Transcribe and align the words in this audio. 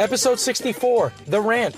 Episode 0.00 0.40
64 0.40 1.12
The 1.26 1.42
Rant. 1.42 1.76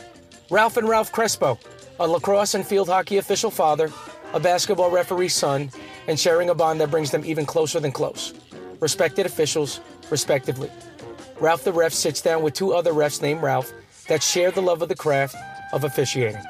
Ralph 0.48 0.76
and 0.76 0.88
Ralph 0.88 1.10
Crespo, 1.10 1.58
a 1.98 2.06
lacrosse 2.06 2.54
and 2.54 2.64
field 2.64 2.88
hockey 2.88 3.16
official 3.16 3.50
father, 3.50 3.90
a 4.32 4.38
basketball 4.38 4.92
referee 4.92 5.28
son, 5.28 5.72
and 6.06 6.20
sharing 6.20 6.48
a 6.48 6.54
bond 6.54 6.80
that 6.80 6.92
brings 6.92 7.10
them 7.10 7.24
even 7.24 7.44
closer 7.44 7.80
than 7.80 7.90
close. 7.90 8.32
Respected 8.78 9.26
officials, 9.26 9.80
respectively. 10.08 10.70
Ralph 11.40 11.64
the 11.64 11.72
ref 11.72 11.92
sits 11.92 12.22
down 12.22 12.44
with 12.44 12.54
two 12.54 12.72
other 12.72 12.92
refs 12.92 13.20
named 13.20 13.42
Ralph 13.42 13.72
that 14.06 14.22
share 14.22 14.52
the 14.52 14.62
love 14.62 14.82
of 14.82 14.88
the 14.88 14.94
craft 14.94 15.34
of 15.72 15.82
officiating. 15.82 16.40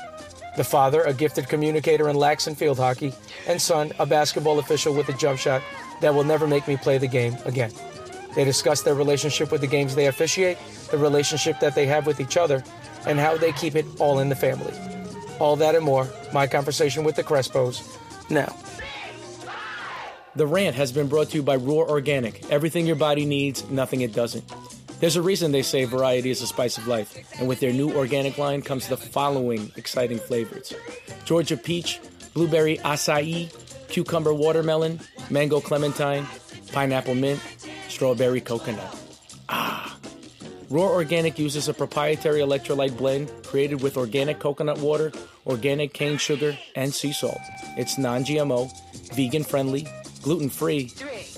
The 0.58 0.64
father, 0.64 1.00
a 1.04 1.14
gifted 1.14 1.48
communicator 1.48 2.10
in 2.10 2.16
lax 2.16 2.48
and 2.48 2.58
field 2.58 2.76
hockey, 2.76 3.14
and 3.48 3.62
son, 3.62 3.92
a 3.98 4.04
basketball 4.04 4.58
official 4.58 4.92
with 4.92 5.08
a 5.08 5.14
jump 5.14 5.38
shot 5.38 5.62
that 6.02 6.14
will 6.14 6.24
never 6.24 6.46
make 6.46 6.68
me 6.68 6.76
play 6.76 6.98
the 6.98 7.08
game 7.08 7.34
again. 7.46 7.72
They 8.34 8.44
discuss 8.44 8.82
their 8.82 8.94
relationship 8.94 9.50
with 9.50 9.60
the 9.60 9.66
games 9.66 9.94
they 9.94 10.06
officiate, 10.06 10.58
the 10.90 10.98
relationship 10.98 11.60
that 11.60 11.74
they 11.74 11.86
have 11.86 12.06
with 12.06 12.20
each 12.20 12.36
other, 12.36 12.62
and 13.06 13.18
how 13.18 13.36
they 13.36 13.52
keep 13.52 13.76
it 13.76 13.86
all 13.98 14.20
in 14.20 14.28
the 14.28 14.36
family. 14.36 14.72
All 15.38 15.56
that 15.56 15.74
and 15.74 15.84
more, 15.84 16.08
my 16.32 16.46
conversation 16.46 17.04
with 17.04 17.16
the 17.16 17.24
Crespos, 17.24 17.82
now. 18.30 18.56
The 20.34 20.46
rant 20.46 20.76
has 20.76 20.92
been 20.92 21.08
brought 21.08 21.30
to 21.30 21.36
you 21.36 21.42
by 21.42 21.56
Roar 21.56 21.88
Organic. 21.88 22.50
Everything 22.50 22.86
your 22.86 22.96
body 22.96 23.26
needs, 23.26 23.68
nothing 23.68 24.00
it 24.00 24.14
doesn't. 24.14 24.44
There's 25.00 25.16
a 25.16 25.22
reason 25.22 25.50
they 25.50 25.62
say 25.62 25.84
variety 25.84 26.30
is 26.30 26.40
the 26.40 26.46
spice 26.46 26.78
of 26.78 26.86
life, 26.86 27.18
and 27.38 27.48
with 27.48 27.60
their 27.60 27.72
new 27.72 27.92
organic 27.92 28.38
line 28.38 28.62
comes 28.62 28.86
the 28.86 28.96
following 28.96 29.72
exciting 29.76 30.18
flavors 30.18 30.72
Georgia 31.24 31.56
peach, 31.56 32.00
blueberry 32.34 32.78
acai, 32.78 33.50
cucumber 33.88 34.32
watermelon, 34.32 35.00
mango 35.28 35.60
clementine, 35.60 36.24
pineapple 36.72 37.16
mint, 37.16 37.40
strawberry 38.02 38.40
coconut. 38.40 38.98
Ah! 39.48 39.96
Roar 40.70 40.90
Organic 40.90 41.38
uses 41.38 41.68
a 41.68 41.72
proprietary 41.72 42.40
electrolyte 42.40 42.98
blend 42.98 43.30
created 43.44 43.80
with 43.80 43.96
organic 43.96 44.40
coconut 44.40 44.78
water, 44.78 45.12
organic 45.46 45.92
cane 45.92 46.18
sugar, 46.18 46.58
and 46.74 46.92
sea 46.92 47.12
salt. 47.12 47.38
It's 47.76 47.98
non 47.98 48.24
GMO, 48.24 48.72
vegan 49.14 49.44
friendly, 49.44 49.86
gluten 50.20 50.50
free, 50.50 50.90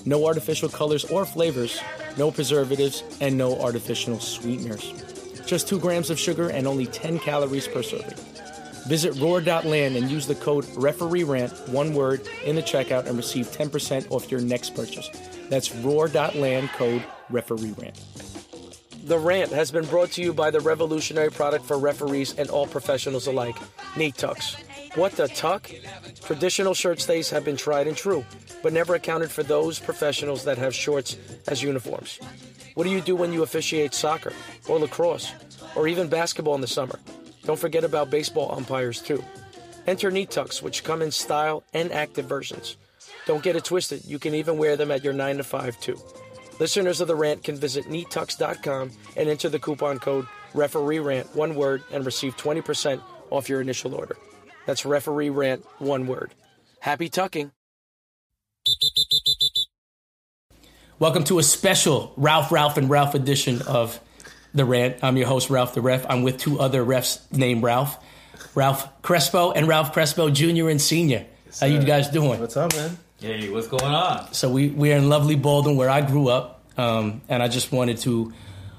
no 0.07 0.25
artificial 0.25 0.67
colors 0.67 1.05
or 1.05 1.23
flavors, 1.23 1.79
no 2.17 2.31
preservatives, 2.31 3.03
and 3.21 3.37
no 3.37 3.61
artificial 3.61 4.19
sweeteners. 4.19 4.91
Just 5.45 5.67
2 5.67 5.79
grams 5.79 6.09
of 6.09 6.17
sugar 6.17 6.49
and 6.49 6.65
only 6.65 6.87
10 6.87 7.19
calories 7.19 7.67
per 7.67 7.83
serving. 7.83 8.17
Visit 8.87 9.13
roar.land 9.21 9.97
and 9.97 10.09
use 10.09 10.25
the 10.25 10.33
code 10.33 10.65
REFEREERANT, 10.75 11.69
one 11.69 11.93
word, 11.93 12.27
in 12.43 12.55
the 12.55 12.63
checkout 12.63 13.05
and 13.05 13.17
receive 13.17 13.51
10% 13.51 14.09
off 14.09 14.31
your 14.31 14.41
next 14.41 14.73
purchase. 14.73 15.11
That's 15.49 15.73
roar.land 15.75 16.69
code 16.69 17.03
referee 17.29 17.75
rant. 17.77 18.01
The 19.05 19.19
rant 19.19 19.51
has 19.51 19.69
been 19.69 19.85
brought 19.85 20.11
to 20.13 20.21
you 20.23 20.33
by 20.33 20.49
the 20.49 20.59
revolutionary 20.59 21.29
product 21.29 21.65
for 21.65 21.77
referees 21.77 22.33
and 22.39 22.49
all 22.49 22.65
professionals 22.65 23.27
alike, 23.27 23.55
Neat 23.95 24.15
Tucks. 24.15 24.55
What 24.95 25.11
the 25.11 25.27
tuck? 25.27 25.69
Traditional 26.23 26.73
shirt 26.73 26.99
stays 26.99 27.29
have 27.29 27.45
been 27.45 27.57
tried 27.57 27.87
and 27.87 27.95
true, 27.95 28.25
but 28.63 28.73
never 28.73 28.95
accounted 28.95 29.29
for 29.29 29.43
those 29.43 29.77
professionals 29.77 30.43
that 30.45 30.57
have 30.57 30.73
shorts 30.73 31.17
as 31.47 31.61
uniforms. 31.61 32.19
What 32.73 32.85
do 32.85 32.89
you 32.89 32.99
do 32.99 33.15
when 33.15 33.31
you 33.31 33.43
officiate 33.43 33.93
soccer, 33.93 34.33
or 34.67 34.79
lacrosse, 34.79 35.31
or 35.75 35.87
even 35.87 36.07
basketball 36.07 36.55
in 36.55 36.61
the 36.61 36.67
summer? 36.67 36.99
Don't 37.43 37.59
forget 37.59 37.83
about 37.83 38.09
baseball 38.09 38.55
umpires 38.55 39.01
too. 39.01 39.23
Enter 39.85 40.09
Neat 40.09 40.31
Tucks, 40.31 40.63
which 40.63 40.83
come 40.83 41.03
in 41.03 41.11
style 41.11 41.63
and 41.73 41.91
active 41.91 42.25
versions. 42.25 42.75
Don't 43.25 43.43
get 43.43 43.55
it 43.55 43.65
twisted, 43.65 44.05
you 44.05 44.19
can 44.19 44.35
even 44.35 44.57
wear 44.57 44.77
them 44.77 44.91
at 44.91 45.03
your 45.03 45.13
9 45.13 45.37
to 45.37 45.43
5 45.43 45.79
too. 45.79 45.99
Listeners 46.59 47.01
of 47.01 47.07
the 47.07 47.15
rant 47.15 47.43
can 47.43 47.55
visit 47.55 47.85
neattucks.com 47.85 48.91
and 49.17 49.29
enter 49.29 49.49
the 49.49 49.59
coupon 49.59 49.99
code 49.99 50.27
referee 50.53 50.99
rant 50.99 51.35
one 51.35 51.55
word 51.55 51.83
and 51.91 52.05
receive 52.05 52.37
20% 52.37 53.01
off 53.31 53.49
your 53.49 53.61
initial 53.61 53.95
order. 53.95 54.15
That's 54.65 54.85
referee 54.85 55.31
rant 55.31 55.65
one 55.79 56.07
word. 56.07 56.33
Happy 56.79 57.09
tucking. 57.09 57.51
Welcome 60.99 61.23
to 61.25 61.39
a 61.39 61.43
special 61.43 62.13
Ralph, 62.15 62.51
Ralph, 62.51 62.77
and 62.77 62.89
Ralph 62.89 63.15
edition 63.15 63.61
of 63.63 63.99
The 64.53 64.65
Rant. 64.65 65.03
I'm 65.03 65.17
your 65.17 65.27
host, 65.27 65.49
Ralph 65.49 65.73
the 65.73 65.81
Ref. 65.81 66.05
I'm 66.07 66.23
with 66.23 66.37
two 66.37 66.59
other 66.59 66.85
refs 66.85 67.19
named 67.35 67.63
Ralph. 67.63 67.97
Ralph 68.53 69.01
Crespo 69.01 69.51
and 69.51 69.67
Ralph 69.67 69.91
Crespo 69.91 70.29
Jr. 70.29 70.69
and 70.69 70.81
Senior. 70.81 71.25
How 71.59 71.67
you 71.67 71.83
guys 71.83 72.07
doing? 72.09 72.39
What's 72.39 72.55
up, 72.55 72.73
man? 72.75 72.97
Hey, 73.25 73.49
what's 73.49 73.65
going 73.67 73.83
on? 73.83 74.31
So 74.33 74.51
we 74.51 74.67
we're 74.69 74.95
in 74.95 75.09
lovely 75.09 75.33
Baldwin, 75.33 75.77
where 75.77 75.89
I 75.89 76.01
grew 76.01 76.27
up, 76.27 76.61
um, 76.77 77.23
and 77.27 77.41
I 77.41 77.47
just 77.47 77.71
wanted 77.71 77.97
to, 78.01 78.31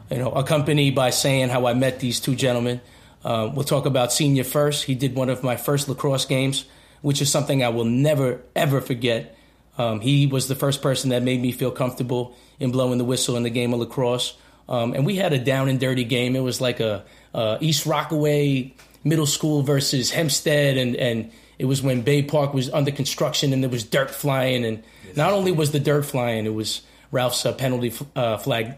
you 0.08 0.18
know, 0.18 0.30
accompany 0.30 0.92
by 0.92 1.10
saying 1.10 1.48
how 1.48 1.66
I 1.66 1.74
met 1.74 1.98
these 1.98 2.20
two 2.20 2.36
gentlemen. 2.36 2.80
Uh, 3.24 3.50
we'll 3.52 3.64
talk 3.64 3.86
about 3.86 4.12
senior 4.12 4.44
first. 4.44 4.84
He 4.84 4.94
did 4.94 5.16
one 5.16 5.30
of 5.30 5.42
my 5.42 5.56
first 5.56 5.88
lacrosse 5.88 6.26
games, 6.26 6.64
which 7.02 7.20
is 7.20 7.28
something 7.28 7.64
I 7.64 7.70
will 7.70 7.86
never 7.86 8.40
ever 8.54 8.80
forget. 8.80 9.36
Um, 9.78 9.98
he 9.98 10.28
was 10.28 10.46
the 10.46 10.54
first 10.54 10.80
person 10.80 11.10
that 11.10 11.24
made 11.24 11.42
me 11.42 11.50
feel 11.50 11.72
comfortable 11.72 12.36
in 12.60 12.70
blowing 12.70 12.98
the 12.98 13.04
whistle 13.04 13.36
in 13.36 13.42
the 13.42 13.50
game 13.50 13.74
of 13.74 13.80
lacrosse. 13.80 14.38
Um, 14.68 14.94
and 14.94 15.04
we 15.04 15.16
had 15.16 15.32
a 15.32 15.38
down 15.38 15.68
and 15.68 15.80
dirty 15.80 16.04
game. 16.04 16.36
It 16.36 16.40
was 16.40 16.60
like 16.60 16.78
a, 16.78 17.04
a 17.34 17.58
East 17.60 17.84
Rockaway 17.84 18.74
Middle 19.02 19.26
School 19.26 19.62
versus 19.62 20.12
Hempstead, 20.12 20.76
and 20.76 20.94
and 20.94 21.32
it 21.58 21.64
was 21.66 21.82
when 21.82 22.02
Bay 22.02 22.22
Park 22.22 22.52
was 22.54 22.70
under 22.70 22.90
construction 22.90 23.52
and 23.52 23.62
there 23.62 23.70
was 23.70 23.84
dirt 23.84 24.10
flying, 24.10 24.64
and 24.64 24.82
not 25.16 25.32
only 25.32 25.52
was 25.52 25.72
the 25.72 25.80
dirt 25.80 26.04
flying, 26.04 26.46
it 26.46 26.54
was 26.54 26.82
Ralph's 27.10 27.44
uh, 27.46 27.52
penalty 27.52 27.88
f- 27.88 28.02
uh, 28.14 28.36
flag 28.38 28.74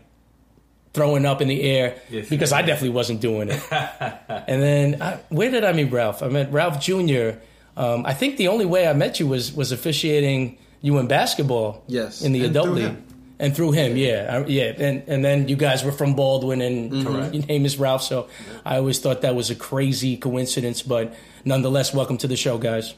throwing 0.94 1.26
up 1.26 1.40
in 1.40 1.48
the 1.48 1.62
air 1.62 2.00
Yes, 2.10 2.28
because 2.28 2.52
I 2.52 2.62
definitely 2.62 2.90
wasn't 2.90 3.20
doing 3.20 3.50
it. 3.50 3.62
and 3.70 4.62
then 4.62 5.02
I, 5.02 5.18
where 5.28 5.50
did 5.50 5.64
I 5.64 5.72
meet 5.72 5.92
Ralph? 5.92 6.22
I 6.22 6.28
met 6.28 6.50
Ralph 6.52 6.80
Jr. 6.80 7.30
Um, 7.76 8.04
I 8.06 8.14
think 8.14 8.36
the 8.36 8.48
only 8.48 8.64
way 8.66 8.88
I 8.88 8.92
met 8.92 9.20
you 9.20 9.26
was 9.28 9.52
was 9.52 9.70
officiating 9.72 10.58
you 10.80 10.98
in 10.98 11.06
basketball. 11.06 11.84
Yes, 11.86 12.22
in 12.22 12.32
the 12.32 12.40
and 12.44 12.50
adult 12.50 12.70
league. 12.70 12.84
him. 12.86 13.04
And 13.40 13.54
through 13.54 13.70
him, 13.70 13.96
yeah, 13.96 14.40
I, 14.42 14.46
yeah, 14.48 14.72
and 14.76 15.04
and 15.06 15.24
then 15.24 15.46
you 15.46 15.54
guys 15.54 15.84
were 15.84 15.92
from 15.92 16.14
Baldwin, 16.14 16.60
and 16.60 16.90
Mm-hmm. 16.90 17.34
your 17.34 17.46
name 17.46 17.64
is 17.66 17.78
Ralph. 17.78 18.02
So 18.02 18.28
I 18.66 18.78
always 18.78 18.98
thought 18.98 19.20
that 19.22 19.36
was 19.36 19.50
a 19.50 19.54
crazy 19.54 20.16
coincidence, 20.16 20.82
but 20.82 21.14
nonetheless, 21.48 21.92
welcome 21.94 22.18
to 22.18 22.28
the 22.28 22.36
show, 22.36 22.58
guys. 22.58 22.94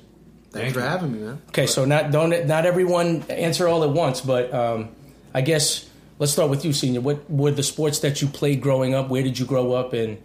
Thanks 0.51 0.53
Thank 0.53 0.75
for 0.75 0.81
you. 0.81 0.87
having 0.87 1.13
me, 1.13 1.19
man. 1.21 1.43
Okay, 1.49 1.67
so 1.67 1.85
not 1.85 2.11
don't 2.11 2.47
not 2.47 2.67
everyone 2.67 3.23
answer 3.31 3.69
all 3.69 3.85
at 3.85 3.91
once, 3.91 4.21
but 4.21 4.53
um, 4.53 4.89
I 5.33 5.41
guess 5.43 5.89
let's 6.19 6.33
start 6.33 6.51
with 6.51 6.65
you, 6.65 6.73
senior. 6.73 7.01
What 7.01 7.31
were 7.31 7.53
the 7.53 7.63
sports 7.63 8.01
that 8.01 8.21
you 8.21 8.27
played 8.29 8.61
growing 8.61 8.93
up? 8.95 9.09
Where 9.09 9.23
did 9.23 9.39
you 9.39 9.47
grow 9.47 9.73
up? 9.73 9.93
And 9.93 10.19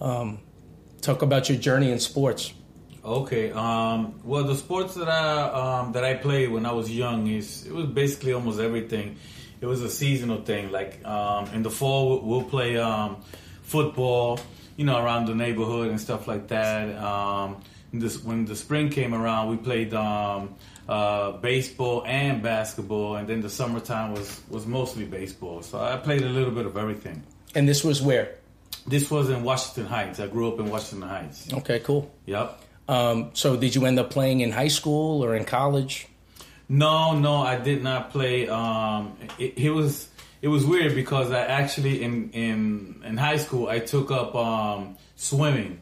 um, 0.00 0.38
talk 1.00 1.22
about 1.22 1.48
your 1.48 1.58
journey 1.58 1.90
in 1.90 1.98
sports. 1.98 2.52
Okay. 3.04 3.50
Um, 3.50 4.20
well, 4.22 4.44
the 4.44 4.54
sports 4.54 4.94
that 4.94 5.08
I 5.08 5.80
um, 5.80 5.92
that 5.92 6.04
I 6.04 6.14
played 6.14 6.52
when 6.52 6.64
I 6.64 6.72
was 6.72 6.88
young 6.88 7.26
is 7.26 7.66
it 7.66 7.72
was 7.74 7.86
basically 7.86 8.32
almost 8.32 8.60
everything. 8.60 9.16
It 9.60 9.66
was 9.66 9.82
a 9.82 9.90
seasonal 9.90 10.42
thing. 10.42 10.70
Like 10.70 11.04
um, 11.04 11.46
in 11.54 11.62
the 11.64 11.70
fall, 11.70 12.08
we'll- 12.08 12.22
we'll 12.22 12.48
play 12.48 12.76
um, 12.78 13.16
football, 13.62 14.38
you 14.76 14.84
know, 14.84 15.02
around 15.04 15.26
the 15.26 15.34
neighborhood 15.34 15.88
and 15.90 16.00
stuff 16.00 16.28
like 16.28 16.46
that. 16.48 16.96
This, 17.92 18.22
when 18.22 18.46
the 18.46 18.56
spring 18.56 18.88
came 18.88 19.14
around, 19.14 19.50
we 19.50 19.56
played 19.58 19.92
um, 19.92 20.54
uh, 20.88 21.32
baseball 21.32 22.04
and 22.06 22.42
basketball, 22.42 23.16
and 23.16 23.28
then 23.28 23.42
the 23.42 23.50
summertime 23.50 24.12
was 24.12 24.40
was 24.48 24.66
mostly 24.66 25.04
baseball. 25.04 25.62
So 25.62 25.78
I 25.78 25.96
played 25.96 26.22
a 26.22 26.28
little 26.28 26.52
bit 26.52 26.66
of 26.66 26.76
everything. 26.76 27.22
And 27.54 27.68
this 27.68 27.84
was 27.84 28.00
where? 28.00 28.36
This 28.86 29.10
was 29.10 29.28
in 29.28 29.42
Washington 29.44 29.86
Heights. 29.86 30.20
I 30.20 30.26
grew 30.26 30.52
up 30.52 30.58
in 30.58 30.70
Washington 30.70 31.08
Heights. 31.08 31.52
Okay, 31.52 31.80
cool. 31.80 32.10
Yep. 32.26 32.60
Um, 32.88 33.30
so 33.34 33.56
did 33.56 33.74
you 33.74 33.86
end 33.86 33.98
up 33.98 34.10
playing 34.10 34.40
in 34.40 34.50
high 34.50 34.68
school 34.68 35.24
or 35.24 35.36
in 35.36 35.44
college? 35.44 36.08
No, 36.68 37.18
no, 37.18 37.42
I 37.42 37.56
did 37.56 37.82
not 37.82 38.10
play. 38.10 38.48
Um, 38.48 39.16
it, 39.38 39.58
it 39.58 39.70
was 39.70 40.08
it 40.40 40.48
was 40.48 40.64
weird 40.64 40.94
because 40.94 41.30
I 41.30 41.40
actually 41.40 42.02
in 42.02 42.30
in 42.30 43.02
in 43.04 43.16
high 43.16 43.36
school 43.36 43.68
I 43.68 43.78
took 43.78 44.10
up 44.10 44.34
um, 44.34 44.96
swimming. 45.16 45.80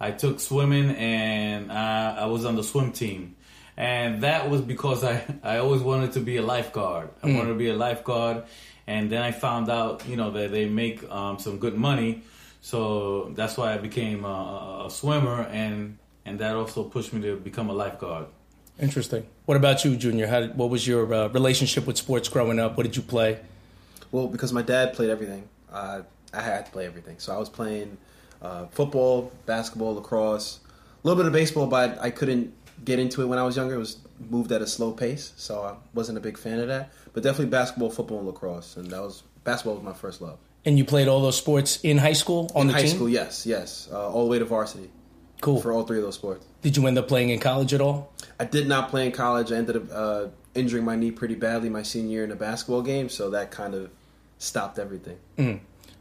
I 0.00 0.10
took 0.10 0.40
swimming 0.40 0.90
and 0.90 1.70
I, 1.72 2.16
I 2.20 2.26
was 2.26 2.44
on 2.44 2.56
the 2.56 2.64
swim 2.64 2.92
team, 2.92 3.36
and 3.76 4.22
that 4.22 4.50
was 4.50 4.60
because 4.60 5.04
I 5.04 5.24
I 5.42 5.58
always 5.58 5.82
wanted 5.82 6.12
to 6.12 6.20
be 6.20 6.36
a 6.36 6.42
lifeguard. 6.42 7.10
I 7.22 7.26
wanted 7.28 7.48
to 7.48 7.54
be 7.54 7.68
a 7.68 7.74
lifeguard, 7.76 8.44
and 8.86 9.10
then 9.10 9.22
I 9.22 9.32
found 9.32 9.70
out 9.70 10.06
you 10.08 10.16
know 10.16 10.30
that 10.32 10.50
they 10.50 10.68
make 10.68 11.08
um, 11.10 11.38
some 11.38 11.58
good 11.58 11.76
money, 11.76 12.22
so 12.60 13.32
that's 13.34 13.56
why 13.56 13.74
I 13.74 13.78
became 13.78 14.24
a, 14.24 14.84
a 14.86 14.90
swimmer, 14.90 15.42
and 15.42 15.98
and 16.24 16.38
that 16.38 16.56
also 16.56 16.84
pushed 16.84 17.12
me 17.12 17.20
to 17.22 17.36
become 17.36 17.70
a 17.70 17.74
lifeguard. 17.74 18.26
Interesting. 18.80 19.26
What 19.46 19.56
about 19.56 19.84
you, 19.84 19.96
Junior? 19.96 20.26
How, 20.26 20.40
did, 20.40 20.56
what 20.56 20.68
was 20.68 20.86
your 20.86 21.12
uh, 21.12 21.28
relationship 21.28 21.86
with 21.86 21.96
sports 21.96 22.28
growing 22.28 22.58
up? 22.58 22.76
What 22.76 22.82
did 22.82 22.96
you 22.96 23.02
play? 23.02 23.38
Well, 24.10 24.26
because 24.26 24.52
my 24.52 24.62
dad 24.62 24.94
played 24.94 25.10
everything, 25.10 25.48
uh, 25.72 26.02
I 26.32 26.40
had 26.42 26.66
to 26.66 26.72
play 26.72 26.86
everything. 26.86 27.18
So 27.18 27.32
I 27.34 27.38
was 27.38 27.48
playing 27.48 27.98
uh, 28.44 28.66
football, 28.66 29.32
basketball, 29.46 29.94
lacrosse, 29.94 30.60
a 31.02 31.06
little 31.08 31.16
bit 31.20 31.26
of 31.26 31.32
baseball, 31.32 31.66
but 31.66 31.98
I 32.00 32.10
couldn't 32.10 32.52
get 32.84 32.98
into 32.98 33.22
it 33.22 33.26
when 33.26 33.38
I 33.38 33.42
was 33.42 33.56
younger. 33.56 33.74
It 33.74 33.78
was 33.78 33.96
moved 34.30 34.52
at 34.52 34.60
a 34.62 34.66
slow 34.66 34.92
pace, 34.92 35.32
so 35.36 35.62
I 35.62 35.74
wasn't 35.94 36.18
a 36.18 36.20
big 36.20 36.36
fan 36.38 36.58
of 36.60 36.68
that. 36.68 36.92
But 37.12 37.22
definitely 37.22 37.46
basketball, 37.46 37.90
football, 37.90 38.18
and 38.18 38.26
lacrosse, 38.26 38.76
and 38.76 38.90
that 38.90 39.00
was 39.00 39.22
basketball 39.44 39.74
was 39.76 39.82
my 39.84 39.92
first 39.92 40.20
love. 40.20 40.38
And 40.66 40.78
you 40.78 40.84
played 40.84 41.08
all 41.08 41.20
those 41.20 41.36
sports 41.36 41.78
in 41.82 41.98
high 41.98 42.14
school 42.14 42.50
on 42.54 42.62
In 42.62 42.66
the 42.68 42.72
high 42.74 42.82
team. 42.82 42.94
school, 42.96 43.08
yes, 43.08 43.44
yes, 43.46 43.88
uh, 43.92 44.08
all 44.10 44.24
the 44.24 44.30
way 44.30 44.38
to 44.38 44.44
varsity 44.46 44.88
Cool. 45.42 45.60
for 45.60 45.72
all 45.72 45.82
three 45.84 45.98
of 45.98 46.04
those 46.04 46.14
sports. 46.14 46.46
Did 46.62 46.76
you 46.76 46.86
end 46.86 46.96
up 46.98 47.06
playing 47.08 47.28
in 47.30 47.38
college 47.38 47.74
at 47.74 47.80
all? 47.82 48.12
I 48.40 48.46
did 48.46 48.66
not 48.66 48.88
play 48.88 49.04
in 49.06 49.12
college. 49.12 49.52
I 49.52 49.56
ended 49.56 49.76
up 49.76 49.82
uh, 49.92 50.26
injuring 50.54 50.84
my 50.84 50.96
knee 50.96 51.10
pretty 51.10 51.34
badly 51.34 51.68
my 51.68 51.82
senior 51.82 52.10
year 52.12 52.24
in 52.24 52.30
a 52.30 52.36
basketball 52.36 52.80
game, 52.82 53.08
so 53.10 53.30
that 53.30 53.50
kind 53.50 53.74
of 53.74 53.90
stopped 54.38 54.78
everything. 54.78 55.18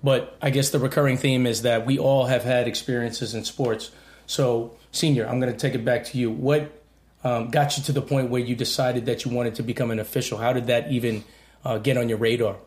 But 0.03 0.37
I 0.41 0.49
guess 0.49 0.69
the 0.71 0.79
recurring 0.79 1.17
theme 1.17 1.47
is 1.47 1.61
that 1.61 1.85
we 1.85 1.97
all 1.97 2.25
have 2.25 2.43
had 2.43 2.67
experiences 2.67 3.33
in 3.33 3.45
sports. 3.45 3.91
So, 4.25 4.75
senior, 4.91 5.27
I'm 5.27 5.39
going 5.39 5.51
to 5.51 5.57
take 5.57 5.75
it 5.75 5.85
back 5.85 6.03
to 6.05 6.17
you. 6.17 6.29
What 6.29 6.71
um, 7.23 7.49
got 7.49 7.77
you 7.77 7.83
to 7.85 7.93
the 7.93 8.01
point 8.01 8.29
where 8.29 8.41
you 8.41 8.55
decided 8.55 9.05
that 9.05 9.23
you 9.23 9.31
wanted 9.31 9.55
to 9.55 9.63
become 9.63 9.91
an 9.91 9.99
official? 9.99 10.37
How 10.37 10.51
did 10.51 10.67
that 10.67 10.91
even 10.91 11.23
uh, 11.63 11.77
get 11.77 11.97
on 11.97 12.09
your 12.09 12.17
radar? 12.17 12.57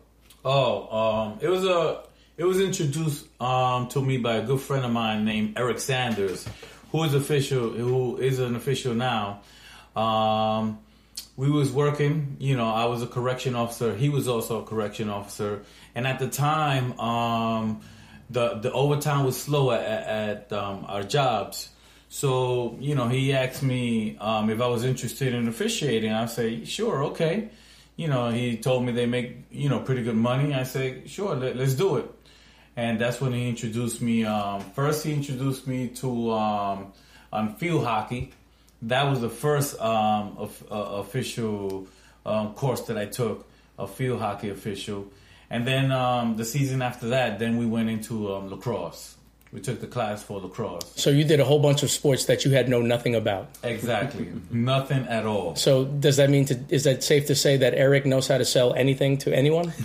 Oh, 0.43 0.97
um, 0.97 1.39
it 1.41 1.49
was 1.49 1.63
a 1.65 2.03
it 2.37 2.45
was 2.45 2.59
introduced 2.59 3.25
um, 3.41 3.87
to 3.89 4.01
me 4.01 4.17
by 4.17 4.35
a 4.35 4.45
good 4.45 4.61
friend 4.61 4.85
of 4.85 4.91
mine 4.91 5.25
named 5.25 5.57
Eric 5.57 5.79
Sanders, 5.79 6.47
who 6.91 7.03
is 7.03 7.13
official, 7.13 7.69
who 7.71 8.17
is 8.17 8.39
an 8.39 8.55
official 8.55 8.93
now. 8.93 9.41
Um, 9.95 10.79
we 11.37 11.51
was 11.51 11.71
working, 11.71 12.35
you 12.39 12.57
know, 12.57 12.67
I 12.67 12.85
was 12.85 13.03
a 13.03 13.07
correction 13.07 13.55
officer. 13.55 13.95
He 13.95 14.09
was 14.09 14.27
also 14.27 14.63
a 14.63 14.65
correction 14.65 15.07
officer, 15.07 15.61
and 15.93 16.07
at 16.07 16.17
the 16.17 16.27
time, 16.27 16.99
um, 16.99 17.81
the 18.29 18.55
the 18.55 18.71
overtime 18.73 19.23
was 19.23 19.39
slow 19.39 19.71
at, 19.71 19.81
at 19.81 20.51
um, 20.51 20.85
our 20.87 21.03
jobs. 21.03 21.69
So 22.09 22.77
you 22.81 22.95
know, 22.95 23.07
he 23.07 23.33
asked 23.33 23.61
me 23.61 24.17
um, 24.17 24.49
if 24.49 24.59
I 24.59 24.67
was 24.67 24.83
interested 24.83 25.33
in 25.33 25.47
officiating. 25.47 26.11
I 26.11 26.25
say, 26.25 26.65
sure, 26.65 27.03
okay. 27.05 27.49
You 27.95 28.07
know, 28.07 28.29
he 28.29 28.57
told 28.57 28.85
me 28.85 28.91
they 28.91 29.05
make 29.05 29.45
you 29.51 29.69
know 29.69 29.79
pretty 29.79 30.01
good 30.01 30.15
money. 30.15 30.55
I 30.55 30.63
say, 30.63 31.03
sure, 31.05 31.35
let, 31.35 31.55
let's 31.55 31.75
do 31.75 31.97
it. 31.97 32.11
And 32.75 32.99
that's 32.99 33.21
when 33.21 33.33
he 33.33 33.47
introduced 33.47 34.01
me. 34.01 34.25
Um, 34.25 34.61
first, 34.61 35.03
he 35.03 35.13
introduced 35.13 35.67
me 35.67 35.89
to 36.01 36.31
um, 36.31 36.93
on 37.31 37.55
field 37.55 37.85
hockey. 37.85 38.33
That 38.83 39.09
was 39.09 39.21
the 39.21 39.29
first 39.29 39.79
um, 39.81 40.35
of, 40.37 40.63
uh, 40.71 40.75
official 40.75 41.87
um, 42.25 42.53
course 42.53 42.81
that 42.81 42.97
I 42.97 43.05
took, 43.05 43.47
a 43.79 43.87
field 43.87 44.21
hockey 44.21 44.49
official. 44.49 45.07
And 45.49 45.65
then 45.65 45.91
um, 45.91 46.35
the 46.35 46.45
season 46.45 46.81
after 46.81 47.09
that, 47.09 47.39
then 47.39 47.57
we 47.57 47.65
went 47.65 47.89
into 47.89 48.33
um, 48.33 48.49
lacrosse. 48.49 49.15
We 49.53 49.61
took 49.61 49.79
the 49.79 49.87
class 49.87 50.21
for 50.21 50.41
lacrosse. 50.41 50.91
So, 50.97 51.09
you 51.09 51.23
did 51.23 51.39
a 51.39 51.45
whole 51.45 51.59
bunch 51.59 51.81
of 51.81 51.89
sports 51.89 52.25
that 52.25 52.43
you 52.43 52.51
had 52.51 52.67
known 52.67 52.89
nothing 52.89 53.15
about. 53.15 53.49
Exactly, 53.63 54.29
nothing 54.51 55.07
at 55.07 55.25
all. 55.25 55.55
So, 55.55 55.85
does 55.85 56.17
that 56.17 56.29
mean 56.29 56.45
to, 56.45 56.59
is 56.67 56.83
that 56.83 57.01
safe 57.01 57.27
to 57.27 57.35
say 57.35 57.55
that 57.55 57.73
Eric 57.73 58.05
knows 58.05 58.27
how 58.27 58.37
to 58.37 58.45
sell 58.45 58.73
anything 58.73 59.17
to 59.19 59.33
anyone? 59.33 59.73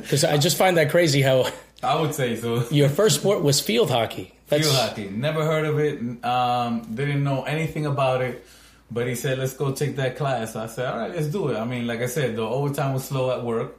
Because 0.00 0.24
I 0.24 0.38
just 0.38 0.56
find 0.56 0.76
that 0.78 0.90
crazy 0.90 1.20
how 1.20 1.46
I 1.82 2.00
would 2.00 2.14
say 2.14 2.36
so. 2.36 2.66
your 2.70 2.88
first 2.88 3.20
sport 3.20 3.42
was 3.42 3.60
field 3.60 3.90
hockey. 3.90 4.32
That's, 4.50 4.64
Field 4.64 4.76
hockey. 4.76 5.08
Never 5.08 5.44
heard 5.44 5.64
of 5.64 5.78
it. 5.78 6.24
Um, 6.24 6.82
didn't 6.94 7.24
know 7.24 7.44
anything 7.44 7.86
about 7.86 8.20
it. 8.20 8.44
But 8.90 9.06
he 9.06 9.14
said, 9.14 9.38
let's 9.38 9.54
go 9.54 9.70
take 9.70 9.96
that 9.96 10.16
class. 10.16 10.56
I 10.56 10.66
said, 10.66 10.86
all 10.92 10.98
right, 10.98 11.14
let's 11.14 11.28
do 11.28 11.48
it. 11.48 11.56
I 11.56 11.64
mean, 11.64 11.86
like 11.86 12.00
I 12.00 12.06
said, 12.06 12.34
the 12.34 12.42
overtime 12.42 12.92
was 12.92 13.04
slow 13.04 13.30
at 13.30 13.44
work. 13.44 13.78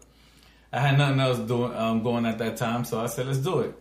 I 0.71 0.79
had 0.79 0.97
nothing 0.97 1.19
else 1.19 1.37
doing 1.39 1.75
um, 1.75 2.01
going 2.01 2.25
at 2.25 2.37
that 2.37 2.55
time, 2.55 2.85
so 2.85 3.01
I 3.01 3.07
said, 3.07 3.27
let's 3.27 3.39
do 3.39 3.59
it. 3.59 3.75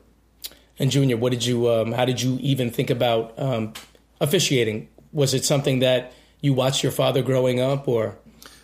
And 0.80 0.90
Junior, 0.90 1.16
what 1.16 1.30
did 1.30 1.46
you? 1.46 1.70
Um, 1.70 1.92
how 1.92 2.04
did 2.04 2.20
you 2.20 2.38
even 2.40 2.70
think 2.70 2.90
about 2.90 3.38
um, 3.38 3.74
officiating? 4.20 4.88
Was 5.12 5.32
it 5.32 5.44
something 5.44 5.78
that 5.80 6.12
you 6.40 6.52
watched 6.52 6.82
your 6.82 6.90
father 6.90 7.22
growing 7.22 7.60
up, 7.60 7.86
or 7.86 8.16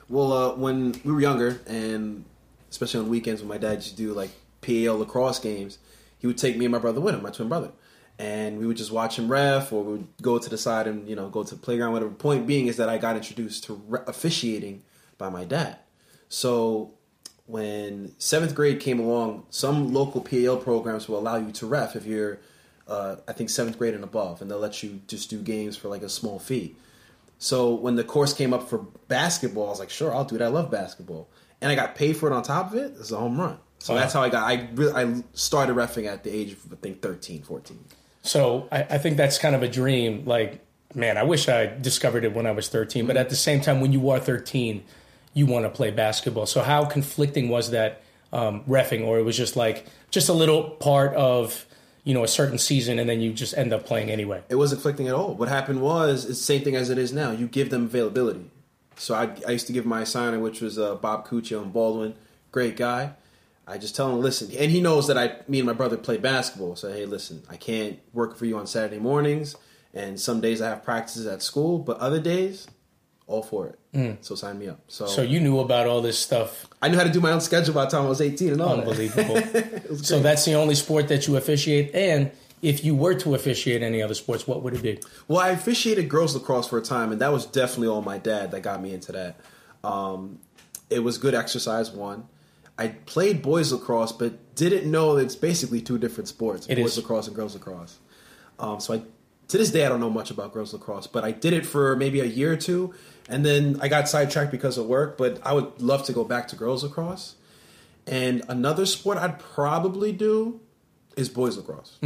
Well, 0.09 0.33
uh, 0.33 0.55
when 0.57 1.01
we 1.05 1.13
were 1.13 1.21
younger, 1.21 1.61
and 1.69 2.25
especially 2.71 3.01
on 3.01 3.09
weekends 3.09 3.43
when 3.43 3.49
my 3.49 3.59
dad 3.59 3.75
used 3.75 3.91
to 3.91 3.97
do 3.97 4.13
like 4.13 4.31
PAL 4.63 4.99
lacrosse 4.99 5.39
games, 5.39 5.79
he 6.19 6.27
would 6.27 6.39
take 6.39 6.57
me 6.57 6.65
and 6.65 6.73
my 6.73 6.79
brother 6.79 7.01
with 7.01 7.15
him, 7.15 7.23
my 7.23 7.31
twin 7.31 7.49
brother, 7.49 7.71
and 8.19 8.59
we 8.59 8.67
would 8.67 8.77
just 8.77 8.91
watch 8.93 9.19
him 9.19 9.31
ref, 9.31 9.73
or 9.73 9.83
we 9.85 9.93
would 9.93 10.09
go 10.23 10.39
to 10.39 10.49
the 10.49 10.59
side 10.59 10.87
and 10.87 11.09
you 11.09 11.17
know 11.17 11.29
go 11.29 11.43
to 11.43 11.55
the 11.55 11.61
playground. 11.61 11.93
Whatever. 11.93 12.11
Point 12.13 12.47
being 12.47 12.67
is 12.67 12.77
that 12.79 12.89
I 12.89 12.99
got 12.99 13.17
introduced 13.17 13.65
to 13.65 13.75
re- 13.89 14.01
officiating 14.07 14.83
by 15.19 15.29
my 15.29 15.45
dad. 15.45 15.79
So 16.29 16.93
when 17.47 18.13
seventh 18.19 18.55
grade 18.55 18.81
came 18.81 18.99
along, 18.99 19.47
some 19.51 19.93
local 19.93 20.21
PAL 20.21 20.57
programs 20.59 21.09
will 21.09 21.19
allow 21.19 21.37
you 21.37 21.53
to 21.53 21.67
ref 21.67 21.95
if 21.95 22.05
you're, 22.05 22.39
uh, 22.89 23.17
I 23.29 23.33
think 23.33 23.51
seventh 23.51 23.79
grade 23.79 23.95
and 23.95 24.03
above, 24.03 24.43
and 24.43 24.51
they'll 24.51 24.59
let 24.59 24.83
you 24.83 25.01
just 25.07 25.31
do 25.31 25.41
games 25.41 25.77
for 25.77 25.89
like 25.89 26.03
a 26.03 26.09
small 26.09 26.39
fee. 26.41 26.75
So 27.39 27.75
when 27.75 27.95
the 27.97 28.03
course 28.05 28.33
came 28.33 28.53
up 28.53 28.69
for 28.69 28.79
basketball, 29.09 29.67
I 29.67 29.71
was 29.71 29.79
like, 29.79 29.91
sure, 29.91 30.13
I'll 30.15 30.25
do 30.25 30.35
it. 30.37 30.43
I 30.43 30.49
love 30.49 30.71
basketball, 30.71 31.29
and 31.61 31.71
I 31.71 31.75
got 31.75 31.95
paid 31.95 32.17
for 32.17 32.29
it 32.31 32.33
on 32.35 32.43
top 32.43 32.73
of 32.73 32.79
it. 32.79 32.95
It's 32.99 33.13
a 33.13 33.17
home 33.19 33.39
run. 33.39 33.59
So 33.79 33.93
Wow. 33.95 34.01
that's 34.01 34.13
how 34.15 34.23
I 34.23 34.29
got. 34.31 34.43
I 34.49 34.69
really, 34.75 34.93
I 34.95 35.23
started 35.35 35.77
refing 35.77 36.07
at 36.07 36.25
the 36.25 36.31
age 36.35 36.53
of 36.53 36.73
I 36.73 36.77
think 36.77 37.01
13, 37.03 37.43
14. 37.43 37.79
So? 38.27 38.69
I, 38.71 38.83
I 38.83 38.99
think 38.99 39.17
that's 39.17 39.39
kind 39.39 39.55
of 39.55 39.63
a 39.63 39.69
dream. 39.69 40.25
Like, 40.25 40.61
man, 40.95 41.17
I 41.17 41.23
wish 41.23 41.49
I 41.49 41.67
discovered 41.67 42.25
it 42.25 42.35
when 42.35 42.47
I 42.47 42.51
was 42.51 42.69
thirteen. 42.69 43.07
But 43.07 43.17
at 43.17 43.31
the 43.31 43.37
same 43.37 43.61
time, 43.61 43.81
when 43.81 43.93
you 43.93 44.11
are 44.11 44.21
thirteen, 44.21 44.85
you 45.35 45.47
want 45.47 45.65
to 45.65 45.71
play 45.71 45.91
basketball. 45.91 46.47
So 46.47 46.63
how 46.63 46.85
conflicting 46.85 47.49
was 47.49 47.71
that 47.71 48.03
um, 48.33 48.65
refing, 48.65 49.05
or 49.05 49.19
it 49.19 49.23
was 49.23 49.37
just 49.37 49.57
like 49.57 49.87
just 50.11 50.29
a 50.29 50.33
little 50.33 50.71
part 50.71 51.15
of 51.15 51.65
you 52.05 52.15
know 52.15 52.25
a 52.25 52.29
certain 52.29 52.59
season, 52.59 52.99
and 52.99 53.09
then 53.09 53.21
you 53.21 53.33
just 53.33 53.57
end 53.57 53.73
up 53.73 53.87
playing 53.87 54.11
anyway? 54.11 54.43
It 54.49 54.57
wasn't 54.57 54.81
conflicting 54.83 55.09
at 55.09 55.15
all. 55.15 55.35
What 55.35 55.49
happened 55.49 55.81
was 55.81 56.25
it's 56.25 56.39
the 56.39 56.45
same 56.45 56.63
thing 56.63 56.77
as 56.77 56.91
it 56.91 56.99
is 56.99 57.13
now. 57.13 57.31
You 57.31 57.47
give 57.47 57.71
them 57.71 57.85
availability. 57.85 58.51
So 58.97 59.15
I, 59.15 59.31
I 59.47 59.51
used 59.53 59.67
to 59.67 59.75
give 59.75 59.85
my 59.85 60.03
assigner, 60.03 60.41
which 60.41 60.61
was 60.61 60.79
uh, 60.79 60.95
Bob 60.95 61.29
Cuccio 61.29 61.63
in 61.63 61.71
Baldwin, 61.71 62.15
great 62.51 62.77
guy. 62.77 63.13
I 63.67 63.79
just 63.79 63.97
tell 63.97 64.11
him, 64.11 64.21
listen, 64.21 64.49
and 64.57 64.71
he 64.71 64.81
knows 64.81 65.09
that 65.09 65.19
I, 65.19 65.37
me 65.49 65.59
and 65.59 65.67
my 65.67 65.73
brother 65.73 65.97
play 65.97 66.19
basketball. 66.19 66.77
So 66.77 66.93
hey, 66.93 67.05
listen, 67.05 67.43
I 67.51 67.57
can't 67.57 67.99
work 68.13 68.37
for 68.37 68.47
you 68.47 68.59
on 68.59 68.67
Saturday 68.67 69.01
mornings, 69.01 69.57
and 69.93 70.21
some 70.21 70.41
days 70.41 70.63
I 70.63 70.69
have 70.69 70.85
practices 70.85 71.27
at 71.27 71.43
school, 71.43 71.79
but 71.79 71.99
other 71.99 72.21
days, 72.21 72.69
all 73.27 73.43
for 73.43 73.67
it. 73.67 73.79
So 74.21 74.35
sign 74.35 74.59
me 74.59 74.69
up. 74.69 74.79
So, 74.89 75.07
So 75.07 75.23
you 75.23 75.41
knew 75.41 75.59
about 75.59 75.87
all 75.87 76.03
this 76.03 76.19
stuff. 76.19 76.67
I 76.83 76.89
knew 76.89 76.99
how 76.99 77.05
to 77.05 77.11
do 77.11 77.21
my 77.21 77.33
own 77.33 77.41
schedule 77.41 77.75
by 77.75 77.87
the 77.87 77.91
time 77.91 78.05
I 78.05 78.09
was 78.09 78.21
eighteen 78.21 78.53
and 78.53 78.61
all. 78.61 78.79
Unbelievable. 78.79 79.35
was 79.91 80.07
so 80.07 80.21
that's 80.21 80.45
the 80.45 80.55
only 80.55 80.75
sport 80.75 81.09
that 81.09 81.27
you 81.27 81.37
officiate. 81.37 81.95
And 81.95 82.31
if 82.63 82.85
you 82.85 82.95
were 82.95 83.15
to 83.15 83.35
officiate 83.35 83.83
any 83.83 84.03
other 84.03 84.15
sports, 84.15 84.47
what 84.47 84.63
would 84.63 84.75
it 84.75 84.83
be? 84.83 85.01
Well, 85.29 85.39
I 85.41 85.49
officiated 85.51 86.09
girls 86.09 86.35
lacrosse 86.35 86.69
for 86.69 86.79
a 86.79 86.83
time, 86.83 87.11
and 87.11 87.21
that 87.21 87.33
was 87.33 87.47
definitely 87.47 87.89
all 87.89 88.03
my 88.03 88.19
dad 88.19 88.51
that 88.53 88.61
got 88.63 88.83
me 88.83 88.93
into 88.93 89.13
that. 89.13 89.41
Um, 89.83 90.39
it 90.91 91.01
was 91.01 91.19
good 91.19 91.35
exercise. 91.35 91.91
One, 91.91 92.29
I 92.79 92.89
played 92.89 93.43
boys 93.43 93.73
lacrosse, 93.73 94.13
but 94.13 94.55
didn't 94.55 94.91
know 94.91 95.17
it's 95.17 95.37
basically 95.37 95.81
two 95.81 95.99
different 95.99 96.29
sports: 96.29 96.67
It 96.69 96.77
boys 96.77 96.93
is. 96.93 96.99
lacrosse 96.99 97.27
and 97.27 97.37
girls 97.37 97.55
lacrosse. 97.55 97.99
Um, 98.59 98.81
so 98.81 98.95
I, 98.95 99.03
to 99.49 99.59
this 99.59 99.71
day, 99.71 99.87
I 99.87 99.89
don't 99.89 100.01
know 100.01 100.11
much 100.11 100.31
about 100.31 100.53
girls 100.53 100.73
lacrosse, 100.73 101.07
but 101.07 101.25
I 101.25 101.33
did 101.33 101.53
it 101.53 101.65
for 101.67 101.97
maybe 101.97 102.21
a 102.21 102.25
year 102.25 102.53
or 102.53 102.57
two, 102.57 102.95
and 103.29 103.45
then 103.45 103.79
I 103.81 103.89
got 103.89 104.09
sidetracked 104.09 104.51
because 104.51 104.79
of 104.79 104.87
work. 104.87 105.17
But 105.17 105.41
I 105.45 105.53
would 105.53 105.81
love 105.81 106.05
to 106.05 106.13
go 106.13 106.25
back 106.25 106.49
to 106.49 106.57
girls 106.57 106.83
lacrosse. 106.83 107.37
And 108.07 108.45
another 108.49 108.87
sport 108.87 109.19
I'd 109.19 109.39
probably 109.41 110.13
do 110.13 110.61
is 111.17 111.29
boys 111.29 111.57
lacrosse, 111.57 111.99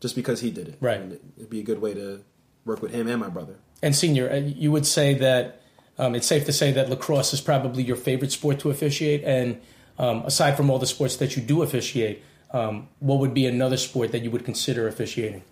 just 0.00 0.14
because 0.14 0.40
he 0.40 0.50
did 0.50 0.68
it. 0.68 0.76
Right. 0.80 1.00
And 1.00 1.18
it'd 1.36 1.50
be 1.50 1.60
a 1.60 1.64
good 1.64 1.80
way 1.80 1.92
to 1.94 2.22
work 2.64 2.82
with 2.82 2.92
him 2.92 3.08
and 3.08 3.20
my 3.20 3.28
brother. 3.28 3.56
And 3.82 3.96
senior, 3.96 4.30
uh, 4.30 4.36
you 4.36 4.70
would 4.70 4.86
say 4.86 5.14
that 5.14 5.60
um, 5.98 6.14
it's 6.14 6.26
safe 6.26 6.44
to 6.46 6.52
say 6.52 6.72
that 6.72 6.88
lacrosse 6.88 7.34
is 7.34 7.40
probably 7.40 7.82
your 7.82 7.96
favorite 7.96 8.32
sport 8.32 8.60
to 8.60 8.70
officiate. 8.70 9.24
And 9.24 9.60
um, 9.98 10.22
aside 10.24 10.56
from 10.56 10.70
all 10.70 10.78
the 10.78 10.86
sports 10.86 11.16
that 11.16 11.36
you 11.36 11.42
do 11.42 11.62
officiate, 11.62 12.22
um, 12.52 12.88
what 13.00 13.18
would 13.18 13.34
be 13.34 13.46
another 13.46 13.76
sport 13.76 14.12
that 14.12 14.22
you 14.22 14.30
would 14.30 14.44
consider 14.44 14.86
officiating? 14.88 15.42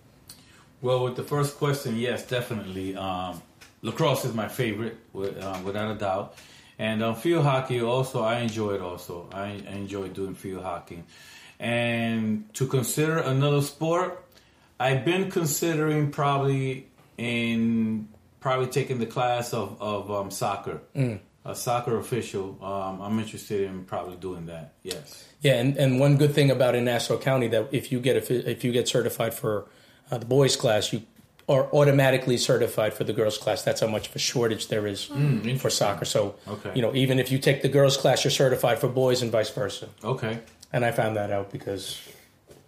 Well, 0.81 1.03
with 1.03 1.15
the 1.15 1.23
first 1.23 1.57
question, 1.57 1.97
yes, 1.97 2.25
definitely. 2.25 2.95
Um, 2.95 3.41
lacrosse 3.81 4.25
is 4.25 4.33
my 4.33 4.47
favorite, 4.47 4.97
with, 5.13 5.41
uh, 5.41 5.59
without 5.63 5.95
a 5.95 5.99
doubt. 5.99 6.35
And 6.79 7.03
um, 7.03 7.15
field 7.15 7.43
hockey 7.43 7.81
also, 7.81 8.21
I 8.23 8.39
enjoy 8.39 8.75
it 8.75 8.81
also. 8.81 9.29
I, 9.31 9.61
I 9.69 9.73
enjoy 9.73 10.09
doing 10.09 10.35
field 10.35 10.63
hockey. 10.63 11.03
And 11.59 12.53
to 12.55 12.67
consider 12.67 13.19
another 13.19 13.61
sport, 13.61 14.25
I've 14.79 15.05
been 15.05 15.29
considering 15.31 16.11
probably 16.11 16.87
in 17.17 18.09
probably 18.39 18.67
taking 18.67 18.99
the 18.99 19.05
class 19.05 19.53
of, 19.53 19.81
of 19.81 20.11
um, 20.11 20.29
soccer. 20.29 20.81
A 21.45 21.53
soccer 21.55 21.97
official. 21.97 22.57
Um, 22.63 23.01
I'm 23.01 23.19
interested 23.19 23.61
in 23.69 23.83
probably 23.83 24.15
doing 24.15 24.45
that. 24.45 24.73
Yes. 24.83 25.27
Yeah, 25.41 25.55
and, 25.55 25.75
and 25.77 25.99
one 25.99 26.15
good 26.17 26.33
thing 26.33 26.49
about 26.51 26.73
in 26.75 26.85
Nassau 26.85 27.17
County 27.17 27.47
that 27.49 27.67
if 27.73 27.91
you 27.91 27.99
get 27.99 28.15
a, 28.29 28.49
if 28.49 28.63
you 28.63 28.71
get 28.71 28.87
certified 28.87 29.33
for 29.33 29.65
uh, 30.09 30.17
the 30.19 30.25
boys 30.25 30.55
class, 30.55 30.93
you 30.93 31.01
are 31.49 31.65
automatically 31.73 32.37
certified 32.37 32.93
for 32.93 33.03
the 33.03 33.11
girls 33.11 33.37
class. 33.37 33.61
That's 33.63 33.81
how 33.81 33.87
much 33.87 34.07
of 34.07 34.15
a 34.15 34.19
shortage 34.19 34.69
there 34.69 34.87
is 34.87 35.11
for 35.59 35.69
soccer. 35.69 36.05
So, 36.05 36.35
Okay. 36.47 36.71
you 36.75 36.81
know, 36.81 36.95
even 36.95 37.19
if 37.19 37.29
you 37.29 37.37
take 37.39 37.61
the 37.61 37.67
girls 37.67 37.97
class, 37.97 38.23
you're 38.23 38.31
certified 38.31 38.79
for 38.79 38.87
boys 38.87 39.21
and 39.21 39.29
vice 39.29 39.49
versa. 39.49 39.89
Okay. 40.01 40.39
And 40.71 40.85
I 40.85 40.91
found 40.91 41.17
that 41.17 41.29
out 41.31 41.51
because 41.51 41.99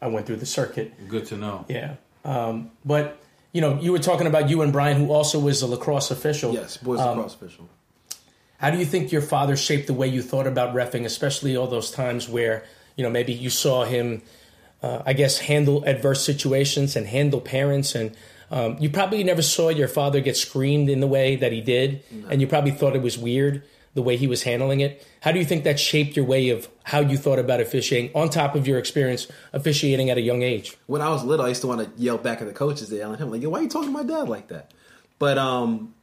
I 0.01 0.07
went 0.07 0.25
through 0.25 0.35
the 0.37 0.45
circuit. 0.45 1.07
Good 1.07 1.25
to 1.27 1.37
know. 1.37 1.63
Yeah, 1.69 1.95
um, 2.25 2.71
but 2.83 3.17
you 3.53 3.61
know, 3.61 3.79
you 3.79 3.93
were 3.93 3.99
talking 3.99 4.27
about 4.27 4.49
you 4.49 4.61
and 4.61 4.73
Brian, 4.73 4.97
who 4.97 5.13
also 5.13 5.39
was 5.39 5.61
a 5.61 5.67
lacrosse 5.67 6.11
official. 6.11 6.53
Yes, 6.53 6.75
boys 6.75 6.99
Um, 6.99 7.17
lacrosse 7.17 7.35
official. 7.35 7.69
How 8.57 8.69
do 8.71 8.77
you 8.77 8.85
think 8.85 9.11
your 9.11 9.21
father 9.21 9.55
shaped 9.55 9.87
the 9.87 9.93
way 9.93 10.07
you 10.07 10.21
thought 10.21 10.47
about 10.47 10.73
refing, 10.73 11.05
especially 11.05 11.57
all 11.57 11.67
those 11.67 11.91
times 11.91 12.29
where 12.29 12.65
you 12.95 13.03
know, 13.03 13.09
maybe 13.09 13.33
you 13.33 13.49
saw 13.49 13.83
him, 13.83 14.21
uh, 14.81 15.03
I 15.05 15.13
guess, 15.13 15.39
handle 15.39 15.83
adverse 15.85 16.23
situations 16.23 16.95
and 16.95 17.07
handle 17.07 17.41
parents. 17.41 17.95
And 17.95 18.15
um, 18.51 18.77
you 18.79 18.89
probably 18.89 19.23
never 19.23 19.41
saw 19.41 19.69
your 19.69 19.87
father 19.87 20.21
get 20.21 20.37
screamed 20.37 20.89
in 20.89 20.99
the 20.99 21.07
way 21.07 21.35
that 21.35 21.51
he 21.51 21.61
did. 21.61 22.03
No. 22.11 22.27
And 22.29 22.41
you 22.41 22.47
probably 22.47 22.71
thought 22.71 22.95
it 22.95 23.01
was 23.01 23.17
weird 23.17 23.63
the 23.93 24.01
way 24.01 24.17
he 24.17 24.27
was 24.27 24.43
handling 24.43 24.81
it. 24.81 25.05
How 25.21 25.31
do 25.31 25.39
you 25.39 25.45
think 25.45 25.63
that 25.63 25.79
shaped 25.79 26.17
your 26.17 26.25
way 26.25 26.49
of 26.49 26.67
how 26.83 26.99
you 26.99 27.17
thought 27.17 27.39
about 27.39 27.61
officiating 27.61 28.11
on 28.13 28.29
top 28.29 28.53
of 28.53 28.67
your 28.67 28.77
experience 28.77 29.27
officiating 29.53 30.09
at 30.09 30.17
a 30.17 30.21
young 30.21 30.41
age? 30.41 30.75
When 30.87 31.01
I 31.01 31.09
was 31.09 31.23
little, 31.23 31.45
I 31.45 31.49
used 31.49 31.61
to 31.61 31.67
want 31.67 31.81
to 31.81 32.01
yell 32.01 32.17
back 32.17 32.41
at 32.41 32.47
the 32.47 32.53
coaches, 32.53 32.91
yelling 32.91 33.15
at 33.15 33.21
him, 33.21 33.31
like, 33.31 33.41
yo, 33.41 33.49
why 33.49 33.59
are 33.59 33.63
you 33.63 33.69
talking 33.69 33.87
to 33.87 33.93
my 33.93 34.03
dad 34.03 34.27
like 34.27 34.49
that? 34.49 34.73
But 35.17 35.37
um, 35.37 35.93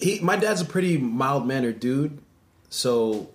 he, 0.00 0.20
my 0.20 0.36
dad's 0.36 0.60
a 0.60 0.64
pretty 0.64 0.98
mild 0.98 1.46
mannered 1.46 1.80
dude. 1.80 2.18
So 2.68 3.30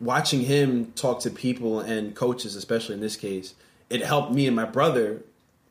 watching 0.00 0.40
him 0.40 0.92
talk 0.92 1.20
to 1.20 1.30
people 1.30 1.80
and 1.80 2.14
coaches, 2.14 2.56
especially 2.56 2.94
in 2.94 3.00
this 3.00 3.16
case, 3.16 3.54
it 3.90 4.02
helped 4.02 4.32
me 4.32 4.46
and 4.46 4.56
my 4.56 4.64
brother 4.64 5.22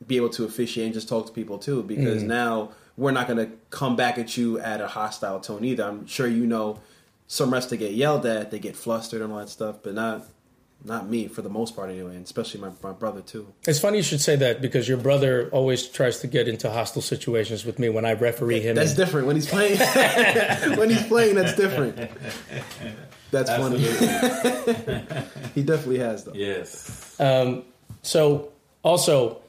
be 0.06 0.16
able 0.16 0.28
to 0.30 0.44
officiate 0.44 0.86
and 0.86 0.94
just 0.94 1.08
talk 1.08 1.26
to 1.26 1.32
people 1.32 1.58
too 1.58 1.82
because 1.82 2.22
mm. 2.22 2.26
now 2.26 2.70
we're 2.96 3.10
not 3.10 3.26
going 3.26 3.38
to 3.38 3.52
come 3.70 3.96
back 3.96 4.18
at 4.18 4.36
you 4.36 4.58
at 4.60 4.80
a 4.80 4.86
hostile 4.86 5.40
tone 5.40 5.64
either. 5.64 5.84
I'm 5.84 6.06
sure 6.06 6.26
you 6.26 6.46
know 6.46 6.80
some 7.26 7.50
refs 7.50 7.68
to 7.70 7.76
get 7.76 7.92
yelled 7.92 8.26
at, 8.26 8.50
they 8.50 8.58
get 8.58 8.76
flustered 8.76 9.22
and 9.22 9.32
all 9.32 9.38
that 9.38 9.48
stuff, 9.48 9.78
but 9.82 9.94
not 9.94 10.26
not 10.84 11.08
me 11.08 11.28
for 11.28 11.42
the 11.42 11.48
most 11.48 11.74
part 11.74 11.90
anyway, 11.90 12.14
and 12.14 12.24
especially 12.24 12.60
my, 12.60 12.70
my 12.82 12.92
brother 12.92 13.22
too. 13.22 13.46
It's 13.66 13.78
funny 13.78 13.98
you 13.98 14.02
should 14.02 14.20
say 14.20 14.36
that 14.36 14.60
because 14.60 14.86
your 14.86 14.98
brother 14.98 15.48
always 15.50 15.86
tries 15.86 16.20
to 16.20 16.26
get 16.26 16.46
into 16.46 16.70
hostile 16.70 17.02
situations 17.02 17.64
with 17.64 17.78
me 17.78 17.88
when 17.88 18.04
I 18.04 18.12
referee 18.12 18.60
him. 18.60 18.76
That's 18.76 18.90
and... 18.90 18.98
different 18.98 19.26
when 19.26 19.36
he's 19.36 19.46
playing. 19.46 19.78
when 20.78 20.90
he's 20.90 21.06
playing, 21.06 21.36
that's 21.36 21.56
different. 21.56 21.96
That's 23.30 23.50
funny. 23.50 23.78
he 25.54 25.62
definitely 25.62 25.98
has 25.98 26.24
though. 26.24 26.34
Yes. 26.34 27.18
Um, 27.18 27.64
so 28.02 28.52
also, 28.82 29.40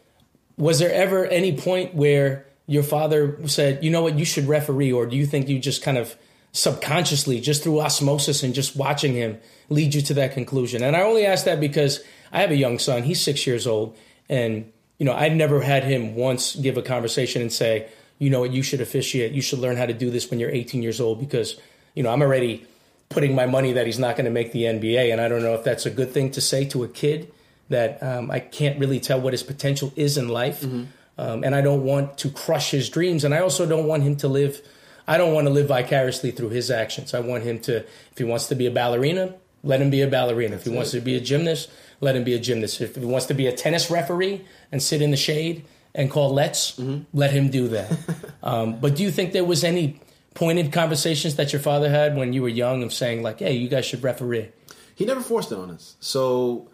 was 0.57 0.79
there 0.79 0.91
ever 0.91 1.25
any 1.25 1.57
point 1.57 1.93
where 1.93 2.45
your 2.65 2.83
father 2.83 3.37
said, 3.47 3.83
"You 3.83 3.91
know 3.91 4.01
what? 4.01 4.17
You 4.17 4.25
should 4.25 4.47
referee," 4.47 4.91
or 4.91 5.05
do 5.05 5.15
you 5.15 5.25
think 5.25 5.49
you 5.49 5.59
just 5.59 5.83
kind 5.83 5.97
of 5.97 6.15
subconsciously, 6.55 7.39
just 7.41 7.63
through 7.63 7.81
osmosis 7.81 8.43
and 8.43 8.53
just 8.53 8.75
watching 8.75 9.13
him, 9.13 9.39
lead 9.69 9.93
you 9.93 10.01
to 10.01 10.13
that 10.15 10.33
conclusion? 10.33 10.83
And 10.83 10.95
I 10.95 11.01
only 11.01 11.25
ask 11.25 11.45
that 11.45 11.59
because 11.59 12.03
I 12.31 12.41
have 12.41 12.51
a 12.51 12.55
young 12.55 12.79
son. 12.79 13.03
He's 13.03 13.21
six 13.21 13.45
years 13.45 13.67
old, 13.67 13.95
and 14.29 14.71
you 14.97 15.05
know 15.05 15.13
I've 15.13 15.33
never 15.33 15.61
had 15.61 15.83
him 15.83 16.15
once 16.15 16.55
give 16.55 16.77
a 16.77 16.81
conversation 16.81 17.41
and 17.41 17.51
say, 17.51 17.87
"You 18.19 18.29
know 18.29 18.41
what? 18.41 18.51
You 18.51 18.63
should 18.63 18.81
officiate. 18.81 19.33
You 19.33 19.41
should 19.41 19.59
learn 19.59 19.77
how 19.77 19.85
to 19.85 19.93
do 19.93 20.09
this 20.09 20.29
when 20.29 20.39
you're 20.39 20.51
18 20.51 20.81
years 20.81 21.01
old," 21.01 21.19
because 21.19 21.59
you 21.93 22.03
know 22.03 22.11
I'm 22.11 22.21
already 22.21 22.65
putting 23.09 23.35
my 23.35 23.45
money 23.45 23.73
that 23.73 23.85
he's 23.85 23.99
not 23.99 24.15
going 24.15 24.25
to 24.25 24.31
make 24.31 24.51
the 24.51 24.63
NBA, 24.63 25.11
and 25.11 25.21
I 25.21 25.27
don't 25.27 25.43
know 25.43 25.53
if 25.53 25.63
that's 25.63 25.85
a 25.85 25.91
good 25.91 26.11
thing 26.11 26.31
to 26.31 26.41
say 26.41 26.65
to 26.65 26.83
a 26.83 26.87
kid 26.87 27.31
that 27.69 28.01
um, 28.01 28.31
I 28.31 28.39
can't 28.39 28.79
really 28.79 28.99
tell 28.99 29.19
what 29.19 29.33
his 29.33 29.43
potential 29.43 29.91
is 29.95 30.17
in 30.17 30.29
life. 30.29 30.61
Mm-hmm. 30.61 30.83
Um, 31.17 31.43
and 31.43 31.55
I 31.55 31.61
don't 31.61 31.83
want 31.83 32.17
to 32.19 32.29
crush 32.29 32.71
his 32.71 32.89
dreams. 32.89 33.23
And 33.23 33.33
I 33.33 33.39
also 33.39 33.65
don't 33.65 33.87
want 33.87 34.03
him 34.03 34.17
to 34.17 34.27
live, 34.27 34.61
I 35.07 35.17
don't 35.17 35.33
want 35.33 35.47
to 35.47 35.53
live 35.53 35.67
vicariously 35.67 36.31
through 36.31 36.49
his 36.49 36.71
actions. 36.71 37.13
I 37.13 37.19
want 37.19 37.43
him 37.43 37.59
to, 37.61 37.77
if 37.77 38.17
he 38.17 38.23
wants 38.23 38.47
to 38.47 38.55
be 38.55 38.65
a 38.65 38.71
ballerina, 38.71 39.35
let 39.63 39.81
him 39.81 39.89
be 39.89 40.01
a 40.01 40.07
ballerina. 40.07 40.51
That's 40.51 40.61
if 40.61 40.71
he 40.71 40.73
it. 40.73 40.77
wants 40.77 40.91
to 40.91 41.01
be 41.01 41.15
a 41.15 41.19
gymnast, 41.19 41.69
let 42.01 42.15
him 42.15 42.23
be 42.23 42.33
a 42.33 42.39
gymnast. 42.39 42.81
If 42.81 42.95
he 42.95 43.05
wants 43.05 43.27
to 43.27 43.33
be 43.33 43.47
a 43.47 43.51
tennis 43.51 43.89
referee 43.89 44.45
and 44.71 44.81
sit 44.81 45.01
in 45.01 45.11
the 45.11 45.17
shade 45.17 45.65
and 45.93 46.09
call 46.09 46.33
let's, 46.33 46.73
mm-hmm. 46.73 47.03
let 47.13 47.31
him 47.31 47.49
do 47.49 47.67
that. 47.69 47.97
um, 48.43 48.79
but 48.79 48.95
do 48.95 49.03
you 49.03 49.11
think 49.11 49.33
there 49.33 49.45
was 49.45 49.63
any 49.63 49.99
pointed 50.33 50.73
conversations 50.73 51.35
that 51.35 51.53
your 51.53 51.61
father 51.61 51.89
had 51.89 52.15
when 52.15 52.33
you 52.33 52.41
were 52.41 52.49
young 52.49 52.83
of 52.83 52.93
saying 52.93 53.23
like, 53.23 53.39
hey, 53.39 53.53
you 53.53 53.69
guys 53.69 53.85
should 53.85 54.03
referee? 54.03 54.49
He 54.95 55.05
never 55.05 55.21
forced 55.21 55.51
it 55.51 55.57
on 55.57 55.71
us. 55.71 55.95
So 55.99 56.69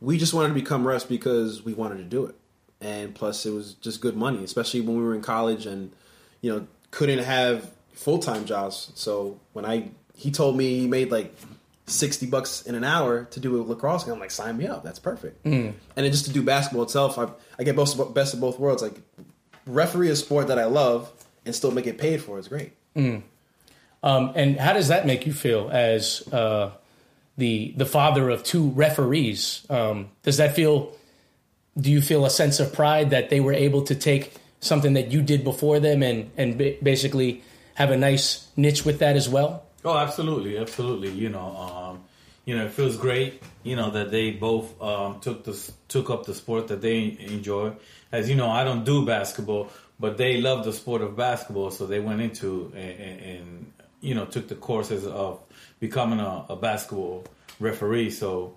we 0.00 0.18
just 0.18 0.34
wanted 0.34 0.48
to 0.48 0.54
become 0.54 0.84
refs 0.84 1.08
because 1.08 1.64
we 1.64 1.74
wanted 1.74 1.98
to 1.98 2.04
do 2.04 2.26
it 2.26 2.36
and 2.80 3.14
plus 3.14 3.46
it 3.46 3.50
was 3.50 3.74
just 3.74 4.00
good 4.00 4.16
money, 4.16 4.44
especially 4.44 4.80
when 4.80 4.96
we 4.96 5.02
were 5.02 5.14
in 5.14 5.22
college 5.22 5.66
and 5.66 5.92
you 6.40 6.52
know 6.52 6.66
couldn't 6.90 7.20
have 7.20 7.70
full 7.92 8.18
time 8.18 8.44
jobs. 8.44 8.92
So 8.94 9.40
when 9.52 9.64
I 9.64 9.90
he 10.14 10.30
told 10.30 10.56
me 10.56 10.80
he 10.80 10.86
made 10.86 11.10
like 11.10 11.34
sixty 11.86 12.26
bucks 12.26 12.62
in 12.62 12.74
an 12.74 12.84
hour 12.84 13.24
to 13.24 13.40
do 13.40 13.60
a 13.60 13.62
lacrosse 13.62 14.04
game, 14.04 14.14
I'm 14.14 14.20
like, 14.20 14.30
sign 14.30 14.56
me 14.56 14.66
up. 14.66 14.82
That's 14.82 14.98
perfect. 14.98 15.44
Mm. 15.44 15.72
And 15.96 16.04
then 16.04 16.10
just 16.10 16.26
to 16.26 16.32
do 16.32 16.42
basketball 16.42 16.84
itself, 16.84 17.18
I, 17.18 17.28
I 17.58 17.64
get 17.64 17.76
both 17.76 18.14
best 18.14 18.34
of 18.34 18.40
both 18.40 18.58
worlds. 18.58 18.82
Like 18.82 19.00
referee 19.66 20.10
a 20.10 20.16
sport 20.16 20.48
that 20.48 20.58
I 20.58 20.64
love 20.64 21.12
and 21.44 21.54
still 21.54 21.70
make 21.70 21.86
it 21.86 21.98
paid 21.98 22.22
for 22.22 22.38
is 22.38 22.48
great. 22.48 22.72
Mm. 22.94 23.22
Um, 24.02 24.32
and 24.34 24.58
how 24.58 24.72
does 24.72 24.88
that 24.88 25.06
make 25.06 25.26
you 25.26 25.32
feel 25.32 25.68
as 25.70 26.26
uh, 26.32 26.70
the 27.36 27.72
the 27.76 27.86
father 27.86 28.30
of 28.30 28.42
two 28.42 28.70
referees? 28.70 29.66
Um, 29.68 30.10
does 30.22 30.36
that 30.36 30.54
feel 30.54 30.92
do 31.78 31.90
you 31.90 32.00
feel 32.00 32.24
a 32.24 32.30
sense 32.30 32.58
of 32.60 32.72
pride 32.72 33.10
that 33.10 33.30
they 33.30 33.40
were 33.40 33.52
able 33.52 33.82
to 33.82 33.94
take 33.94 34.34
something 34.66 34.94
that 34.94 35.10
you 35.10 35.22
did 35.22 35.44
before 35.44 35.80
them 35.80 36.02
and 36.02 36.30
and 36.36 36.58
basically 36.82 37.42
have 37.74 37.90
a 37.90 37.96
nice 37.96 38.48
niche 38.56 38.84
with 38.84 38.98
that 38.98 39.16
as 39.16 39.28
well? 39.28 39.64
Oh, 39.84 39.96
absolutely, 39.96 40.58
absolutely. 40.58 41.10
You 41.10 41.28
know, 41.28 41.56
um, 41.56 42.04
you 42.44 42.56
know, 42.56 42.64
it 42.64 42.72
feels 42.72 42.96
great. 42.96 43.42
You 43.62 43.76
know 43.76 43.90
that 43.90 44.10
they 44.10 44.30
both 44.30 44.80
um, 44.82 45.20
took 45.20 45.44
the 45.44 45.72
took 45.88 46.10
up 46.10 46.26
the 46.26 46.34
sport 46.34 46.68
that 46.68 46.80
they 46.80 47.16
enjoy. 47.20 47.72
As 48.12 48.28
you 48.28 48.36
know, 48.36 48.50
I 48.50 48.64
don't 48.64 48.84
do 48.84 49.04
basketball, 49.06 49.70
but 50.00 50.16
they 50.16 50.40
love 50.40 50.64
the 50.64 50.72
sport 50.72 51.02
of 51.02 51.16
basketball, 51.16 51.70
so 51.70 51.86
they 51.86 52.00
went 52.00 52.20
into 52.20 52.72
and, 52.74 53.20
and 53.20 53.72
you 54.00 54.14
know 54.14 54.24
took 54.24 54.48
the 54.48 54.54
courses 54.54 55.06
of 55.06 55.40
becoming 55.80 56.20
a, 56.20 56.46
a 56.48 56.56
basketball 56.56 57.24
referee. 57.60 58.10
So 58.10 58.56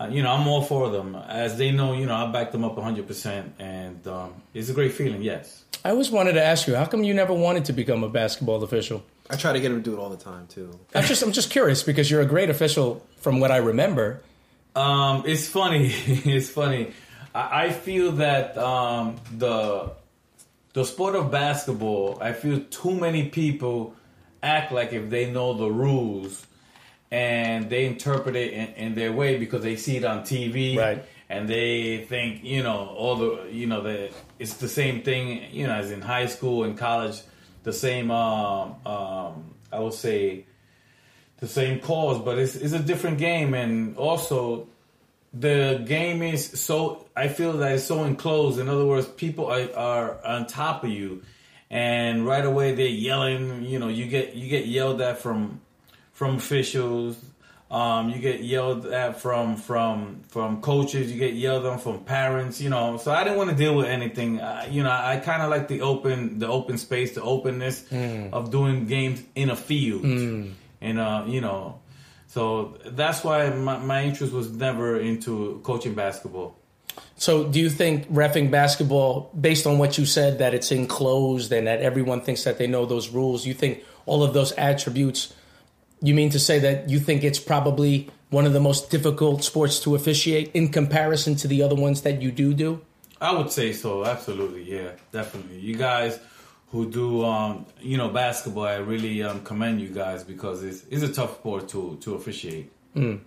uh, 0.00 0.08
you 0.10 0.22
know, 0.22 0.32
I'm 0.32 0.46
all 0.46 0.62
for 0.62 0.90
them. 0.90 1.14
As 1.14 1.56
they 1.56 1.70
know, 1.70 1.94
you 1.94 2.06
know, 2.06 2.14
I 2.14 2.30
back 2.30 2.52
them 2.52 2.64
up 2.64 2.76
100%, 2.76 3.50
and 3.58 4.06
um, 4.06 4.34
it's 4.52 4.68
a 4.68 4.72
great 4.72 4.92
feeling, 4.92 5.22
yes. 5.22 5.64
I 5.84 5.90
always 5.90 6.10
wanted 6.10 6.32
to 6.32 6.42
ask 6.42 6.66
you, 6.66 6.74
how 6.74 6.86
come 6.86 7.04
you 7.04 7.14
never 7.14 7.32
wanted 7.32 7.66
to 7.66 7.72
become 7.72 8.02
a 8.02 8.08
basketball 8.08 8.62
official? 8.64 9.04
I 9.30 9.36
try 9.36 9.52
to 9.52 9.60
get 9.60 9.70
him 9.70 9.82
to 9.82 9.90
do 9.90 9.96
it 9.96 10.00
all 10.00 10.10
the 10.10 10.16
time, 10.16 10.46
too. 10.48 10.78
I'm 10.94 11.04
just, 11.04 11.22
I'm 11.22 11.32
just 11.32 11.50
curious 11.50 11.82
because 11.82 12.10
you're 12.10 12.22
a 12.22 12.26
great 12.26 12.50
official 12.50 13.06
from 13.18 13.40
what 13.40 13.50
I 13.50 13.58
remember. 13.58 14.22
Um, 14.74 15.22
it's 15.26 15.46
funny. 15.46 15.86
it's 16.06 16.48
funny. 16.48 16.92
I, 17.34 17.66
I 17.66 17.70
feel 17.70 18.12
that 18.12 18.58
um, 18.58 19.16
the 19.36 19.92
the 20.72 20.84
sport 20.84 21.14
of 21.14 21.30
basketball, 21.30 22.18
I 22.20 22.32
feel 22.32 22.60
too 22.68 22.94
many 22.94 23.28
people 23.28 23.94
act 24.42 24.72
like 24.72 24.92
if 24.92 25.08
they 25.08 25.30
know 25.30 25.54
the 25.54 25.70
rules 25.70 26.44
and 27.14 27.70
they 27.70 27.84
interpret 27.84 28.34
it 28.34 28.52
in, 28.52 28.68
in, 28.74 28.94
their 28.96 29.12
way 29.12 29.38
because 29.38 29.62
they 29.62 29.76
see 29.76 29.96
it 29.96 30.04
on 30.04 30.22
TV, 30.22 30.76
right? 30.76 31.04
And 31.28 31.48
they 31.48 32.04
think 32.08 32.42
you 32.42 32.64
know 32.64 32.88
all 32.88 33.14
the 33.14 33.48
you 33.52 33.68
know 33.68 33.82
that 33.82 34.10
it's 34.40 34.54
the 34.54 34.68
same 34.68 35.02
thing 35.02 35.44
you 35.52 35.68
know 35.68 35.74
as 35.74 35.92
in 35.92 36.00
high 36.00 36.26
school 36.26 36.64
and 36.64 36.76
college, 36.76 37.22
the 37.62 37.72
same 37.72 38.10
um, 38.10 38.74
um, 38.84 39.54
I 39.72 39.78
would 39.78 39.94
say 39.94 40.46
the 41.38 41.46
same 41.46 41.78
cause, 41.78 42.18
but 42.18 42.36
it's 42.36 42.56
it's 42.56 42.74
a 42.74 42.80
different 42.80 43.18
game, 43.18 43.54
and 43.54 43.96
also 43.96 44.66
the 45.32 45.84
game 45.86 46.20
is 46.20 46.60
so 46.60 47.06
I 47.14 47.28
feel 47.28 47.52
that 47.58 47.76
it's 47.76 47.84
so 47.84 48.02
enclosed. 48.02 48.58
In 48.58 48.68
other 48.68 48.86
words, 48.86 49.06
people 49.06 49.46
are, 49.46 49.72
are 49.76 50.26
on 50.26 50.46
top 50.46 50.82
of 50.82 50.90
you, 50.90 51.22
and 51.70 52.26
right 52.26 52.44
away 52.44 52.74
they're 52.74 52.86
yelling. 52.86 53.64
You 53.64 53.78
know, 53.78 53.88
you 53.88 54.08
get 54.08 54.34
you 54.34 54.48
get 54.48 54.66
yelled 54.66 55.00
at 55.00 55.18
from 55.18 55.60
from 56.14 56.36
officials. 56.36 57.16
Um, 57.70 58.08
you 58.08 58.20
get 58.20 58.40
yelled 58.40 58.86
at 58.86 59.20
from 59.20 59.56
from 59.56 60.22
from 60.28 60.62
coaches. 60.62 61.12
You 61.12 61.18
get 61.18 61.34
yelled 61.34 61.66
at 61.66 61.80
from 61.80 62.04
parents. 62.04 62.60
You 62.60 62.70
know, 62.70 62.96
so 62.96 63.12
I 63.12 63.24
didn't 63.24 63.36
want 63.36 63.50
to 63.50 63.56
deal 63.56 63.74
with 63.74 63.86
anything. 63.86 64.40
Uh, 64.40 64.66
you 64.70 64.82
know, 64.82 64.90
I 64.90 65.20
kind 65.22 65.42
of 65.42 65.50
like 65.50 65.68
the 65.68 65.82
open 65.82 66.38
the 66.38 66.48
open 66.48 66.78
space, 66.78 67.14
the 67.14 67.22
openness 67.22 67.82
mm. 67.90 68.32
of 68.32 68.50
doing 68.50 68.86
games 68.86 69.22
in 69.34 69.50
a 69.50 69.56
field. 69.56 70.04
Mm. 70.04 70.52
And 70.80 70.98
uh, 70.98 71.24
you 71.26 71.40
know, 71.40 71.80
so 72.28 72.78
that's 72.84 73.24
why 73.24 73.50
my, 73.50 73.78
my 73.78 74.04
interest 74.04 74.32
was 74.32 74.50
never 74.50 74.98
into 75.00 75.60
coaching 75.64 75.94
basketball. 75.94 76.56
So, 77.16 77.44
do 77.44 77.60
you 77.60 77.70
think 77.70 78.08
refing 78.08 78.50
basketball, 78.50 79.30
based 79.40 79.66
on 79.66 79.78
what 79.78 79.98
you 79.98 80.06
said, 80.06 80.38
that 80.38 80.54
it's 80.54 80.70
enclosed 80.70 81.52
and 81.52 81.66
that 81.66 81.80
everyone 81.80 82.20
thinks 82.20 82.44
that 82.44 82.58
they 82.58 82.66
know 82.66 82.86
those 82.86 83.08
rules? 83.08 83.46
You 83.46 83.54
think 83.54 83.84
all 84.06 84.22
of 84.22 84.34
those 84.34 84.52
attributes 84.52 85.32
you 86.00 86.14
mean 86.14 86.30
to 86.30 86.38
say 86.38 86.58
that 86.60 86.88
you 86.88 86.98
think 86.98 87.24
it's 87.24 87.38
probably 87.38 88.10
one 88.30 88.46
of 88.46 88.52
the 88.52 88.60
most 88.60 88.90
difficult 88.90 89.44
sports 89.44 89.80
to 89.80 89.94
officiate 89.94 90.50
in 90.54 90.68
comparison 90.68 91.36
to 91.36 91.48
the 91.48 91.62
other 91.62 91.74
ones 91.74 92.02
that 92.02 92.20
you 92.20 92.32
do 92.32 92.52
do? 92.54 92.80
I 93.20 93.32
would 93.32 93.50
say 93.50 93.72
so. 93.72 94.04
Absolutely, 94.04 94.62
yeah, 94.64 94.90
definitely. 95.12 95.60
You 95.60 95.76
guys 95.76 96.18
who 96.68 96.90
do, 96.90 97.24
um, 97.24 97.66
you 97.80 97.96
know, 97.96 98.08
basketball, 98.08 98.64
I 98.64 98.76
really 98.76 99.22
um, 99.22 99.42
commend 99.42 99.80
you 99.80 99.88
guys 99.88 100.24
because 100.24 100.62
it's, 100.64 100.84
it's 100.90 101.02
a 101.02 101.12
tough 101.12 101.36
sport 101.36 101.68
to 101.68 101.96
to 102.02 102.14
officiate. 102.14 102.70
Mm. 102.96 103.20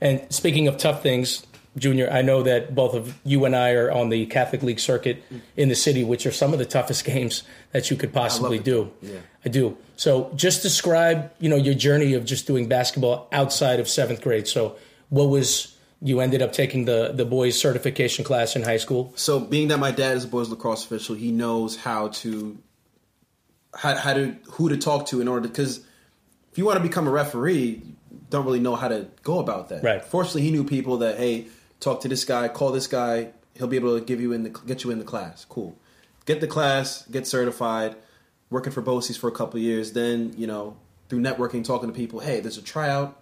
And 0.00 0.26
speaking 0.30 0.68
of 0.68 0.76
tough 0.76 1.02
things, 1.02 1.46
Junior, 1.78 2.10
I 2.10 2.22
know 2.22 2.42
that 2.42 2.74
both 2.74 2.94
of 2.94 3.18
you 3.24 3.44
and 3.44 3.54
I 3.54 3.72
are 3.72 3.90
on 3.90 4.08
the 4.08 4.26
Catholic 4.26 4.62
League 4.62 4.80
circuit 4.80 5.22
in 5.56 5.68
the 5.68 5.74
city, 5.74 6.04
which 6.04 6.26
are 6.26 6.32
some 6.32 6.52
of 6.52 6.58
the 6.58 6.66
toughest 6.66 7.04
games 7.12 7.42
that 7.72 7.90
you 7.90 7.96
could 7.96 8.12
possibly 8.12 8.58
do. 8.58 8.90
Yeah. 9.00 9.18
I 9.44 9.48
do. 9.48 9.76
So 9.96 10.32
just 10.34 10.62
describe, 10.62 11.32
you 11.38 11.48
know, 11.48 11.56
your 11.56 11.74
journey 11.74 12.14
of 12.14 12.24
just 12.24 12.46
doing 12.46 12.68
basketball 12.68 13.28
outside 13.32 13.80
of 13.80 13.88
seventh 13.88 14.22
grade. 14.22 14.48
So 14.48 14.76
what 15.08 15.28
was 15.28 15.74
you 16.00 16.20
ended 16.20 16.42
up 16.42 16.52
taking 16.52 16.84
the 16.84 17.12
the 17.12 17.24
boys 17.24 17.58
certification 17.58 18.24
class 18.24 18.54
in 18.54 18.62
high 18.62 18.76
school. 18.76 19.12
So, 19.16 19.40
being 19.40 19.68
that 19.68 19.78
my 19.78 19.90
dad 19.90 20.16
is 20.16 20.24
a 20.24 20.28
boys 20.28 20.48
lacrosse 20.48 20.84
official, 20.84 21.14
he 21.16 21.32
knows 21.32 21.76
how 21.76 22.08
to 22.08 22.58
how, 23.74 23.96
how 23.96 24.14
to 24.14 24.36
who 24.52 24.68
to 24.68 24.76
talk 24.76 25.06
to 25.06 25.20
in 25.20 25.28
order 25.28 25.46
because 25.48 25.78
if 26.52 26.58
you 26.58 26.64
want 26.64 26.76
to 26.76 26.82
become 26.82 27.06
a 27.06 27.10
referee, 27.10 27.82
you 27.84 27.96
don't 28.30 28.44
really 28.44 28.60
know 28.60 28.76
how 28.76 28.88
to 28.88 29.08
go 29.22 29.38
about 29.38 29.70
that. 29.70 29.82
Right. 29.82 30.04
Fortunately, 30.04 30.42
he 30.42 30.50
knew 30.50 30.64
people 30.64 30.98
that 30.98 31.18
hey, 31.18 31.48
talk 31.80 32.00
to 32.02 32.08
this 32.08 32.24
guy, 32.24 32.48
call 32.48 32.72
this 32.72 32.86
guy. 32.86 33.30
He'll 33.54 33.66
be 33.66 33.76
able 33.76 33.98
to 33.98 34.04
give 34.04 34.20
you 34.20 34.32
in 34.32 34.44
the 34.44 34.50
get 34.50 34.84
you 34.84 34.90
in 34.90 34.98
the 34.98 35.04
class. 35.04 35.44
Cool. 35.44 35.76
Get 36.26 36.40
the 36.40 36.46
class, 36.46 37.06
get 37.06 37.26
certified. 37.26 37.96
Working 38.50 38.72
for 38.72 38.80
BOCES 38.80 39.18
for 39.18 39.28
a 39.28 39.32
couple 39.32 39.58
of 39.58 39.62
years, 39.62 39.92
then 39.92 40.32
you 40.36 40.46
know 40.46 40.76
through 41.08 41.20
networking, 41.20 41.64
talking 41.64 41.88
to 41.88 41.94
people. 41.94 42.20
Hey, 42.20 42.40
there's 42.40 42.58
a 42.58 42.62
tryout 42.62 43.20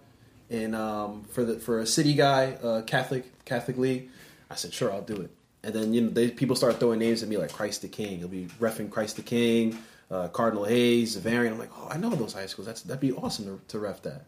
in 0.49 0.73
um, 0.73 1.23
for 1.31 1.43
the 1.43 1.59
for 1.59 1.79
a 1.79 1.85
city 1.85 2.13
guy, 2.13 2.53
uh, 2.63 2.81
Catholic 2.83 3.45
Catholic 3.45 3.77
league. 3.77 4.09
I 4.49 4.55
said, 4.55 4.73
sure, 4.73 4.91
I'll 4.91 5.01
do 5.01 5.15
it. 5.21 5.31
And 5.63 5.73
then 5.73 5.93
you 5.93 6.01
know, 6.01 6.09
they, 6.09 6.29
people 6.31 6.55
start 6.55 6.79
throwing 6.79 6.99
names 6.99 7.23
at 7.23 7.29
me 7.29 7.37
like 7.37 7.51
Christ 7.51 7.81
the 7.81 7.87
King. 7.87 8.19
You'll 8.19 8.29
be 8.29 8.45
refing 8.59 8.89
Christ 8.89 9.17
the 9.17 9.21
King, 9.21 9.77
uh, 10.09 10.29
Cardinal 10.29 10.63
Hayes, 10.63 11.17
Xaverian. 11.17 11.51
I'm 11.51 11.59
like, 11.59 11.71
oh, 11.77 11.89
I 11.91 11.97
know 11.97 12.09
those 12.11 12.33
high 12.33 12.45
schools. 12.45 12.65
That's 12.65 12.81
that'd 12.83 13.01
be 13.01 13.11
awesome 13.11 13.45
to, 13.45 13.61
to 13.69 13.79
ref 13.79 14.01
that. 14.03 14.25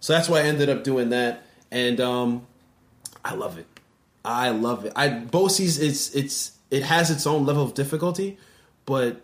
So 0.00 0.12
that's 0.12 0.28
why 0.28 0.40
I 0.40 0.42
ended 0.42 0.68
up 0.68 0.84
doing 0.84 1.10
that, 1.10 1.44
and 1.70 2.00
um, 2.00 2.46
I 3.24 3.34
love 3.34 3.58
it. 3.58 3.66
I 4.24 4.50
love 4.50 4.84
it. 4.84 4.92
I 4.96 5.08
BOCES 5.08 5.80
it's 5.80 6.14
it's 6.14 6.52
it 6.70 6.82
has 6.82 7.10
its 7.10 7.26
own 7.26 7.44
level 7.46 7.62
of 7.62 7.74
difficulty, 7.74 8.38
but 8.86 9.20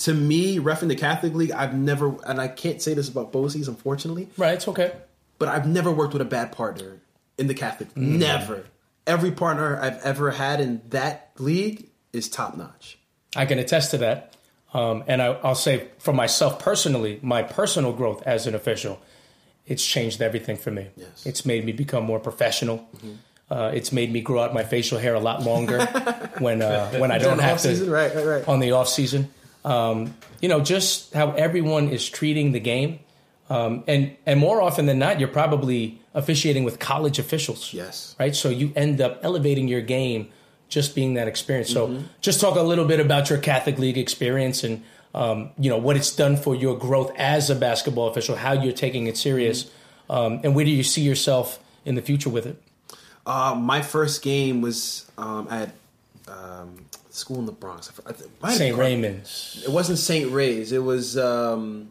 to 0.00 0.14
me, 0.14 0.58
refing 0.58 0.88
the 0.88 0.94
Catholic 0.96 1.34
League, 1.34 1.50
I've 1.52 1.74
never 1.74 2.16
and 2.24 2.40
I 2.40 2.48
can't 2.48 2.80
say 2.80 2.94
this 2.94 3.08
about 3.08 3.32
BOCES, 3.32 3.68
unfortunately, 3.68 4.28
Right, 4.36 4.54
it's 4.54 4.68
okay. 4.68 4.92
but 5.38 5.48
I've 5.48 5.66
never 5.66 5.90
worked 5.90 6.12
with 6.12 6.22
a 6.22 6.26
bad 6.26 6.52
partner 6.52 7.00
in 7.36 7.46
the 7.46 7.54
Catholic. 7.54 7.92
Mm. 7.94 8.18
Never. 8.18 8.64
Every 9.06 9.30
partner 9.30 9.80
I've 9.80 9.98
ever 10.02 10.30
had 10.32 10.60
in 10.60 10.82
that 10.90 11.30
league 11.38 11.88
is 12.12 12.28
top 12.28 12.56
notch. 12.56 12.98
I 13.36 13.46
can 13.46 13.58
attest 13.58 13.90
to 13.92 13.98
that. 13.98 14.34
Um, 14.74 15.02
and 15.06 15.22
I, 15.22 15.28
I'll 15.42 15.54
say 15.54 15.88
for 15.98 16.12
myself 16.12 16.58
personally, 16.58 17.18
my 17.22 17.42
personal 17.42 17.92
growth 17.92 18.22
as 18.26 18.46
an 18.46 18.54
official, 18.54 19.00
it's 19.66 19.84
changed 19.84 20.20
everything 20.20 20.56
for 20.56 20.70
me. 20.70 20.88
Yes. 20.96 21.08
Mm-hmm. 21.20 21.28
It's 21.30 21.46
made 21.46 21.64
me 21.64 21.72
become 21.72 22.04
more 22.04 22.20
professional. 22.20 22.86
Uh, 23.50 23.70
it's 23.74 23.92
made 23.92 24.12
me 24.12 24.20
grow 24.20 24.42
out 24.42 24.52
my 24.52 24.62
facial 24.64 24.98
hair 24.98 25.14
a 25.14 25.20
lot 25.20 25.42
longer 25.42 25.84
when 26.38 26.60
uh, 26.60 26.90
when 26.98 27.10
I 27.10 27.18
don't 27.18 27.38
have 27.38 27.54
off-season? 27.54 27.86
to 27.86 27.92
Right, 27.92 28.14
right, 28.14 28.26
right. 28.26 28.48
on 28.48 28.60
the 28.60 28.72
off 28.72 28.88
season. 28.88 29.30
Um, 29.64 30.14
you 30.42 30.48
know, 30.48 30.60
just 30.60 31.12
how 31.14 31.32
everyone 31.32 31.88
is 31.88 32.08
treating 32.08 32.52
the 32.52 32.60
game, 32.60 32.98
um, 33.50 33.84
and 33.86 34.14
and 34.26 34.38
more 34.38 34.60
often 34.60 34.86
than 34.86 34.98
not, 34.98 35.18
you're 35.18 35.28
probably 35.30 35.98
officiating 36.14 36.64
with 36.64 36.78
college 36.78 37.18
officials 37.18 37.72
Yes. 37.72 38.14
right? 38.18 38.34
So 38.34 38.48
you 38.48 38.72
end 38.76 39.00
up 39.00 39.20
elevating 39.22 39.68
your 39.68 39.80
game 39.82 40.28
just 40.68 40.94
being 40.94 41.14
that 41.14 41.28
experience. 41.28 41.70
So 41.70 41.88
Mm-hmm. 41.88 42.04
just 42.20 42.40
talk 42.40 42.56
a 42.56 42.62
little 42.62 42.84
bit 42.84 43.00
about 43.00 43.30
your 43.30 43.38
Catholic 43.38 43.78
League 43.78 43.96
experience 43.98 44.62
and 44.64 44.82
um, 45.14 45.50
you 45.58 45.70
know 45.70 45.78
what 45.78 45.96
it's 45.96 46.14
done 46.14 46.36
for 46.36 46.54
your 46.54 46.76
growth 46.78 47.12
as 47.16 47.48
a 47.50 47.54
basketball 47.54 48.08
official, 48.08 48.36
how 48.36 48.52
you're 48.52 48.72
taking 48.74 49.06
it 49.06 49.16
serious, 49.16 49.64
Mm-hmm. 49.64 50.12
um, 50.12 50.40
and 50.44 50.54
where 50.54 50.64
do 50.66 50.70
you 50.70 50.82
see 50.82 51.02
yourself 51.02 51.58
in 51.86 51.94
the 51.94 52.02
future 52.02 52.28
with 52.30 52.44
it? 52.46 52.60
Uh, 53.28 53.54
my 53.54 53.82
first 53.82 54.22
game 54.22 54.60
was 54.62 55.08
um, 55.18 55.46
at 55.50 55.70
um, 56.28 56.84
school 57.10 57.38
in 57.38 57.46
the 57.46 57.52
Bronx. 57.52 57.88
I 57.88 57.92
for- 57.92 58.08
I 58.08 58.12
th- 58.12 58.30
might 58.42 58.48
have 58.50 58.58
St. 58.58 58.76
Raymond's. 58.76 59.62
It 59.66 59.70
wasn't 59.70 59.98
St. 59.98 60.30
Ray's. 60.32 60.72
It 60.72 60.82
was. 60.82 61.16
Um, 61.18 61.90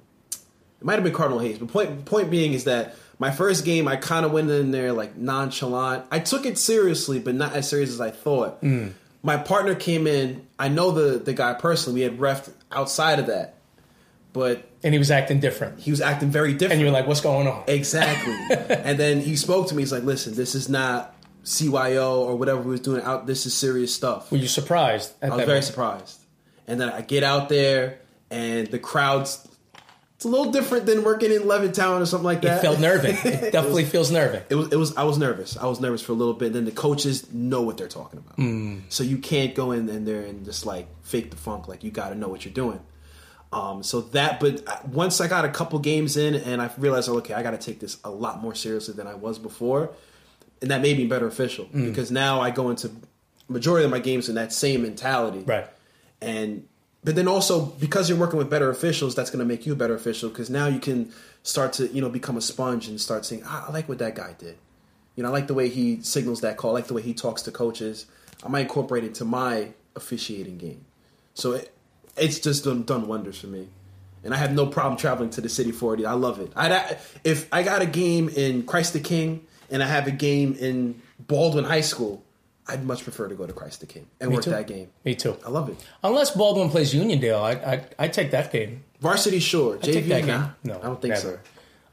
it 0.79 0.83
might 0.85 0.93
have 0.95 1.03
been 1.03 1.13
Cardinal 1.13 1.39
Hayes. 1.39 1.57
But 1.59 1.69
point 1.69 2.05
point 2.05 2.29
being 2.31 2.53
is 2.53 2.63
that 2.65 2.95
my 3.19 3.31
first 3.31 3.65
game, 3.65 3.87
I 3.87 3.95
kind 3.95 4.25
of 4.25 4.31
went 4.31 4.49
in 4.49 4.71
there 4.71 4.93
like 4.93 5.15
nonchalant. 5.15 6.05
I 6.11 6.19
took 6.19 6.45
it 6.45 6.57
seriously, 6.57 7.19
but 7.19 7.33
not 7.35 7.53
as 7.53 7.69
serious 7.69 7.89
as 7.91 8.01
I 8.01 8.11
thought. 8.11 8.61
My 9.23 9.37
partner 9.37 9.75
came 9.75 10.07
in. 10.07 10.45
I 10.59 10.69
know 10.69 10.91
the 10.91 11.17
the 11.19 11.33
guy 11.33 11.53
personally. 11.53 11.99
We 12.01 12.03
had 12.03 12.17
refed 12.19 12.51
outside 12.71 13.17
of 13.19 13.25
that, 13.27 13.55
but 14.33 14.67
And 14.83 14.93
he 14.93 14.99
was 14.99 15.09
acting 15.11 15.39
different. 15.39 15.79
he 15.79 15.89
was 15.91 15.99
acting 16.01 16.29
very 16.29 16.53
different. 16.53 16.73
And 16.73 16.81
you 16.81 16.85
were 16.87 16.91
like, 16.93 17.07
what's 17.07 17.21
going 17.21 17.47
on? 17.47 17.63
Exactly. 17.67 18.35
and 18.75 18.99
then 18.99 19.19
he 19.21 19.35
spoke 19.35 19.67
to 19.69 19.75
me. 19.75 19.81
He's 19.81 19.91
like, 19.91 20.03
"Listen, 20.03 20.35
this 20.35 20.53
is 20.55 20.69
not 20.69 21.15
CYO 21.47 22.17
or 22.19 22.35
whatever 22.35 22.61
we 22.61 22.71
was 22.71 22.81
doing 22.81 23.01
out. 23.03 23.25
This 23.25 23.45
is 23.45 23.53
serious 23.53 23.93
stuff." 23.93 24.31
Were 24.31 24.37
you 24.37 24.47
surprised 24.47 25.13
at 25.21 25.31
I 25.31 25.35
was 25.35 25.39
very 25.45 25.47
moment? 25.47 25.65
surprised. 25.65 26.19
And 26.67 26.79
then 26.79 26.89
I 26.89 27.01
get 27.01 27.23
out 27.23 27.47
there, 27.49 27.99
and 28.29 28.67
the 28.67 28.79
crowd's 28.79 29.47
it's 30.15 30.25
a 30.25 30.29
little 30.29 30.51
different 30.51 30.87
than 30.87 31.03
working 31.03 31.31
in 31.31 31.43
Levittown 31.43 32.01
or 32.01 32.05
something 32.07 32.25
like 32.25 32.41
that. 32.41 32.57
It 32.57 32.61
felt 32.61 32.79
nervous. 32.79 33.23
It 33.25 33.51
definitely 33.51 33.85
feels 33.85 34.09
nervous. 34.11 34.43
It 34.49 34.55
was. 34.55 34.71
It 34.71 34.75
was. 34.75 34.97
I 34.97 35.03
was 35.03 35.17
nervous. 35.19 35.55
I 35.57 35.67
was 35.67 35.79
nervous 35.79 36.01
for 36.01 36.11
a 36.11 36.15
little 36.15 36.33
bit. 36.33 36.53
Then 36.53 36.65
the 36.65 36.71
coaches 36.71 37.31
know 37.31 37.61
what 37.61 37.77
they're 37.77 37.87
talking 37.87 38.19
about, 38.19 38.35
Hmm. 38.35 38.79
so 38.89 39.03
you 39.03 39.17
can't 39.19 39.53
go 39.55 39.71
in, 39.71 39.87
in 39.89 40.05
there 40.05 40.23
and 40.23 40.43
just 40.43 40.65
like 40.65 40.87
fake 41.03 41.29
the 41.31 41.37
funk. 41.37 41.67
Like 41.67 41.83
you 41.83 41.91
got 41.91 42.09
to 42.09 42.15
know 42.15 42.27
what 42.27 42.43
you're 42.45 42.53
doing. 42.53 42.79
Um, 43.53 43.81
so 43.81 44.01
that, 44.01 44.41
but 44.41 44.85
once 44.89 45.21
I 45.21 45.27
got 45.29 45.45
a 45.45 45.49
couple 45.49 45.79
games 45.79 46.17
in, 46.17 46.35
and 46.35 46.61
I 46.61 46.69
realized, 46.77 47.07
okay, 47.07 47.33
I 47.33 47.43
got 47.43 47.51
to 47.51 47.57
take 47.57 47.79
this 47.79 47.97
a 48.03 48.09
lot 48.09 48.41
more 48.41 48.53
seriously 48.53 48.93
than 48.93 49.07
I 49.07 49.13
was 49.15 49.39
before, 49.39 49.91
and 50.61 50.71
that 50.71 50.81
made 50.81 50.97
me 50.97 51.05
better 51.05 51.27
official 51.27 51.65
Hmm. 51.65 51.85
because 51.85 52.11
now 52.11 52.41
I 52.41 52.49
go 52.51 52.69
into 52.69 52.91
majority 53.47 53.85
of 53.85 53.91
my 53.91 53.99
games 53.99 54.27
in 54.29 54.35
that 54.35 54.51
same 54.53 54.81
mentality, 54.81 55.43
Right. 55.45 55.67
and 56.21 56.65
but 57.03 57.15
then 57.15 57.27
also 57.27 57.61
because 57.79 58.09
you're 58.09 58.17
working 58.17 58.37
with 58.37 58.49
better 58.49 58.69
officials, 58.69 59.15
that's 59.15 59.29
going 59.29 59.39
to 59.39 59.45
make 59.45 59.65
you 59.65 59.71
a 59.73 59.75
better 59.75 59.93
official 59.93 60.29
because 60.29 60.49
now 60.49 60.67
you 60.67 60.79
can 60.79 61.11
start 61.43 61.71
to 61.73 61.87
you 61.87 62.01
know 62.01 62.09
become 62.09 62.35
a 62.37 62.41
sponge 62.41 62.87
and 62.89 62.99
start 62.99 63.25
saying, 63.25 63.43
ah, 63.45 63.65
I 63.67 63.71
like 63.71 63.87
what 63.87 63.99
that 63.99 64.15
guy 64.15 64.35
did. 64.37 64.57
You 65.15 65.23
know, 65.23 65.29
I 65.29 65.31
like 65.31 65.47
the 65.47 65.53
way 65.53 65.69
he 65.69 65.99
signals 66.01 66.41
that 66.41 66.57
call. 66.57 66.71
I 66.71 66.73
like 66.73 66.87
the 66.87 66.93
way 66.93 67.01
he 67.01 67.13
talks 67.13 67.41
to 67.43 67.51
coaches. 67.51 68.05
I 68.43 68.49
might 68.49 68.61
incorporate 68.61 69.03
it 69.03 69.15
to 69.15 69.25
my 69.25 69.69
officiating 69.95 70.57
game. 70.57 70.85
So 71.33 71.53
it, 71.53 71.73
it's 72.17 72.39
just 72.39 72.63
done, 72.65 72.83
done 72.83 73.07
wonders 73.07 73.39
for 73.39 73.47
me. 73.47 73.67
And 74.23 74.33
I 74.33 74.37
have 74.37 74.53
no 74.53 74.65
problem 74.67 74.97
traveling 74.97 75.29
to 75.31 75.41
the 75.41 75.49
city 75.49 75.71
for 75.71 75.93
it. 75.95 76.05
I 76.05 76.13
love 76.13 76.39
it. 76.39 76.51
I 76.55 76.97
if 77.23 77.47
I 77.53 77.63
got 77.63 77.81
a 77.81 77.85
game 77.85 78.27
in 78.29 78.63
Christ 78.63 78.93
the 78.93 78.99
King 78.99 79.45
and 79.71 79.83
I 79.83 79.87
have 79.87 80.07
a 80.07 80.11
game 80.11 80.55
in 80.59 81.01
Baldwin 81.19 81.63
High 81.65 81.81
School, 81.81 82.23
I'd 82.67 82.83
much 82.85 83.03
prefer 83.03 83.27
to 83.27 83.35
go 83.35 83.45
to 83.47 83.53
Christ 83.53 83.79
the 83.81 83.85
King 83.85 84.07
and 84.19 84.29
Me 84.29 84.35
work 84.35 84.43
too. 84.45 84.49
that 84.51 84.67
game. 84.67 84.89
Me 85.05 85.15
too. 85.15 85.35
I 85.45 85.49
love 85.49 85.69
it. 85.69 85.77
Unless 86.03 86.31
Baldwin 86.31 86.69
plays 86.69 86.93
Uniondale, 86.93 87.39
I 87.41 87.73
I 87.73 87.85
I 87.99 88.07
take 88.07 88.31
that 88.31 88.51
game. 88.51 88.83
Varsity 88.99 89.39
Shore, 89.39 89.77
take 89.77 90.05
JV, 90.05 90.07
that 90.09 90.25
nah, 90.25 90.37
game. 90.41 90.51
No, 90.63 90.79
I 90.79 90.83
don't 90.83 91.01
think 91.01 91.13
never. 91.13 91.41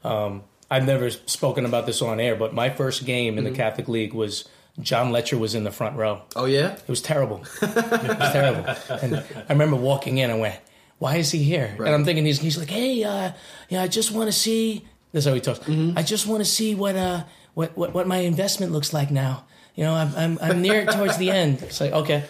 so. 0.03 0.09
Um, 0.09 0.43
I've 0.69 0.85
never 0.85 1.11
spoken 1.11 1.65
about 1.65 1.85
this 1.85 2.01
on 2.01 2.19
air, 2.19 2.35
but 2.35 2.53
my 2.53 2.69
first 2.69 3.05
game 3.05 3.37
in 3.37 3.43
Mm-hmm. 3.43 3.53
the 3.53 3.57
Catholic 3.57 3.87
League 3.87 4.13
was 4.13 4.45
John 4.79 5.11
Letcher 5.11 5.37
was 5.37 5.53
in 5.55 5.63
the 5.63 5.71
front 5.71 5.95
row. 5.95 6.23
Oh 6.35 6.45
yeah, 6.45 6.73
It 6.73 6.87
was 6.89 7.01
terrible. 7.01 7.43
it 7.61 7.75
was 8.19 8.31
terrible. 8.33 8.65
And 9.01 9.17
I 9.17 9.53
remember 9.53 9.75
walking 9.77 10.17
in 10.17 10.29
and 10.31 10.39
went, 10.41 10.59
"Why 10.99 11.17
is 11.17 11.31
he 11.31 11.43
here?" 11.43 11.73
Right. 11.77 11.85
And 11.87 11.95
I'm 11.95 12.03
thinking 12.03 12.25
he's 12.25 12.39
he's 12.39 12.57
like, 12.57 12.69
"Hey, 12.69 13.03
uh, 13.03 13.31
yeah, 13.69 13.81
I 13.83 13.87
just 13.87 14.11
want 14.11 14.27
to 14.27 14.33
see." 14.33 14.83
That's 15.13 15.25
how 15.27 15.33
he 15.33 15.39
talks. 15.39 15.59
Mm-hmm. 15.59 15.97
I 15.97 16.03
just 16.03 16.27
want 16.27 16.41
to 16.43 16.49
see 16.49 16.75
what 16.75 16.95
uh 16.97 17.23
what, 17.55 17.75
what 17.75 17.93
what 17.95 18.05
my 18.07 18.17
investment 18.19 18.71
looks 18.71 18.93
like 18.93 19.09
now. 19.09 19.45
You 19.75 19.83
know, 19.85 19.93
I'm 19.95 20.15
I'm, 20.15 20.39
I'm 20.41 20.61
near 20.61 20.85
towards 20.85 21.17
the 21.17 21.31
end. 21.31 21.61
It's 21.63 21.81
like 21.81 21.91
okay. 21.91 22.23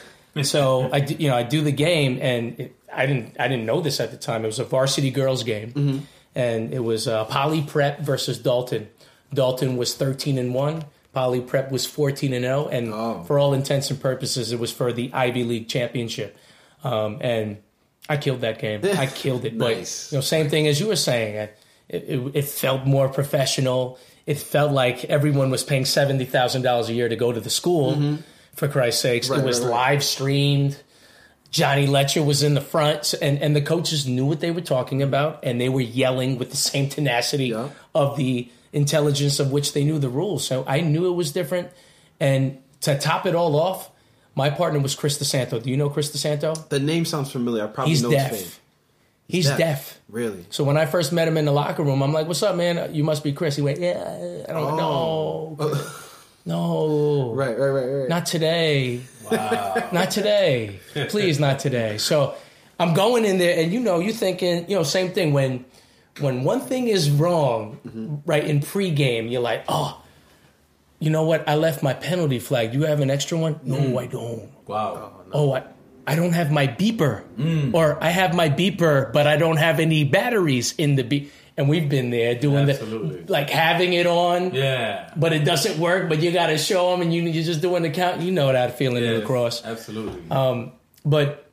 So 0.43 0.89
I 0.91 0.99
do, 1.01 1.15
you 1.15 1.27
know 1.29 1.35
I 1.35 1.43
do 1.43 1.61
the 1.61 1.71
game 1.71 2.17
and 2.21 2.59
it, 2.59 2.75
I 2.93 3.05
didn't 3.05 3.35
I 3.39 3.47
didn't 3.47 3.65
know 3.65 3.81
this 3.81 3.99
at 3.99 4.11
the 4.11 4.17
time. 4.17 4.43
It 4.43 4.47
was 4.47 4.59
a 4.59 4.63
varsity 4.65 5.11
girls 5.11 5.43
game, 5.43 5.71
Mm-hmm. 5.73 5.97
and 6.35 6.73
it 6.73 6.79
was 6.83 7.07
uh, 7.07 7.25
Poly 7.25 7.61
Prep 7.61 7.99
versus 8.01 8.37
Dalton. 8.39 8.87
Dalton 9.33 9.75
was 9.77 9.95
13 9.95 10.37
and 10.37 10.53
one. 10.53 10.85
Poly 11.13 11.39
Prep 11.41 11.71
was 11.71 11.85
14 11.85 12.33
and 12.33 12.43
0, 12.43 12.67
and 12.67 12.93
Oh. 12.93 13.23
for 13.25 13.39
all 13.39 13.53
intents 13.53 13.89
and 13.89 13.99
purposes, 14.01 14.51
it 14.51 14.59
was 14.59 14.71
for 14.71 14.91
the 14.91 15.09
Ivy 15.13 15.43
League 15.45 15.67
championship. 15.69 16.37
Um, 16.83 17.17
and 17.21 17.57
I 18.09 18.17
killed 18.17 18.41
that 18.41 18.59
game. 18.59 18.81
I 18.97 19.07
killed 19.07 19.45
it. 19.45 19.57
But 19.57 19.77
Nice. 19.77 20.11
you 20.11 20.17
know, 20.17 20.21
same 20.21 20.49
thing 20.49 20.67
as 20.67 20.79
you 20.79 20.87
were 20.87 20.95
saying. 20.97 21.35
It, 21.87 22.03
it, 22.07 22.31
it 22.35 22.45
felt 22.45 22.85
more 22.85 23.07
professional. 23.09 23.97
It 24.25 24.37
felt 24.39 24.71
like 24.71 25.05
everyone 25.05 25.49
was 25.51 25.63
paying 25.63 25.85
seventy 25.85 26.25
thousand 26.25 26.63
dollars 26.63 26.89
a 26.89 26.93
year 26.93 27.07
to 27.09 27.15
go 27.15 27.31
to 27.31 27.39
the 27.39 27.49
school. 27.49 28.17
For 28.55 28.67
Christ's 28.69 29.01
sakes, 29.01 29.27
Mm-hmm. 29.27 29.33
Right, 29.35 29.43
it 29.43 29.47
was 29.47 29.59
right, 29.59 29.65
right. 29.69 29.91
live 29.91 30.03
streamed. 30.03 30.81
Johnny 31.51 31.87
Letcher 31.87 32.23
was 32.23 32.41
in 32.43 32.53
the 32.53 32.61
front, 32.61 33.13
and, 33.21 33.41
and 33.41 33.55
the 33.55 33.61
coaches 33.61 34.07
knew 34.07 34.25
what 34.25 34.39
they 34.41 34.51
were 34.51 34.61
talking 34.61 35.01
about, 35.01 35.39
and 35.43 35.59
they 35.59 35.69
were 35.69 35.81
yelling 35.81 36.37
with 36.37 36.51
the 36.51 36.57
same 36.57 36.89
tenacity 36.89 37.47
Yeah. 37.47 37.69
of 37.93 38.17
the 38.17 38.49
intelligence 38.73 39.39
of 39.39 39.51
which 39.51 39.71
they 39.73 39.83
knew 39.85 39.99
the 39.99 40.09
rules. 40.09 40.45
So 40.45 40.65
I 40.67 40.81
knew 40.81 41.05
it 41.07 41.15
was 41.15 41.31
different. 41.31 41.69
And 42.19 42.57
to 42.81 42.97
top 42.97 43.25
it 43.25 43.35
all 43.35 43.55
off, 43.57 43.89
my 44.35 44.49
partner 44.49 44.79
was 44.79 44.95
Chris 44.95 45.17
DeSanto. 45.17 45.61
Do 45.63 45.69
you 45.69 45.77
know 45.77 45.89
Chris 45.89 46.11
DeSanto? 46.11 46.67
the 46.69 46.79
name 46.79 47.05
sounds 47.05 47.31
familiar. 47.31 47.63
I 47.63 47.67
probably 47.67 47.91
He's 47.91 48.03
know 48.03 48.11
deaf. 48.11 48.31
his 48.31 48.41
face. 48.41 48.59
He's 49.27 49.49
deaf. 49.49 49.99
Really? 50.07 50.45
So 50.51 50.63
when 50.63 50.77
I 50.77 50.85
first 50.85 51.11
met 51.11 51.27
him 51.27 51.37
in 51.37 51.45
the 51.45 51.51
locker 51.51 51.83
room, 51.83 52.03
I'm 52.03 52.13
like, 52.13 52.27
"What's 52.27 52.43
up, 52.43 52.55
man? 52.55 52.93
You 52.93 53.03
must 53.03 53.23
be 53.23 53.33
Chris." 53.33 53.55
He 53.55 53.61
went, 53.61 53.79
"Yeah." 53.79 54.45
I 54.47 54.53
don't 54.53 54.77
know. 54.77 55.57
Oh. 55.59 56.01
No, 56.47 57.33
Right, 57.33 57.57
right, 57.57 57.69
right, 57.69 57.85
right. 57.85 58.09
not 58.09 58.27
today. 58.27 59.01
Wow. 59.31 59.89
not 59.91 60.11
today. 60.11 60.79
Please, 61.09 61.39
not 61.39 61.57
today. 61.57 61.97
So 61.97 62.35
I'm 62.79 62.93
going 62.93 63.25
in 63.25 63.39
there, 63.39 63.59
and 63.59 63.73
you 63.73 63.79
know, 63.79 63.99
you're 63.99 64.13
thinking, 64.13 64.69
you 64.69 64.75
know, 64.75 64.83
same 64.83 65.11
thing. 65.11 65.33
When 65.33 65.65
when 66.19 66.43
one 66.43 66.61
thing 66.61 66.87
is 66.87 67.09
wrong, 67.09 67.79
mm-hmm. 67.83 68.17
right 68.27 68.43
in 68.43 68.59
pregame, 68.59 69.31
you're 69.31 69.41
like, 69.41 69.65
"Oh, 69.67 69.99
you 70.99 71.09
know 71.09 71.23
what? 71.23 71.47
I 71.49 71.55
left 71.55 71.81
my 71.81 71.93
penalty 71.93 72.39
flag. 72.39 72.71
Do 72.71 72.79
you 72.79 72.85
have 72.85 72.99
an 72.99 73.09
extra 73.09 73.37
one? 73.37 73.59
No, 73.63 73.77
mm-hmm. 73.77 73.97
I 73.97 74.05
don't. 74.05 74.49
Wow. 74.67 75.13
Oh, 75.31 75.53
I, 75.53 75.63
I 76.07 76.15
don't 76.15 76.33
have 76.33 76.51
my 76.51 76.67
beeper. 76.67 77.23
Mm. 77.37 77.73
Or 77.73 78.01
I 78.03 78.09
have 78.09 78.35
my 78.35 78.49
beeper, 78.49 79.11
but 79.11 79.27
I 79.27 79.37
don't 79.37 79.57
have 79.57 79.79
any 79.79 80.03
batteries 80.03 80.73
in 80.77 80.95
the 80.95 81.03
beep. 81.03 81.31
And 81.57 81.69
we've 81.69 81.87
been 81.87 82.09
there 82.09 82.35
doing 82.35 82.69
Absolutely. 82.69 83.21
the, 83.21 83.31
like 83.31 83.49
having 83.49 83.93
it 83.93 84.05
on, 84.05 84.53
yeah. 84.53 85.09
but 85.15 85.31
it 85.31 85.45
doesn't 85.45 85.79
work, 85.79 86.09
but 86.09 86.21
you 86.21 86.33
got 86.33 86.47
to 86.47 86.57
show 86.57 86.91
them 86.91 87.01
and 87.01 87.13
you, 87.13 87.21
you're 87.23 87.45
just 87.45 87.61
doing 87.61 87.81
the 87.81 87.89
count. 87.89 88.19
You 88.19 88.31
know 88.31 88.51
that 88.51 88.77
feeling 88.77 89.03
in 89.03 89.11
Yes, 89.11 89.19
lacrosse. 89.21 89.63
Absolutely. 89.63 90.21
Um, 90.29 90.73
but 91.05 91.49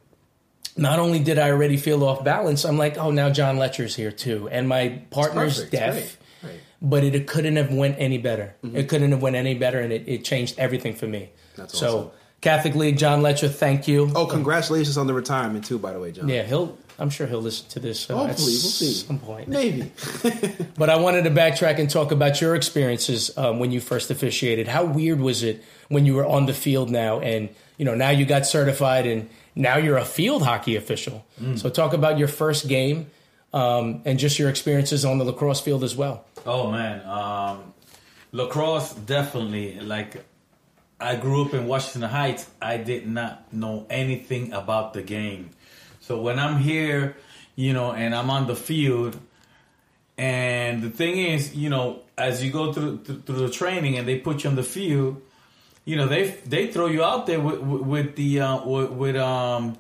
not 0.76 0.98
only 0.98 1.20
did 1.20 1.38
I 1.38 1.50
already 1.50 1.76
feel 1.76 2.02
off 2.04 2.24
balance, 2.24 2.64
I'm 2.64 2.78
like, 2.78 2.98
oh, 2.98 3.10
now 3.10 3.30
John 3.30 3.58
Letcher's 3.58 3.94
here 3.94 4.10
too, 4.10 4.48
and 4.50 4.68
my 4.68 5.02
partner's 5.10 5.62
deaf. 5.70 5.94
Great. 5.94 6.16
Great. 6.40 6.60
But 6.80 7.04
it, 7.04 7.26
couldn't 7.28 7.56
have 7.56 7.72
went 7.72 7.96
any 7.98 8.18
better. 8.18 8.56
It 8.64 8.88
couldn't 8.88 9.12
have 9.12 9.22
went 9.22 9.36
any 9.36 9.54
better, 9.54 9.78
and 9.78 9.92
it, 9.92 10.08
it 10.08 10.24
changed 10.24 10.58
everything 10.58 10.94
for 10.94 11.06
me. 11.06 11.30
That's 11.56 11.78
so 11.78 11.86
awesome. 11.86 12.10
Catholic 12.42 12.74
League, 12.74 12.98
John 12.98 13.22
Letcher, 13.22 13.48
thank 13.48 13.88
you. 13.88 14.10
Oh, 14.14 14.26
congratulations 14.26 14.98
on 14.98 15.06
the 15.06 15.14
retirement 15.14 15.64
too, 15.64 15.78
by 15.78 15.92
the 15.92 16.00
way, 16.00 16.12
John. 16.12 16.28
Yeah, 16.28 16.42
he'll. 16.42 16.76
I'm 16.98 17.08
sure 17.08 17.26
he'll 17.26 17.40
listen 17.40 17.68
to 17.70 17.80
this 17.80 18.08
uh, 18.10 18.14
at 18.24 18.36
we'll 18.36 18.36
see. 18.36 18.92
some 18.92 19.18
point. 19.18 19.48
Maybe. 19.48 19.90
But 20.76 20.90
I 20.90 20.96
wanted 20.96 21.24
to 21.24 21.30
backtrack 21.30 21.78
and 21.78 21.88
talk 21.88 22.12
about 22.12 22.40
your 22.40 22.54
experiences 22.54 23.36
um, 23.38 23.58
when 23.58 23.72
you 23.72 23.80
first 23.80 24.10
officiated. 24.10 24.68
How 24.68 24.84
weird 24.84 25.20
was 25.20 25.42
it 25.42 25.62
when 25.88 26.04
you 26.04 26.14
were 26.14 26.26
on 26.26 26.46
the 26.46 26.52
field 26.52 26.90
now, 26.90 27.20
and 27.20 27.48
you 27.78 27.84
know 27.84 27.94
now 27.94 28.10
you 28.10 28.26
got 28.26 28.44
certified, 28.46 29.06
and 29.06 29.30
now 29.54 29.78
you're 29.78 29.96
a 29.96 30.04
field 30.04 30.42
hockey 30.42 30.76
official. 30.76 31.24
So 31.56 31.70
talk 31.70 31.92
about 31.92 32.18
your 32.18 32.28
first 32.28 32.68
game 32.68 33.10
um, 33.52 34.02
and 34.04 34.18
just 34.18 34.38
your 34.38 34.48
experiences 34.48 35.04
on 35.04 35.18
the 35.18 35.24
lacrosse 35.24 35.60
field 35.60 35.84
as 35.84 35.96
well. 35.96 36.24
Oh 36.46 36.70
man, 36.70 37.06
um, 37.06 37.72
lacrosse 38.32 38.94
definitely. 38.94 39.78
Like, 39.80 40.24
I 41.02 41.16
grew 41.16 41.44
up 41.44 41.54
in 41.54 41.66
Washington 41.66 42.08
Heights. 42.08 42.48
I 42.60 42.76
did 42.76 43.06
not 43.08 43.52
know 43.52 43.86
anything 43.90 44.52
about 44.52 44.92
the 44.94 45.02
game. 45.02 45.50
So 46.00 46.20
when 46.20 46.38
I'm 46.38 46.58
here, 46.58 47.16
you 47.56 47.72
know, 47.72 47.92
and 47.92 48.14
I'm 48.14 48.30
on 48.30 48.46
the 48.46 48.56
field, 48.56 49.18
and 50.18 50.82
the 50.82 50.90
thing 50.90 51.18
is, 51.18 51.54
you 51.54 51.68
know, 51.70 52.00
as 52.16 52.44
you 52.44 52.50
go 52.52 52.72
through 52.72 53.04
through 53.04 53.22
through 53.22 53.38
the 53.46 53.50
training 53.50 53.98
and 53.98 54.06
they 54.06 54.18
put 54.18 54.44
you 54.44 54.50
on 54.50 54.56
the 54.56 54.62
field, 54.62 55.20
you 55.84 55.96
know, 55.96 56.06
they 56.06 56.30
they 56.46 56.68
throw 56.68 56.86
you 56.86 57.02
out 57.02 57.26
there 57.26 57.40
with 57.40 57.60
with, 57.60 57.82
with 57.82 58.16
the 58.16 58.40
uh, 58.40 58.64
with, 58.64 58.90
with 58.90 59.16
um 59.16 59.76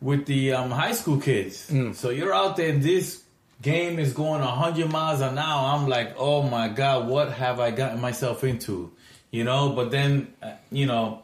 with 0.00 0.26
the 0.26 0.52
um, 0.54 0.70
high 0.70 0.92
school 0.92 1.20
kids. 1.20 1.70
So 1.94 2.10
you're 2.10 2.34
out 2.34 2.56
there. 2.56 2.70
and 2.70 2.82
This 2.82 3.22
game 3.60 3.98
is 3.98 4.14
going 4.14 4.40
100 4.40 4.90
miles 4.90 5.20
an 5.20 5.36
hour. 5.36 5.76
I'm 5.76 5.86
like, 5.88 6.14
oh 6.16 6.42
my 6.42 6.68
god, 6.68 7.06
what 7.06 7.32
have 7.32 7.60
I 7.60 7.70
gotten 7.70 8.00
myself 8.00 8.42
into? 8.42 8.90
You 9.30 9.44
know. 9.44 9.70
But 9.70 9.90
then, 9.90 10.32
uh, 10.42 10.52
you 10.70 10.86
know, 10.86 11.22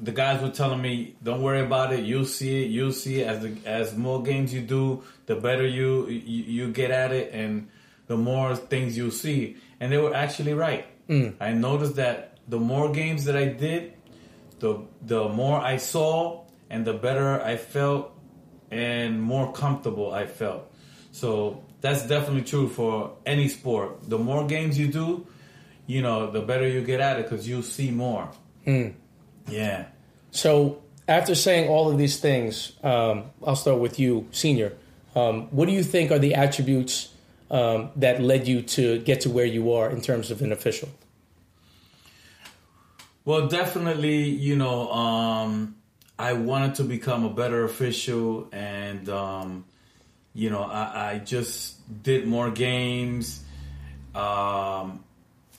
the 0.00 0.12
guys 0.12 0.42
were 0.42 0.50
telling 0.50 0.80
me, 0.80 1.14
don't 1.22 1.42
worry 1.42 1.60
about 1.60 1.92
it. 1.92 2.04
You'll 2.04 2.24
see 2.24 2.64
it. 2.64 2.70
You'll 2.70 2.92
see 2.92 3.20
it. 3.20 3.26
As 3.28 3.42
the, 3.42 3.56
as 3.66 3.96
more 3.96 4.22
games 4.22 4.52
you 4.52 4.60
do, 4.60 5.02
the 5.26 5.36
better 5.36 5.66
you, 5.66 6.08
you 6.08 6.44
you 6.44 6.72
get 6.72 6.90
at 6.90 7.12
it, 7.12 7.32
and 7.32 7.68
the 8.06 8.16
more 8.16 8.56
things 8.56 8.96
you'll 8.96 9.10
see. 9.10 9.56
And 9.80 9.92
they 9.92 9.98
were 9.98 10.14
actually 10.14 10.54
right. 10.54 10.86
I 11.40 11.52
noticed 11.52 11.96
that 11.96 12.38
the 12.48 12.58
more 12.58 12.92
games 12.92 13.24
that 13.24 13.36
I 13.36 13.46
did, 13.46 13.94
the 14.60 14.80
the 15.02 15.28
more 15.28 15.60
I 15.60 15.76
saw 15.76 16.44
and 16.70 16.84
the 16.84 16.94
better 16.94 17.40
I 17.42 17.56
felt 17.56 18.12
and 18.70 19.20
more 19.20 19.52
comfortable 19.52 20.12
I 20.12 20.26
felt. 20.26 20.72
So 21.12 21.62
that's 21.80 22.06
definitely 22.06 22.42
true 22.42 22.68
for 22.68 23.16
any 23.26 23.48
sport. 23.48 24.08
The 24.08 24.18
more 24.18 24.46
games 24.46 24.78
you 24.78 24.88
do, 24.88 25.26
you 25.86 26.02
know, 26.02 26.30
the 26.30 26.40
better 26.40 26.66
you 26.66 26.82
get 26.82 27.00
at 27.00 27.18
it 27.18 27.28
because 27.28 27.48
you'll 27.48 27.62
see 27.62 27.90
more. 27.90 28.30
Yeah. 29.48 29.86
So 30.30 30.82
after 31.08 31.34
saying 31.34 31.68
all 31.68 31.90
of 31.90 31.98
these 31.98 32.18
things, 32.20 32.72
um, 32.82 33.24
I'll 33.44 33.56
start 33.56 33.78
with 33.78 33.98
you, 33.98 34.28
senior. 34.30 34.72
Um, 35.14 35.48
what 35.50 35.66
do 35.66 35.72
you 35.72 35.82
think 35.82 36.10
are 36.10 36.18
the 36.18 36.34
attributes 36.34 37.12
um, 37.50 37.90
that 37.96 38.22
led 38.22 38.48
you 38.48 38.62
to 38.62 38.98
get 39.00 39.22
to 39.22 39.30
where 39.30 39.44
you 39.44 39.72
are 39.72 39.90
in 39.90 40.00
terms 40.00 40.30
of 40.30 40.40
an 40.42 40.52
official? 40.52 40.88
Well, 43.24 43.46
definitely, 43.46 44.24
you 44.24 44.56
know, 44.56 44.90
um, 44.90 45.76
I 46.18 46.32
wanted 46.32 46.76
to 46.76 46.84
become 46.84 47.24
a 47.24 47.30
better 47.30 47.64
official, 47.64 48.48
and 48.52 49.08
um, 49.08 49.64
you 50.34 50.50
know, 50.50 50.62
I, 50.62 51.12
I 51.12 51.18
just 51.18 52.02
did 52.02 52.26
more 52.26 52.50
games. 52.50 53.44
Um, 54.14 55.04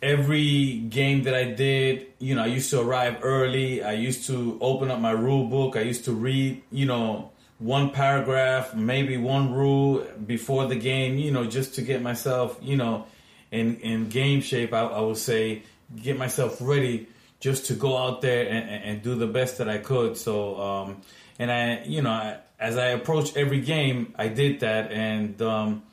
every 0.04 0.80
game 0.90 1.24
that 1.24 1.34
I 1.34 1.46
did, 1.46 2.08
you 2.20 2.36
know, 2.36 2.44
I 2.44 2.48
used 2.48 2.70
to 2.72 2.82
arrive 2.82 3.20
early. 3.24 3.82
I 3.82 3.94
used 3.94 4.28
to 4.28 4.58
open 4.60 4.92
up 4.92 5.00
my 5.00 5.12
rule 5.12 5.48
book. 5.48 5.78
I 5.78 5.82
used 5.82 6.06
to 6.06 6.12
read, 6.12 6.62
you 6.72 6.86
know, 6.86 7.32
one 7.58 7.92
paragraph, 7.92 8.76
maybe 8.76 9.16
one 9.18 9.54
rule 9.54 10.06
before 10.26 10.68
the 10.68 10.76
game, 10.76 11.18
you 11.18 11.32
know, 11.32 11.46
just 11.46 11.76
to 11.76 11.82
get 11.82 12.02
myself, 12.02 12.60
you 12.62 12.76
know, 12.76 13.06
in 13.52 13.78
in 13.78 14.10
game 14.10 14.42
shape. 14.42 14.74
I, 14.74 14.82
I 14.82 15.00
would 15.00 15.18
say 15.18 15.64
get 15.96 16.18
myself 16.18 16.58
ready 16.60 17.08
just 17.40 17.68
to 17.68 17.74
go 17.74 17.98
out 17.98 18.22
there 18.22 18.48
and, 18.48 18.84
and, 18.84 19.02
do 19.04 19.16
the 19.16 19.28
best 19.28 19.58
that 19.58 19.68
I 19.68 19.78
could. 19.78 20.16
So, 20.16 20.60
um, 20.62 21.02
and 21.38 21.52
I, 21.52 21.84
you 21.84 22.02
know, 22.02 22.10
I, 22.10 22.38
as 22.58 22.78
I 22.78 22.88
approach 22.88 23.36
every 23.36 23.60
game, 23.60 24.14
I 24.18 24.30
did 24.30 24.62
that, 24.62 24.92
and 24.94 25.42
um, 25.42 25.84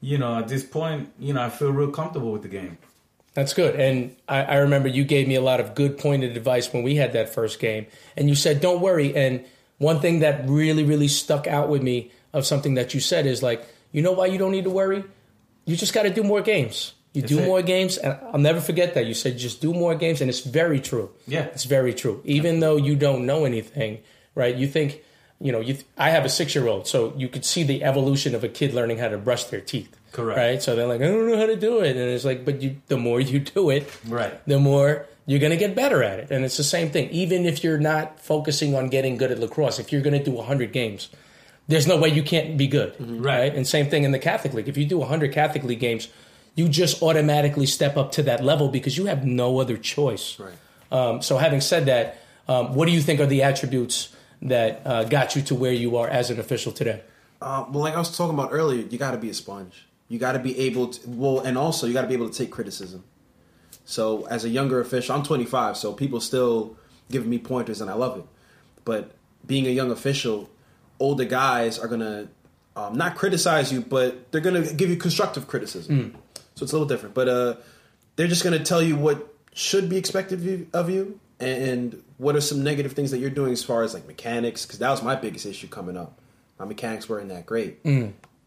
you 0.00 0.18
know, 0.18 0.38
at 0.38 0.48
this 0.48 0.64
point, 0.64 1.10
you 1.18 1.32
know, 1.32 1.42
I 1.42 1.50
feel 1.50 1.72
real 1.72 1.90
comfortable 1.90 2.32
with 2.32 2.42
the 2.42 2.48
game. 2.48 2.78
That's 3.34 3.54
good. 3.54 3.78
And 3.78 4.16
I, 4.28 4.42
I 4.42 4.54
remember 4.56 4.88
you 4.88 5.04
gave 5.04 5.28
me 5.28 5.36
a 5.36 5.40
lot 5.40 5.60
of 5.60 5.74
good 5.74 5.98
pointed 5.98 6.36
advice 6.36 6.72
when 6.72 6.82
we 6.82 6.96
had 6.96 7.12
that 7.12 7.32
first 7.32 7.60
game. 7.60 7.86
And 8.16 8.28
you 8.28 8.34
said, 8.34 8.60
don't 8.60 8.80
worry. 8.80 9.14
And 9.14 9.44
one 9.78 10.00
thing 10.00 10.20
that 10.20 10.48
really, 10.48 10.84
really 10.84 11.08
stuck 11.08 11.46
out 11.46 11.68
with 11.68 11.82
me 11.82 12.10
of 12.32 12.44
something 12.44 12.74
that 12.74 12.92
you 12.92 13.00
said 13.00 13.26
is 13.26 13.42
like, 13.42 13.64
you 13.92 14.02
know 14.02 14.12
why 14.12 14.26
you 14.26 14.38
don't 14.38 14.52
need 14.52 14.64
to 14.64 14.70
worry? 14.70 15.04
You 15.64 15.76
just 15.76 15.94
got 15.94 16.02
to 16.02 16.10
do 16.10 16.22
more 16.22 16.40
games. 16.40 16.94
You 17.12 17.22
do 17.22 17.38
it. 17.38 17.46
more 17.46 17.62
games. 17.62 17.96
And 17.96 18.16
I'll 18.32 18.40
never 18.40 18.60
forget 18.60 18.94
that. 18.94 19.06
You 19.06 19.14
said 19.14 19.36
just 19.38 19.60
do 19.60 19.72
more 19.72 19.94
games. 19.94 20.20
And 20.20 20.28
it's 20.28 20.40
very 20.40 20.80
true. 20.80 21.10
Yeah. 21.26 21.44
It's 21.46 21.64
very 21.64 21.94
true. 21.94 22.22
Even 22.24 22.60
though 22.60 22.76
you 22.76 22.94
don't 22.94 23.26
know 23.26 23.44
anything, 23.44 24.00
right? 24.34 24.54
You 24.54 24.68
think, 24.68 25.02
you 25.40 25.50
know, 25.50 25.60
you 25.60 25.74
th- 25.74 25.86
I 25.96 26.10
have 26.10 26.24
a 26.24 26.28
six 26.28 26.54
year 26.54 26.68
old, 26.68 26.86
so 26.86 27.14
you 27.16 27.28
could 27.28 27.44
see 27.44 27.62
the 27.62 27.82
evolution 27.82 28.34
of 28.34 28.44
a 28.44 28.48
kid 28.48 28.74
learning 28.74 28.98
how 28.98 29.08
to 29.08 29.18
brush 29.18 29.44
their 29.44 29.60
teeth. 29.60 29.96
Correct. 30.12 30.38
Right? 30.38 30.62
So 30.62 30.74
they're 30.76 30.86
like, 30.86 31.00
I 31.00 31.04
don't 31.06 31.28
know 31.28 31.36
how 31.38 31.46
to 31.46 31.56
do 31.56 31.80
it. 31.80 31.96
And 31.96 32.10
it's 32.10 32.24
like, 32.24 32.44
but 32.44 32.60
you, 32.62 32.76
the 32.88 32.96
more 32.96 33.20
you 33.20 33.38
do 33.40 33.70
it, 33.70 33.88
Right. 34.08 34.44
the 34.46 34.58
more 34.58 35.06
you're 35.26 35.38
going 35.38 35.50
to 35.52 35.56
get 35.56 35.74
better 35.76 36.02
at 36.02 36.18
it. 36.18 36.30
And 36.30 36.44
it's 36.44 36.56
the 36.56 36.64
same 36.64 36.90
thing. 36.90 37.08
Even 37.10 37.46
if 37.46 37.62
you're 37.62 37.78
not 37.78 38.20
focusing 38.20 38.74
on 38.74 38.88
getting 38.88 39.16
good 39.16 39.30
at 39.30 39.38
lacrosse, 39.38 39.78
if 39.78 39.92
you're 39.92 40.02
going 40.02 40.18
to 40.18 40.24
do 40.24 40.32
100 40.32 40.72
games, 40.72 41.08
there's 41.68 41.86
no 41.86 41.96
way 41.96 42.08
you 42.08 42.22
can't 42.24 42.56
be 42.56 42.66
good. 42.66 42.94
Right. 42.98 43.54
And 43.54 43.66
same 43.66 43.88
thing 43.88 44.02
in 44.02 44.10
the 44.10 44.18
Catholic 44.18 44.52
League. 44.54 44.68
If 44.68 44.76
you 44.76 44.84
do 44.84 44.98
100 44.98 45.32
Catholic 45.32 45.62
League 45.62 45.78
games, 45.80 46.08
you 46.56 46.68
just 46.68 47.00
automatically 47.02 47.66
step 47.66 47.96
up 47.96 48.10
to 48.12 48.22
that 48.24 48.42
level 48.42 48.68
because 48.68 48.98
you 48.98 49.06
have 49.06 49.24
no 49.24 49.60
other 49.60 49.76
choice. 49.76 50.36
Right. 50.40 50.52
Um, 50.90 51.22
so, 51.22 51.38
having 51.38 51.60
said 51.60 51.86
that, 51.86 52.18
um, 52.48 52.74
what 52.74 52.86
do 52.86 52.92
you 52.92 53.00
think 53.00 53.20
are 53.20 53.26
the 53.26 53.44
attributes 53.44 54.08
that 54.42 54.82
uh, 54.84 55.04
got 55.04 55.36
you 55.36 55.42
to 55.42 55.54
where 55.54 55.72
you 55.72 55.96
are 55.96 56.08
as 56.08 56.30
an 56.30 56.40
official 56.40 56.72
today? 56.72 57.02
Uh, 57.40 57.64
well, 57.70 57.82
like 57.84 57.94
I 57.94 57.98
was 57.98 58.16
talking 58.16 58.34
about 58.34 58.48
earlier, 58.52 58.84
you 58.84 58.98
got 58.98 59.12
to 59.12 59.16
be 59.16 59.30
a 59.30 59.34
sponge. 59.34 59.86
You 60.10 60.18
got 60.18 60.32
to 60.32 60.38
be 60.40 60.58
able 60.58 60.88
to. 60.88 61.08
Well, 61.08 61.38
and 61.38 61.56
also 61.56 61.86
you 61.86 61.94
got 61.94 62.02
to 62.02 62.08
be 62.08 62.14
able 62.14 62.28
to 62.28 62.36
take 62.36 62.50
criticism. 62.50 63.04
So, 63.84 64.26
as 64.26 64.44
a 64.44 64.48
younger 64.48 64.80
official, 64.80 65.14
I'm 65.14 65.22
25, 65.22 65.76
so 65.76 65.92
people 65.92 66.20
still 66.20 66.76
giving 67.10 67.30
me 67.30 67.38
pointers, 67.38 67.80
and 67.80 67.88
I 67.88 67.94
love 67.94 68.18
it. 68.18 68.24
But 68.84 69.12
being 69.46 69.66
a 69.66 69.70
young 69.70 69.90
official, 69.90 70.50
older 70.98 71.24
guys 71.24 71.78
are 71.78 71.88
gonna 71.88 72.28
um, 72.76 72.96
not 72.98 73.16
criticize 73.16 73.72
you, 73.72 73.80
but 73.80 74.30
they're 74.32 74.40
gonna 74.40 74.72
give 74.72 74.90
you 74.90 74.96
constructive 74.96 75.46
criticism. 75.48 76.16
So 76.56 76.64
it's 76.64 76.72
a 76.72 76.76
little 76.76 76.88
different. 76.88 77.14
But 77.14 77.28
uh, 77.28 77.54
they're 78.16 78.26
just 78.26 78.44
gonna 78.44 78.62
tell 78.62 78.82
you 78.82 78.96
what 78.96 79.32
should 79.54 79.88
be 79.88 79.96
expected 79.96 80.40
of 80.40 80.44
you, 80.44 80.66
of 80.72 80.90
you 80.90 81.20
and 81.38 82.02
what 82.18 82.36
are 82.36 82.40
some 82.40 82.62
negative 82.62 82.92
things 82.92 83.12
that 83.12 83.18
you're 83.18 83.30
doing 83.30 83.52
as 83.52 83.62
far 83.64 83.82
as 83.82 83.94
like 83.94 84.06
mechanics, 84.06 84.66
because 84.66 84.80
that 84.80 84.90
was 84.90 85.02
my 85.02 85.14
biggest 85.14 85.46
issue 85.46 85.68
coming 85.68 85.96
up. 85.96 86.18
My 86.58 86.64
mechanics 86.66 87.08
weren't 87.08 87.28
that 87.30 87.46
great, 87.46 87.78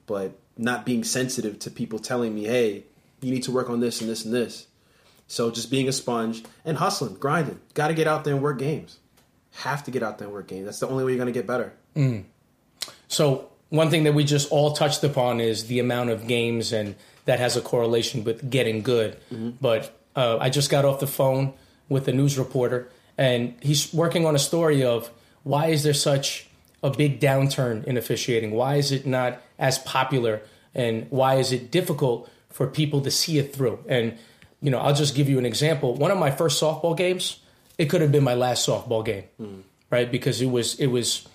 but 0.05 0.37
not 0.57 0.85
being 0.85 1.03
sensitive 1.03 1.59
to 1.59 1.71
people 1.71 1.99
telling 1.99 2.33
me, 2.35 2.43
"Hey, 2.45 2.83
you 3.21 3.31
need 3.31 3.43
to 3.43 3.51
work 3.51 3.69
on 3.69 3.79
this 3.79 4.01
and 4.01 4.09
this 4.09 4.25
and 4.25 4.33
this." 4.33 4.67
So 5.27 5.49
just 5.51 5.71
being 5.71 5.87
a 5.87 5.91
sponge 5.91 6.43
and 6.65 6.77
hustling, 6.77 7.15
grinding. 7.15 7.59
Got 7.73 7.87
to 7.87 7.93
get 7.93 8.07
out 8.07 8.23
there 8.23 8.33
and 8.33 8.43
work 8.43 8.59
games. 8.59 8.97
Have 9.57 9.83
to 9.85 9.91
get 9.91 10.03
out 10.03 10.17
there 10.17 10.27
and 10.27 10.33
work 10.35 10.47
games. 10.47 10.65
That's 10.65 10.79
the 10.79 10.87
only 10.87 11.03
way 11.03 11.11
you're 11.11 11.17
going 11.17 11.33
to 11.33 11.39
get 11.39 11.47
better. 11.47 11.73
So 13.07 13.49
one 13.69 13.89
thing 13.89 14.03
that 14.03 14.13
we 14.13 14.23
just 14.23 14.51
all 14.51 14.73
touched 14.73 15.03
upon 15.03 15.39
is 15.39 15.65
the 15.67 15.79
amount 15.79 16.09
of 16.09 16.27
games, 16.27 16.73
and 16.73 16.95
that 17.25 17.39
has 17.39 17.55
a 17.55 17.61
correlation 17.61 18.23
with 18.23 18.49
getting 18.49 18.81
good. 18.81 19.17
But 19.61 19.97
uh, 20.15 20.37
I 20.39 20.49
just 20.49 20.69
got 20.69 20.85
off 20.85 20.99
the 20.99 21.07
phone 21.07 21.53
with 21.89 22.07
a 22.07 22.11
news 22.13 22.37
reporter, 22.37 22.89
and 23.17 23.55
he's 23.61 23.93
working 23.93 24.25
on 24.25 24.35
a 24.35 24.39
story 24.39 24.83
of 24.83 25.09
why 25.43 25.67
is 25.67 25.83
there 25.83 25.93
such 25.93 26.47
a 26.83 26.89
big 26.89 27.19
downturn 27.19 27.83
in 27.85 27.97
officiating? 27.97 28.51
Why 28.51 28.75
is 28.75 28.91
it 28.91 29.05
not 29.05 29.41
as 29.63 29.79
popular, 29.79 30.41
and 30.75 31.07
why 31.09 31.35
is 31.35 31.53
it 31.53 31.71
difficult 31.71 32.29
for 32.49 32.67
people 32.67 32.99
to 33.01 33.09
see 33.09 33.39
it 33.39 33.55
through? 33.55 33.79
And 33.87 34.17
you 34.61 34.69
know, 34.69 34.77
I'll 34.77 34.93
just 34.93 35.15
give 35.15 35.29
you 35.29 35.39
an 35.39 35.45
example. 35.45 35.95
One 35.95 36.11
of 36.11 36.17
my 36.17 36.31
first 36.31 36.61
softball 36.61 36.95
games, 36.95 37.39
it 37.77 37.85
could 37.85 38.01
have 38.01 38.11
been 38.11 38.23
my 38.23 38.33
last 38.33 38.67
softball 38.67 39.03
game, 39.03 39.23
right? 39.89 40.11
Because 40.11 40.41
it 40.41 40.47
was 40.47 40.75
it 40.79 40.87
was, 40.87 41.27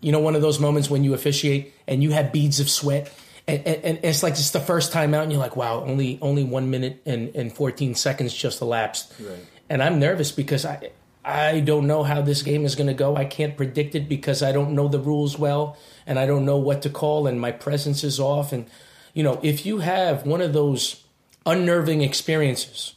you 0.00 0.12
know, 0.12 0.20
one 0.20 0.36
of 0.36 0.42
those 0.42 0.60
moments 0.60 0.88
when 0.88 1.02
you 1.02 1.14
officiate 1.14 1.74
and 1.88 2.02
you 2.02 2.12
have 2.12 2.32
beads 2.32 2.60
of 2.60 2.70
sweat. 2.70 3.12
And, 3.46 3.66
and, 3.66 3.84
and 3.84 3.98
it's 4.02 4.22
like 4.22 4.32
it's 4.34 4.52
the 4.52 4.60
first 4.60 4.92
time 4.92 5.12
out, 5.12 5.24
and 5.24 5.30
you're 5.32 5.40
like, 5.40 5.56
"Wow, 5.56 5.84
only 5.84 6.18
only 6.22 6.44
one 6.44 6.70
minute 6.70 7.02
and, 7.04 7.34
and 7.34 7.52
14 7.52 7.94
seconds 7.94 8.32
just 8.32 8.62
elapsed." 8.62 9.12
Right. 9.20 9.44
And 9.68 9.82
I'm 9.82 9.98
nervous 9.98 10.32
because 10.32 10.64
I 10.64 10.90
I 11.24 11.60
don't 11.60 11.86
know 11.86 12.02
how 12.02 12.20
this 12.20 12.42
game 12.42 12.64
is 12.64 12.74
going 12.74 12.88
to 12.88 12.94
go. 12.94 13.16
I 13.16 13.24
can't 13.24 13.56
predict 13.56 13.94
it 13.94 14.08
because 14.08 14.42
I 14.42 14.52
don't 14.52 14.72
know 14.72 14.88
the 14.88 14.98
rules 14.98 15.38
well, 15.38 15.76
and 16.06 16.18
I 16.18 16.26
don't 16.26 16.44
know 16.44 16.58
what 16.58 16.82
to 16.82 16.90
call, 16.90 17.26
and 17.26 17.40
my 17.40 17.50
presence 17.50 18.04
is 18.04 18.20
off. 18.20 18.52
And 18.52 18.66
you 19.14 19.22
know, 19.22 19.40
if 19.42 19.64
you 19.64 19.78
have 19.78 20.26
one 20.26 20.42
of 20.42 20.52
those 20.52 21.02
unnerving 21.46 22.02
experiences, 22.02 22.94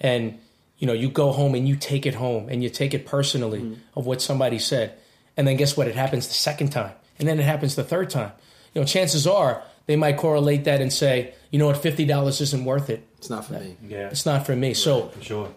and 0.00 0.38
you 0.78 0.86
know, 0.86 0.92
you 0.92 1.08
go 1.08 1.32
home 1.32 1.54
and 1.54 1.66
you 1.66 1.74
take 1.76 2.06
it 2.06 2.14
home 2.14 2.48
and 2.48 2.62
you 2.62 2.68
take 2.68 2.94
it 2.94 3.06
personally 3.06 3.60
mm-hmm. 3.60 3.98
of 3.98 4.06
what 4.06 4.22
somebody 4.22 4.58
said, 4.58 4.96
and 5.36 5.48
then 5.48 5.56
guess 5.56 5.76
what? 5.76 5.88
It 5.88 5.96
happens 5.96 6.28
the 6.28 6.34
second 6.34 6.70
time, 6.70 6.92
and 7.18 7.26
then 7.26 7.40
it 7.40 7.44
happens 7.44 7.74
the 7.74 7.84
third 7.84 8.08
time. 8.08 8.32
You 8.72 8.82
know, 8.82 8.86
chances 8.86 9.26
are 9.26 9.62
they 9.86 9.96
might 9.96 10.16
correlate 10.16 10.64
that 10.64 10.80
and 10.80 10.92
say, 10.92 11.34
you 11.50 11.58
know 11.58 11.66
what, 11.66 11.78
fifty 11.78 12.04
dollars 12.04 12.40
isn't 12.40 12.64
worth 12.64 12.88
it. 12.88 13.04
It's 13.18 13.30
not 13.30 13.46
for 13.46 13.54
me. 13.54 13.76
Yeah, 13.88 14.08
It's 14.08 14.26
not 14.26 14.46
for 14.46 14.54
me. 14.54 14.74
So 14.74 15.08
for 15.08 15.22
sure. 15.22 15.54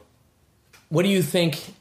what 0.90 1.04
do 1.04 1.10
you 1.10 1.22
think 1.22 1.76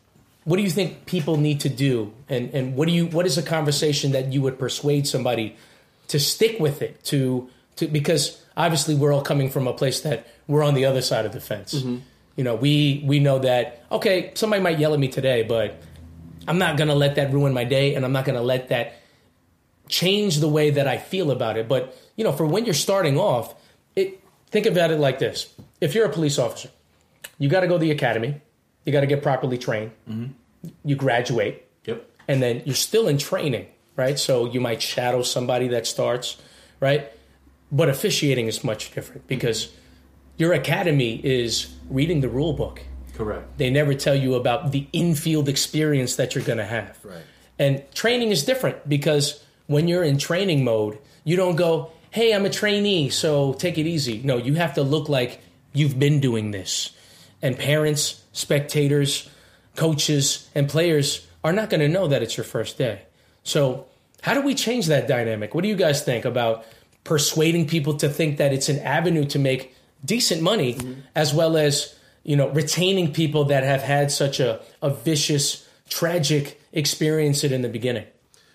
what 0.47 0.59
do 0.59 0.63
you 0.63 0.71
think 0.71 1.07
people 1.07 1.37
need 1.37 1.61
to 1.61 1.69
do? 1.69 2.15
And 2.29 2.55
and 2.55 2.77
what 2.77 2.87
do 2.87 2.95
you 2.95 3.07
what 3.07 3.27
is 3.27 3.37
a 3.37 3.43
conversation 3.43 4.13
that 4.13 4.33
you 4.33 4.41
would 4.43 4.59
persuade 4.59 5.07
somebody 5.07 5.57
to 6.09 6.21
stick 6.21 6.61
with 6.61 6.83
it 6.83 7.03
to 7.05 7.51
to 7.77 7.89
because 7.89 8.41
obviously 8.57 8.95
we're 8.95 9.13
all 9.13 9.23
coming 9.23 9.51
from 9.51 9.67
a 9.67 9.73
place 9.73 10.01
that 10.03 10.27
we're 10.47 10.63
on 10.63 10.75
the 10.75 10.85
other 10.85 11.03
side 11.03 11.27
of 11.27 11.33
the 11.33 11.41
fence. 11.41 11.75
Mm-hmm. 11.75 11.97
You 12.37 12.45
know 12.45 12.55
we 12.55 13.03
we 13.05 13.19
know 13.19 13.41
that 13.41 13.85
okay 13.91 14.31
somebody 14.35 14.63
might 14.63 14.79
yell 14.79 14.95
at 14.95 15.01
me 15.01 15.09
today 15.09 15.43
but 15.43 15.81
i'm 16.47 16.59
not 16.59 16.77
going 16.77 16.89
to 16.89 16.95
let 16.95 17.15
that 17.15 17.33
ruin 17.33 17.55
my 17.55 17.65
day 17.65 17.95
and 17.95 18.05
i'm 18.05 18.13
not 18.13 18.27
going 18.27 18.37
to 18.37 18.45
let 18.45 18.69
that 18.69 19.01
change 19.89 20.39
the 20.39 20.49
way 20.49 20.71
that 20.71 20.87
i 20.87 20.99
feel 20.99 21.31
about 21.31 21.57
it. 21.57 21.67
But 21.67 21.97
you 22.15 22.23
know 22.25 22.33
for 22.33 22.47
when 22.47 22.65
you're 22.67 22.75
starting 22.75 23.19
off 23.19 23.55
it 23.97 24.23
think 24.51 24.67
about 24.67 24.93
it 24.93 25.01
like 25.01 25.19
this. 25.19 25.53
If 25.81 25.95
you're 25.95 26.07
a 26.07 26.13
police 26.13 26.39
officer 26.39 26.71
you 27.39 27.49
got 27.49 27.61
to 27.61 27.67
go 27.67 27.75
to 27.75 27.81
the 27.81 27.91
academy 27.91 28.41
you 28.87 28.93
got 28.93 29.01
to 29.03 29.07
get 29.07 29.23
properly 29.23 29.59
trained. 29.59 29.91
Mm-hmm. 30.09 30.69
You 30.85 30.97
graduate, 30.97 31.67
Yep. 31.85 32.09
and 32.29 32.43
then 32.43 32.63
you're 32.65 32.75
still 32.75 33.07
in 33.09 33.19
training, 33.19 33.67
right? 33.97 34.19
So 34.19 34.47
you 34.47 34.61
might 34.61 34.81
shadow 34.81 35.23
somebody 35.23 35.69
that 35.69 35.87
starts, 35.87 36.37
right? 36.81 37.11
But 37.71 37.89
officiating 37.89 38.47
is 38.47 38.65
much 38.65 38.93
different 38.95 39.27
because 39.27 39.73
your 40.39 40.53
academy 40.55 41.17
is 41.25 41.73
reading 41.91 42.21
the 42.21 42.29
rule 42.29 42.53
book. 42.53 42.81
Correct. 43.15 43.59
They 43.59 43.71
never 43.71 43.95
tell 43.95 44.15
you 44.15 44.35
about 44.35 44.73
the 44.73 44.87
infield 44.93 45.49
experience 45.49 46.17
that 46.17 46.35
you're 46.35 46.45
going 46.45 46.59
to 46.59 46.65
have. 46.67 46.99
Right. 47.05 47.23
And 47.59 47.83
training 47.95 48.31
is 48.31 48.45
different 48.45 48.89
because 48.89 49.43
when 49.67 49.89
you're 49.89 50.05
in 50.05 50.19
training 50.19 50.65
mode, 50.65 50.99
you 51.25 51.37
don't 51.37 51.57
go, 51.57 51.91
hey, 52.11 52.35
I'm 52.35 52.45
a 52.45 52.51
trainee, 52.51 53.09
so 53.11 53.53
take 53.55 53.79
it 53.79 53.87
easy. 53.87 54.21
No, 54.23 54.37
you 54.37 54.55
have 54.55 54.75
to 54.75 54.83
look 54.83 55.09
like 55.09 55.41
you've 55.73 55.99
been 55.99 56.21
doing 56.21 56.51
this. 56.51 56.91
And 57.43 57.59
parents, 57.59 58.23
spectators, 58.37 59.29
coaches, 59.77 60.49
and 60.55 60.69
players 60.69 61.27
are 61.43 61.53
not 61.53 61.71
going 61.71 61.81
to 61.81 61.89
know 61.89 62.07
that 62.07 62.23
it's 62.23 62.37
your 62.37 62.45
first 62.45 62.77
day. 62.77 63.03
So, 63.43 63.87
how 64.23 64.35
do 64.35 64.43
we 64.43 64.55
change 64.55 64.87
that 64.87 65.09
dynamic? 65.09 65.55
What 65.55 65.63
do 65.63 65.69
you 65.69 65.77
guys 65.77 66.03
think 66.03 66.25
about 66.25 66.65
persuading 67.05 67.67
people 67.67 67.97
to 67.99 68.09
think 68.09 68.39
that 68.39 68.53
it's 68.53 68.69
an 68.69 68.79
avenue 68.81 69.25
to 69.27 69.39
make 69.39 69.75
decent 70.05 70.43
money 70.43 70.75
mm-hmm. 70.75 71.01
as 71.15 71.33
well 71.33 71.57
as, 71.57 71.95
you 72.25 72.37
know, 72.37 72.49
retaining 72.49 73.13
people 73.13 73.45
that 73.47 73.63
have 73.63 73.83
had 73.83 74.11
such 74.11 74.41
a, 74.41 74.61
a 74.83 74.91
vicious, 74.91 75.67
tragic 75.89 76.61
experience 76.73 77.45
it 77.45 77.53
in 77.53 77.63
the 77.63 77.69
beginning? 77.69 78.05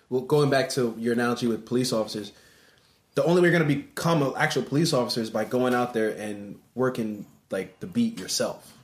Well, 0.10 0.22
going 0.22 0.50
back 0.50 0.70
to 0.72 0.94
your 1.00 1.14
analogy 1.14 1.48
with 1.48 1.66
police 1.66 1.94
officers, 1.94 2.34
the 3.16 3.24
only 3.24 3.42
way 3.42 3.50
you're 3.50 3.58
going 3.58 3.68
to 3.68 3.76
become 3.76 4.22
an 4.22 4.34
actual 4.38 4.64
police 4.64 4.94
officer 4.94 5.22
is 5.22 5.30
by 5.30 5.46
going 5.46 5.74
out 5.74 5.94
there 5.94 6.10
and 6.10 6.60
working 6.76 7.26
like 7.50 7.80
the 7.80 7.88
beat 7.88 8.20
yourself. 8.20 8.78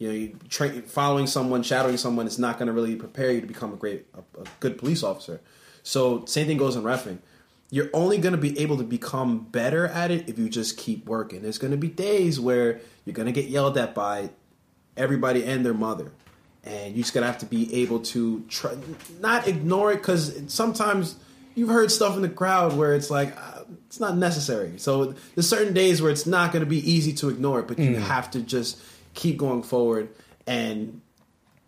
You 0.00 0.08
know, 0.08 0.14
you 0.14 0.36
tra- 0.48 0.82
following 0.82 1.28
someone, 1.28 1.62
shadowing 1.62 1.96
someone 1.96 2.26
is 2.26 2.38
not 2.38 2.58
going 2.58 2.66
to 2.66 2.72
really 2.72 2.96
prepare 2.96 3.30
you 3.30 3.40
to 3.40 3.46
become 3.46 3.72
a 3.72 3.76
great, 3.76 4.06
a, 4.14 4.40
a 4.40 4.44
good 4.58 4.76
police 4.76 5.04
officer. 5.04 5.40
So, 5.84 6.24
same 6.24 6.48
thing 6.48 6.56
goes 6.56 6.74
in 6.74 6.82
refing. 6.82 7.18
You're 7.70 7.90
only 7.92 8.18
going 8.18 8.32
to 8.32 8.38
be 8.40 8.58
able 8.58 8.78
to 8.78 8.82
become 8.82 9.44
better 9.44 9.86
at 9.86 10.10
it 10.10 10.28
if 10.28 10.38
you 10.38 10.48
just 10.48 10.76
keep 10.76 11.06
working. 11.06 11.42
There's 11.42 11.58
going 11.58 11.70
to 11.70 11.76
be 11.76 11.86
days 11.86 12.40
where 12.40 12.80
you're 13.04 13.14
going 13.14 13.26
to 13.26 13.32
get 13.32 13.44
yelled 13.44 13.78
at 13.78 13.94
by 13.94 14.30
everybody 14.96 15.44
and 15.44 15.64
their 15.64 15.74
mother 15.74 16.10
and 16.64 16.94
you 16.94 17.02
just 17.02 17.14
gotta 17.14 17.26
have 17.26 17.38
to 17.38 17.46
be 17.46 17.82
able 17.82 18.00
to 18.00 18.44
try 18.48 18.76
not 19.20 19.48
ignore 19.48 19.92
it 19.92 19.96
because 19.96 20.40
sometimes 20.48 21.16
you've 21.54 21.68
heard 21.68 21.90
stuff 21.90 22.16
in 22.16 22.22
the 22.22 22.28
crowd 22.28 22.76
where 22.76 22.94
it's 22.94 23.10
like 23.10 23.34
uh, 23.36 23.62
it's 23.86 24.00
not 24.00 24.16
necessary 24.16 24.74
so 24.76 25.14
there's 25.34 25.48
certain 25.48 25.72
days 25.72 26.02
where 26.02 26.10
it's 26.10 26.26
not 26.26 26.52
going 26.52 26.60
to 26.64 26.68
be 26.68 26.90
easy 26.90 27.12
to 27.12 27.28
ignore 27.28 27.60
it 27.60 27.68
but 27.68 27.78
you 27.78 27.96
have 27.96 28.30
to 28.30 28.40
just 28.40 28.80
keep 29.14 29.36
going 29.36 29.62
forward 29.62 30.08
and 30.46 31.00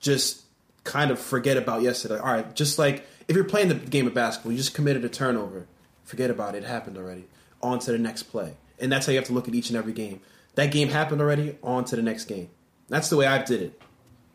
just 0.01 0.43
kind 0.85 1.11
of 1.11 1.19
forget 1.19 1.57
about 1.57 1.83
yesterday. 1.83 2.19
All 2.19 2.33
right 2.33 2.55
just 2.55 2.79
like 2.79 3.07
if 3.29 3.37
you're 3.37 3.45
playing 3.45 3.69
the 3.69 3.75
game 3.75 4.07
of 4.07 4.15
basketball 4.15 4.53
you 4.53 4.59
just 4.59 4.75
committed 4.75 5.05
a 5.05 5.09
turnover 5.09 5.67
forget 6.05 6.31
about 6.31 6.55
it. 6.55 6.63
It 6.63 6.67
happened 6.67 6.99
already. 6.99 7.25
On 7.63 7.79
to 7.79 7.93
the 7.93 7.99
next 7.99 8.25
play. 8.25 8.55
And 8.79 8.91
that's 8.91 9.07
how 9.07 9.13
you 9.13 9.19
have 9.19 9.29
to 9.29 9.33
look 9.33 9.49
at 9.49 9.55
each 9.55 9.71
and 9.71 9.79
every 9.79 9.93
game. 9.93 10.21
That 10.57 10.71
game 10.71 10.89
happened 10.89 11.21
already 11.21 11.57
on 11.63 11.85
to 11.87 11.97
the 11.97 12.03
next 12.03 12.25
game. 12.27 12.51
That's 12.89 13.09
the 13.09 13.17
way 13.17 13.27
i 13.27 13.43
did 13.43 13.63
it. 13.63 13.83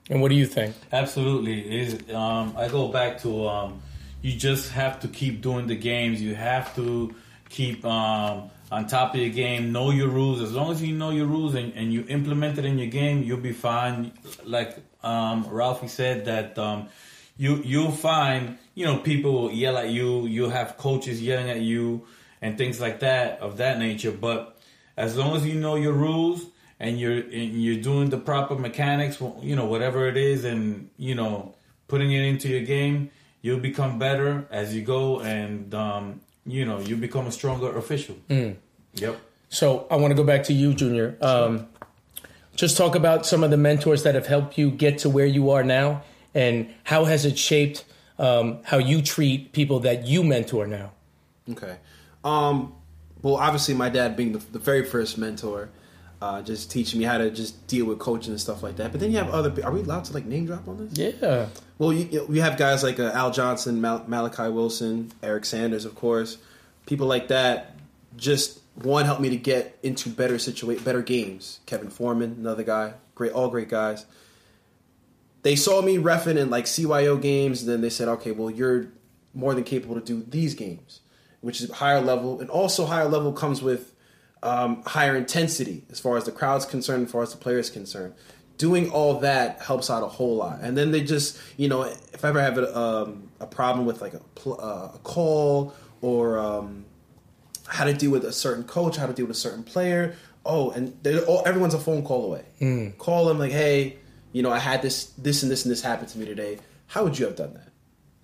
And 0.10 0.22
what 0.22 0.30
do 0.30 0.36
you 0.36 0.48
think? 0.48 0.76
Absolutely. 0.91 1.82
Is 1.82 2.10
um, 2.13 2.56
I 2.58 2.70
go 2.70 2.88
back 2.88 3.20
to 3.22 3.48
um, 3.48 3.82
you 4.22 4.36
just 4.36 4.72
have 4.72 5.00
to 5.02 5.08
keep 5.08 5.41
doing 5.41 5.67
the 5.67 5.76
games. 5.76 6.22
You 6.22 6.34
have 6.34 6.74
to 6.78 7.13
keep 7.50 7.86
um, 7.86 8.50
on 8.71 8.88
top 8.88 9.13
of 9.13 9.19
your 9.19 9.30
game. 9.30 9.71
Know 9.71 9.91
your 9.91 10.10
rules. 10.10 10.41
As 10.41 10.53
long 10.53 10.71
as 10.71 10.82
you 10.82 10.95
know 10.95 11.10
your 11.10 11.25
rules 11.25 11.56
and, 11.56 11.73
and 11.73 11.93
you 11.93 12.06
implement 12.08 12.58
it 12.58 12.65
in 12.65 12.77
your 12.77 12.88
game, 12.88 13.23
you'll 13.23 13.38
be 13.38 13.53
fine. 13.53 14.12
Like 14.43 14.77
um, 15.03 15.47
Ralphie 15.49 15.88
said 15.88 16.25
that 16.25 16.58
um, 16.58 16.89
you 17.38 17.62
you'll 17.63 17.91
find 17.91 18.58
you 18.75 18.86
know 18.86 18.97
people 18.97 19.34
will 19.34 19.51
yell 19.51 19.77
at 19.77 19.89
you. 19.89 20.25
You'll 20.27 20.49
have 20.49 20.77
coaches 20.77 21.21
yelling 21.21 21.49
at 21.49 21.62
you 21.62 22.06
and 22.41 22.58
things 22.58 22.80
like 22.80 22.99
that 22.99 23.39
of 23.39 23.58
that 23.58 23.80
nature. 23.80 24.12
But 24.12 24.58
as 24.95 25.15
long 25.15 25.36
as 25.36 25.45
you 25.45 25.56
know 25.56 25.75
your 25.75 25.93
rules 25.93 26.45
and 26.80 26.99
you're 26.99 27.17
and 27.19 27.62
you're 27.62 27.82
doing 27.82 28.10
the 28.10 28.17
proper 28.17 28.56
mechanics, 28.56 29.21
you 29.41 29.56
know 29.56 29.65
whatever 29.65 30.08
it 30.08 30.17
is, 30.17 30.45
and 30.45 30.89
you 30.97 31.15
know 31.15 31.56
putting 31.88 32.12
it 32.12 32.23
into 32.23 32.49
your 32.49 32.62
game, 32.62 33.12
you'll 33.41 33.60
become 33.60 33.97
better 33.97 34.45
as 34.51 34.75
you 34.75 34.82
go, 34.82 35.21
and 35.21 35.73
um, 35.73 36.21
you 36.47 36.65
know 36.65 36.79
you 36.79 36.95
become 36.95 37.27
a 37.27 37.31
stronger 37.31 37.77
official. 37.77 38.15
Yep. 38.29 39.19
So 39.49 39.88
I 39.91 39.95
want 39.97 40.12
to 40.12 40.15
go 40.15 40.23
back 40.23 40.43
to 40.45 40.53
you, 40.53 40.73
Junior. 40.73 41.17
Um, 41.21 41.67
just 42.55 42.75
talk 42.75 42.95
about 42.95 43.25
some 43.25 43.43
of 43.43 43.51
the 43.51 43.57
mentors 43.57 44.03
that 44.03 44.15
have 44.15 44.25
helped 44.25 44.57
you 44.57 44.71
get 44.71 44.99
to 44.99 45.10
where 45.10 45.27
you 45.27 45.51
are 45.51 45.63
now, 45.63 46.03
and 46.33 46.73
how 46.83 47.05
has 47.05 47.25
it 47.25 47.38
shaped 47.38 47.86
um, 48.19 48.60
how 48.63 48.77
you 48.77 49.01
treat 49.01 49.51
people 49.51 49.79
that 49.81 50.07
you 50.07 50.23
mentor 50.23 50.67
now. 50.67 50.91
Okay. 51.49 51.77
Um, 52.23 52.73
well, 53.21 53.36
obviously, 53.36 53.73
my 53.73 53.89
dad 53.89 54.15
being 54.15 54.33
the, 54.33 54.39
the 54.39 54.60
very 54.60 54.83
first 54.83 55.17
mentor, 55.17 55.69
uh, 56.21 56.41
just 56.41 56.71
teaching 56.71 56.99
me 56.99 57.06
how 57.06 57.17
to 57.17 57.30
just 57.30 57.67
deal 57.67 57.86
with 57.86 57.99
coaching 57.99 58.32
and 58.32 58.41
stuff 58.41 58.63
like 58.63 58.77
that. 58.77 58.91
But 58.91 58.99
then 59.01 59.12
you 59.12 59.17
have 59.17 59.30
other. 59.30 59.53
Are 59.63 59.71
we 59.71 59.82
allowed 59.82 60.06
to 60.06 60.13
like 60.13 60.25
name 60.25 60.45
drop 60.45 60.67
on 60.67 60.88
this? 60.88 60.97
Yeah. 60.97 61.47
Well, 61.77 61.93
you, 61.93 62.08
you, 62.12 62.25
we 62.25 62.39
have 62.39 62.58
guys 62.58 62.84
like 62.84 62.99
uh, 62.99 63.12
Al 63.13 63.32
Johnson, 63.32 63.82
Mal- 63.82 64.06
Malachi 64.08 64.49
Wilson, 64.49 65.12
Eric 65.21 65.45
Sanders, 65.45 65.86
of 65.86 65.95
course. 65.95 66.38
People 66.86 67.08
like 67.08 67.27
that. 67.27 67.75
Just 68.15 68.60
one 68.75 69.06
helped 69.06 69.21
me 69.21 69.30
to 69.30 69.38
get 69.38 69.77
into 69.84 70.10
better 70.10 70.39
situate, 70.39 70.84
better 70.84 71.03
games. 71.03 71.60
Kevin 71.67 71.89
Foreman, 71.89 72.36
another 72.39 72.63
guy, 72.63 72.93
great, 73.13 73.32
all 73.32 73.49
great 73.49 73.69
guys. 73.69 74.06
They 75.43 75.56
saw 75.56 75.82
me 75.82 75.97
refing 75.97 76.38
in 76.38 76.49
like 76.49 76.65
CYO 76.65 77.21
games, 77.21 77.62
and 77.62 77.69
then 77.69 77.82
they 77.82 77.91
said, 77.91 78.08
"Okay, 78.08 78.32
well, 78.32 78.49
you're 78.49 78.88
more 79.36 79.53
than 79.53 79.63
capable 79.63 79.95
to 79.95 80.01
do 80.01 80.25
these 80.27 80.56
games, 80.56 81.01
which 81.41 81.62
is 81.62 81.69
higher 81.69 82.01
level, 82.01 82.39
and 82.39 82.49
also 82.49 82.88
higher 82.88 83.08
level 83.08 83.32
comes 83.32 83.62
with 83.62 83.93
um, 84.43 84.84
higher 84.84 85.15
intensity 85.15 85.84
as 85.89 86.00
far 86.00 86.17
as 86.17 86.26
the 86.26 86.32
crowd's 86.32 86.65
concerned, 86.65 87.06
as 87.06 87.12
far 87.12 87.23
as 87.23 87.32
the 87.32 87.38
player's 87.38 87.69
concerned. 87.69 88.13
Doing 88.58 88.89
all 88.89 89.19
that 89.19 89.62
helps 89.62 89.89
out 89.89 90.02
a 90.04 90.08
whole 90.08 90.36
lot. 90.38 90.60
And 90.62 90.76
then 90.76 90.91
they 90.91 91.02
just, 91.02 91.39
you 91.58 91.67
know, 91.67 91.84
if 91.84 92.26
I 92.26 92.30
ever 92.30 92.41
have 92.41 92.58
a, 92.58 92.78
um, 92.78 93.30
a 93.39 93.45
problem 93.45 93.86
with 93.86 94.02
like 94.02 94.15
a, 94.15 94.19
pl- 94.36 94.60
uh, 94.60 94.95
a 94.95 95.00
call 95.04 95.76
or 96.02 96.39
um, 96.39 96.86
how 97.67 97.84
to 97.84 97.93
deal 97.93 98.10
with 98.10 98.26
a 98.26 98.34
certain 98.34 98.63
coach, 98.63 98.97
how 98.97 99.06
to 99.06 99.13
deal 99.13 99.28
with 99.28 99.36
a 99.38 99.39
certain 99.39 99.63
player. 99.63 100.15
Oh, 100.43 100.71
and 100.71 100.95
all, 101.28 101.43
everyone's 101.45 101.76
a 101.76 101.80
phone 101.80 102.04
call 102.04 102.26
away. 102.26 102.45
Call 102.97 103.26
them 103.26 103.38
like, 103.38 103.52
hey, 103.52 103.97
you 104.32 104.41
know, 104.41 104.52
I 104.52 104.60
had 104.60 104.82
this, 104.82 105.06
this, 105.17 105.43
and 105.43 105.52
this, 105.52 105.65
and 105.65 105.71
this 105.71 105.82
happen 105.82 106.08
to 106.08 106.17
me 106.17 106.26
today. 106.26 106.58
How 106.88 107.04
would 107.04 107.19
you 107.19 107.26
have 107.26 107.36
done 107.36 107.54
that? 107.54 107.69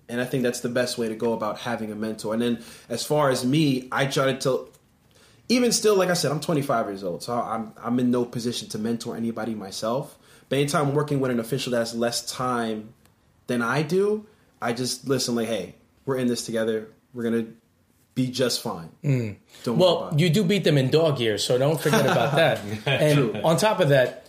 And 0.08 0.20
I 0.20 0.24
think 0.24 0.42
that's 0.42 0.60
the 0.60 0.68
best 0.68 0.98
way 0.98 1.08
to 1.08 1.14
go 1.14 1.32
about 1.32 1.60
having 1.60 1.92
a 1.92 1.94
mentor. 1.94 2.32
And 2.32 2.42
then 2.42 2.64
as 2.88 3.04
far 3.04 3.30
as 3.30 3.44
me, 3.44 3.88
I 3.92 4.06
try 4.06 4.26
to 4.32 4.36
tell 4.36 4.68
even 5.48 5.72
still, 5.72 5.96
like 5.96 6.08
I 6.08 6.14
said, 6.14 6.30
I'm 6.30 6.40
25 6.40 6.86
years 6.86 7.04
old, 7.04 7.22
so 7.22 7.34
I'm 7.34 7.72
I'm 7.82 7.98
in 7.98 8.10
no 8.10 8.24
position 8.24 8.68
to 8.70 8.78
mentor 8.78 9.16
anybody 9.16 9.54
myself. 9.54 10.16
But 10.48 10.58
anytime 10.58 10.88
I'm 10.88 10.94
working 10.94 11.20
with 11.20 11.30
an 11.30 11.40
official 11.40 11.72
that 11.72 11.78
has 11.78 11.94
less 11.94 12.30
time 12.30 12.94
than 13.46 13.62
I 13.62 13.82
do, 13.82 14.26
I 14.60 14.72
just 14.72 15.06
listen 15.08 15.34
like, 15.34 15.48
hey, 15.48 15.74
we're 16.06 16.16
in 16.16 16.28
this 16.28 16.44
together. 16.46 16.88
We're 17.12 17.24
gonna 17.24 17.46
be 18.14 18.28
just 18.28 18.62
fine. 18.62 18.90
Don't 19.02 19.12
worry 19.12 19.36
Mm. 19.64 19.76
Well, 19.76 20.14
you 20.16 20.30
do 20.30 20.44
beat 20.44 20.64
them 20.64 20.78
in 20.78 20.90
dog 20.90 21.18
years, 21.20 21.44
so 21.44 21.58
don't 21.58 21.80
forget 21.80 22.06
about 22.06 22.34
that. 22.36 22.60
and 22.86 23.36
on 23.38 23.56
top 23.56 23.80
of 23.80 23.88
that, 23.90 24.26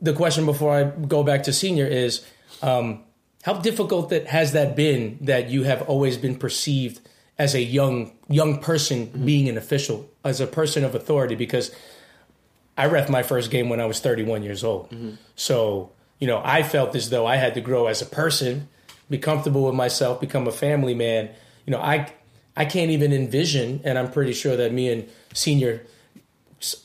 the 0.00 0.12
question 0.12 0.46
before 0.46 0.74
I 0.74 0.84
go 0.84 1.22
back 1.22 1.44
to 1.44 1.52
senior 1.52 1.86
is, 1.86 2.24
um, 2.62 3.04
how 3.42 3.54
difficult 3.54 4.10
that 4.10 4.28
has 4.28 4.52
that 4.52 4.76
been 4.76 5.18
that 5.22 5.50
you 5.50 5.64
have 5.64 5.82
always 5.82 6.16
been 6.16 6.36
perceived 6.36 7.00
as 7.42 7.56
a 7.56 7.60
young 7.60 8.12
young 8.28 8.60
person 8.60 9.08
mm-hmm. 9.08 9.26
being 9.26 9.48
an 9.48 9.58
official, 9.58 10.08
as 10.24 10.40
a 10.40 10.46
person 10.46 10.84
of 10.84 10.94
authority? 10.94 11.34
Because 11.34 11.74
I 12.78 12.86
ref 12.86 13.10
my 13.10 13.24
first 13.24 13.50
game 13.50 13.68
when 13.68 13.80
I 13.80 13.86
was 13.86 13.98
31 13.98 14.44
years 14.44 14.62
old, 14.62 14.90
mm-hmm. 14.90 15.14
so 15.34 15.90
you 16.20 16.28
know 16.28 16.40
I 16.44 16.62
felt 16.62 16.94
as 16.94 17.10
though 17.10 17.26
I 17.26 17.36
had 17.36 17.54
to 17.54 17.60
grow 17.60 17.88
as 17.88 18.00
a 18.00 18.06
person, 18.06 18.68
be 19.10 19.18
comfortable 19.18 19.64
with 19.66 19.74
myself, 19.74 20.20
become 20.20 20.46
a 20.46 20.52
family 20.52 20.94
man. 20.94 21.30
You 21.66 21.72
know, 21.72 21.80
I 21.80 22.12
I 22.56 22.64
can't 22.64 22.92
even 22.92 23.12
envision, 23.12 23.80
and 23.82 23.98
I'm 23.98 24.12
pretty 24.12 24.34
sure 24.34 24.56
that 24.56 24.72
me 24.72 24.92
and 24.92 25.08
senior 25.34 25.84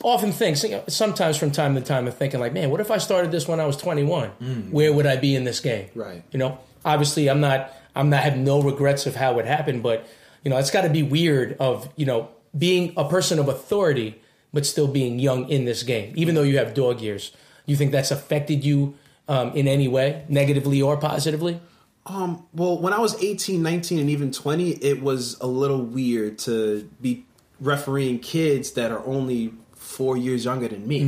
often 0.04 0.32
think 0.32 0.58
sometimes 0.88 1.38
from 1.38 1.52
time 1.52 1.76
to 1.76 1.82
time 1.82 2.08
I'm 2.08 2.12
thinking 2.12 2.40
like, 2.40 2.52
man, 2.52 2.72
what 2.72 2.82
if 2.82 2.90
I 2.90 2.98
started 2.98 3.32
this 3.32 3.48
when 3.48 3.60
I 3.60 3.68
was 3.68 3.78
21? 3.78 4.32
Mm. 4.42 4.72
Where 4.72 4.92
would 4.92 5.06
I 5.06 5.18
be 5.18 5.36
in 5.36 5.44
this 5.44 5.60
game? 5.60 5.90
Right. 5.94 6.24
You 6.32 6.40
know, 6.40 6.58
obviously 6.84 7.30
I'm 7.30 7.42
not 7.42 7.72
I'm 7.96 8.10
not 8.10 8.24
have 8.24 8.38
no 8.38 8.62
regrets 8.62 9.06
of 9.06 9.16
how 9.16 9.38
it 9.40 9.46
happened, 9.46 9.84
but 9.84 10.08
you 10.48 10.50
know, 10.50 10.58
it's 10.60 10.72
got 10.72 10.84
to 10.84 10.90
be 10.90 11.04
weird 11.04 11.58
of 11.60 11.92
you 11.98 12.06
know 12.06 12.30
being 12.58 12.94
a 12.96 13.04
person 13.04 13.38
of 13.38 13.50
authority 13.50 14.22
but 14.54 14.66
still 14.66 14.88
being 14.88 15.20
young 15.20 15.50
in 15.50 15.66
this 15.66 15.84
game, 15.84 16.14
even 16.16 16.36
though 16.36 16.42
you 16.42 16.58
have 16.58 16.74
dog 16.74 17.02
years. 17.02 17.34
You 17.66 17.76
think 17.76 17.92
that's 17.92 18.12
affected 18.12 18.64
you 18.64 18.96
um, 19.28 19.52
in 19.52 19.68
any 19.68 19.90
way, 19.90 20.24
negatively 20.30 20.82
or 20.82 20.96
positively? 20.96 21.60
Um, 22.06 22.46
well, 22.54 22.80
when 22.80 22.94
I 22.94 23.00
was 23.00 23.22
18, 23.22 23.62
19, 23.62 24.00
and 24.00 24.10
even 24.10 24.32
20, 24.32 24.70
it 24.70 25.02
was 25.02 25.38
a 25.42 25.48
little 25.48 25.82
weird 25.82 26.40
to 26.40 26.90
be 27.02 27.26
refereeing 27.60 28.20
kids 28.20 28.72
that 28.72 28.90
are 28.90 29.06
only 29.06 29.54
four 29.76 30.16
years 30.16 30.46
younger 30.46 30.70
than 30.70 30.88
me. 30.88 31.02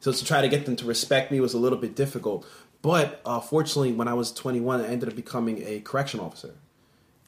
So 0.00 0.10
to 0.10 0.24
try 0.24 0.40
to 0.40 0.48
get 0.48 0.66
them 0.66 0.74
to 0.74 0.84
respect 0.84 1.30
me 1.30 1.38
was 1.38 1.54
a 1.54 1.58
little 1.58 1.78
bit 1.78 1.94
difficult. 1.94 2.44
But 2.82 3.20
uh, 3.24 3.38
fortunately, 3.38 3.92
when 3.92 4.08
I 4.08 4.14
was 4.14 4.32
21, 4.32 4.80
I 4.80 4.88
ended 4.88 5.08
up 5.08 5.14
becoming 5.14 5.62
a 5.64 5.78
correction 5.78 6.18
officer. 6.18 6.54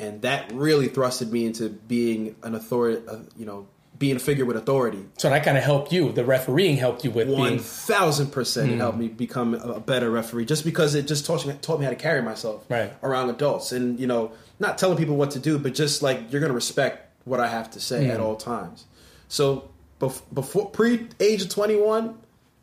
And 0.03 0.23
that 0.23 0.53
really 0.53 0.88
thrusted 0.88 1.31
me 1.31 1.47
into 1.47 1.69
being 1.71 2.35
an 2.43 2.55
authority, 2.55 3.03
uh, 3.09 3.19
you 3.37 3.47
know, 3.47 3.67
being 3.99 4.17
a 4.17 4.19
figure 4.19 4.45
with 4.45 4.57
authority. 4.57 4.99
So 5.19 5.31
that 5.31 5.45
kind 5.45 5.57
of 5.57 5.62
helped 5.62 5.93
you. 5.93 6.11
The 6.11 6.25
refereeing 6.25 6.77
helped 6.77 7.05
you 7.05 7.12
with 7.12 7.29
One 7.29 7.51
being 7.51 7.61
thousand 7.61 8.33
percent, 8.33 8.73
it 8.73 8.79
helped 8.79 8.99
me 8.99 9.07
become 9.07 9.55
a 9.55 9.79
better 9.79 10.11
referee. 10.11 10.45
Just 10.47 10.65
because 10.65 10.97
it 10.97 11.07
just 11.07 11.25
taught 11.25 11.47
me 11.47 11.55
taught 11.62 11.79
me 11.79 11.85
how 11.85 11.91
to 11.91 11.97
carry 11.97 12.21
myself 12.21 12.65
Right. 12.69 12.93
around 13.03 13.31
adults, 13.31 13.71
and 13.71 14.01
you 14.01 14.09
know, 14.09 14.33
not 14.59 14.77
telling 14.77 14.99
people 14.99 15.15
what 15.17 15.31
to 15.33 15.38
do, 15.38 15.57
but 15.57 15.73
just 15.75 16.03
like 16.03 16.33
you're 16.33 16.41
going 16.41 16.51
to 16.51 16.55
respect 16.55 17.11
what 17.25 17.38
I 17.38 17.47
have 17.47 17.71
to 17.73 17.81
say 17.81 18.11
at 18.11 18.19
all 18.19 18.35
times. 18.35 18.87
So 19.29 19.71
bef- 20.01 20.23
before 20.35 20.69
pre 20.71 21.07
age 21.21 21.43
of 21.43 21.49
twenty 21.51 21.77
one 21.77 22.19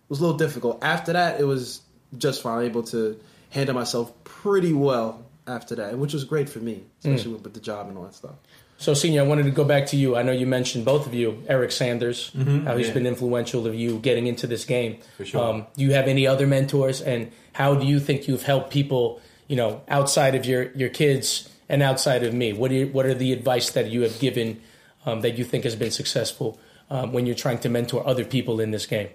was 0.10 0.19
a 0.19 0.23
little 0.23 0.38
difficult. 0.38 0.84
After 0.84 1.13
that, 1.13 1.39
it 1.39 1.45
was 1.45 1.82
just 2.17 2.41
fine, 2.41 2.65
able 2.65 2.84
to 2.84 3.17
handle 3.49 3.75
myself 3.75 4.12
pretty 4.25 4.73
well 4.73 5.23
after 5.49 5.75
that, 5.75 5.97
which 5.97 6.13
was 6.13 6.23
great 6.23 6.47
for 6.47 6.59
me, 6.59 6.83
especially 6.99 7.33
with, 7.33 7.43
with 7.43 7.53
the 7.53 7.59
job 7.59 7.88
and 7.88 7.97
all 7.97 8.03
that 8.03 8.15
stuff. 8.15 8.35
So, 8.77 8.93
Senior, 8.93 9.23
I 9.23 9.25
wanted 9.25 9.43
to 9.43 9.51
go 9.51 9.65
back 9.65 9.88
to 9.88 9.97
you. 9.97 10.15
I 10.15 10.21
know 10.21 10.31
you 10.31 10.47
mentioned 10.47 10.85
both 10.85 11.05
of 11.05 11.13
you, 11.13 11.43
Eric 11.49 11.73
Sanders, 11.73 12.31
how 12.33 12.77
he's 12.77 12.88
yeah. 12.88 12.93
been 12.93 13.05
influential 13.05 13.67
of 13.67 13.75
you 13.75 13.99
getting 13.99 14.25
into 14.25 14.47
this 14.47 14.63
game. 14.63 14.99
For 15.17 15.25
sure. 15.25 15.43
Um, 15.43 15.67
do 15.75 15.83
you 15.83 15.91
have 15.91 16.07
any 16.07 16.25
other 16.25 16.47
mentors, 16.47 17.01
and 17.01 17.29
how 17.51 17.75
do 17.75 17.85
you 17.85 17.99
think 17.99 18.29
you've 18.29 18.43
helped 18.43 18.71
people, 18.71 19.21
you 19.47 19.57
know, 19.57 19.81
outside 19.89 20.33
of 20.35 20.45
your, 20.45 20.71
your 20.77 20.88
kids 20.88 21.49
and 21.67 21.83
outside 21.83 22.23
of 22.23 22.33
me? 22.33 22.53
What, 22.53 22.69
do 22.69 22.75
you, 22.75 22.88
what 22.88 23.05
are 23.05 23.13
the 23.13 23.33
advice 23.33 23.69
that 23.71 23.89
you 23.89 24.03
have 24.03 24.17
given 24.19 24.62
um, 25.05 25.21
that 25.21 25.38
you 25.38 25.43
think 25.43 25.65
has 25.65 25.75
been 25.75 25.91
successful 25.91 26.57
um, 26.89 27.12
when 27.12 27.25
you're 27.25 27.35
trying 27.35 27.59
to 27.59 27.69
mentor 27.69 28.07
other 28.07 28.23
people 28.23 28.62
in 28.62 28.71
this 28.71 28.85
game? 28.85 29.09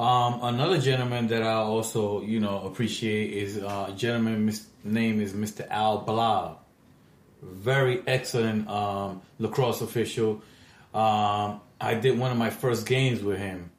Um, 0.00 0.40
another 0.42 0.78
gentleman 0.78 1.26
that 1.26 1.42
I 1.42 1.52
also, 1.52 2.22
you 2.22 2.40
know, 2.40 2.62
appreciate 2.62 3.34
is 3.34 3.58
uh, 3.58 3.88
a 3.90 3.92
gentleman. 3.92 4.46
His 4.46 4.66
name 4.82 5.20
is 5.20 5.34
Mr. 5.34 5.68
Al 5.68 5.98
Blah. 5.98 6.54
Very 7.42 8.02
excellent 8.06 8.66
um, 8.66 9.20
lacrosse 9.38 9.82
official. 9.82 10.40
Um, 10.94 11.60
I 11.78 11.98
did 12.00 12.18
one 12.18 12.30
of 12.30 12.38
my 12.38 12.48
first 12.48 12.86
games 12.86 13.22
with 13.22 13.36
him, 13.36 13.72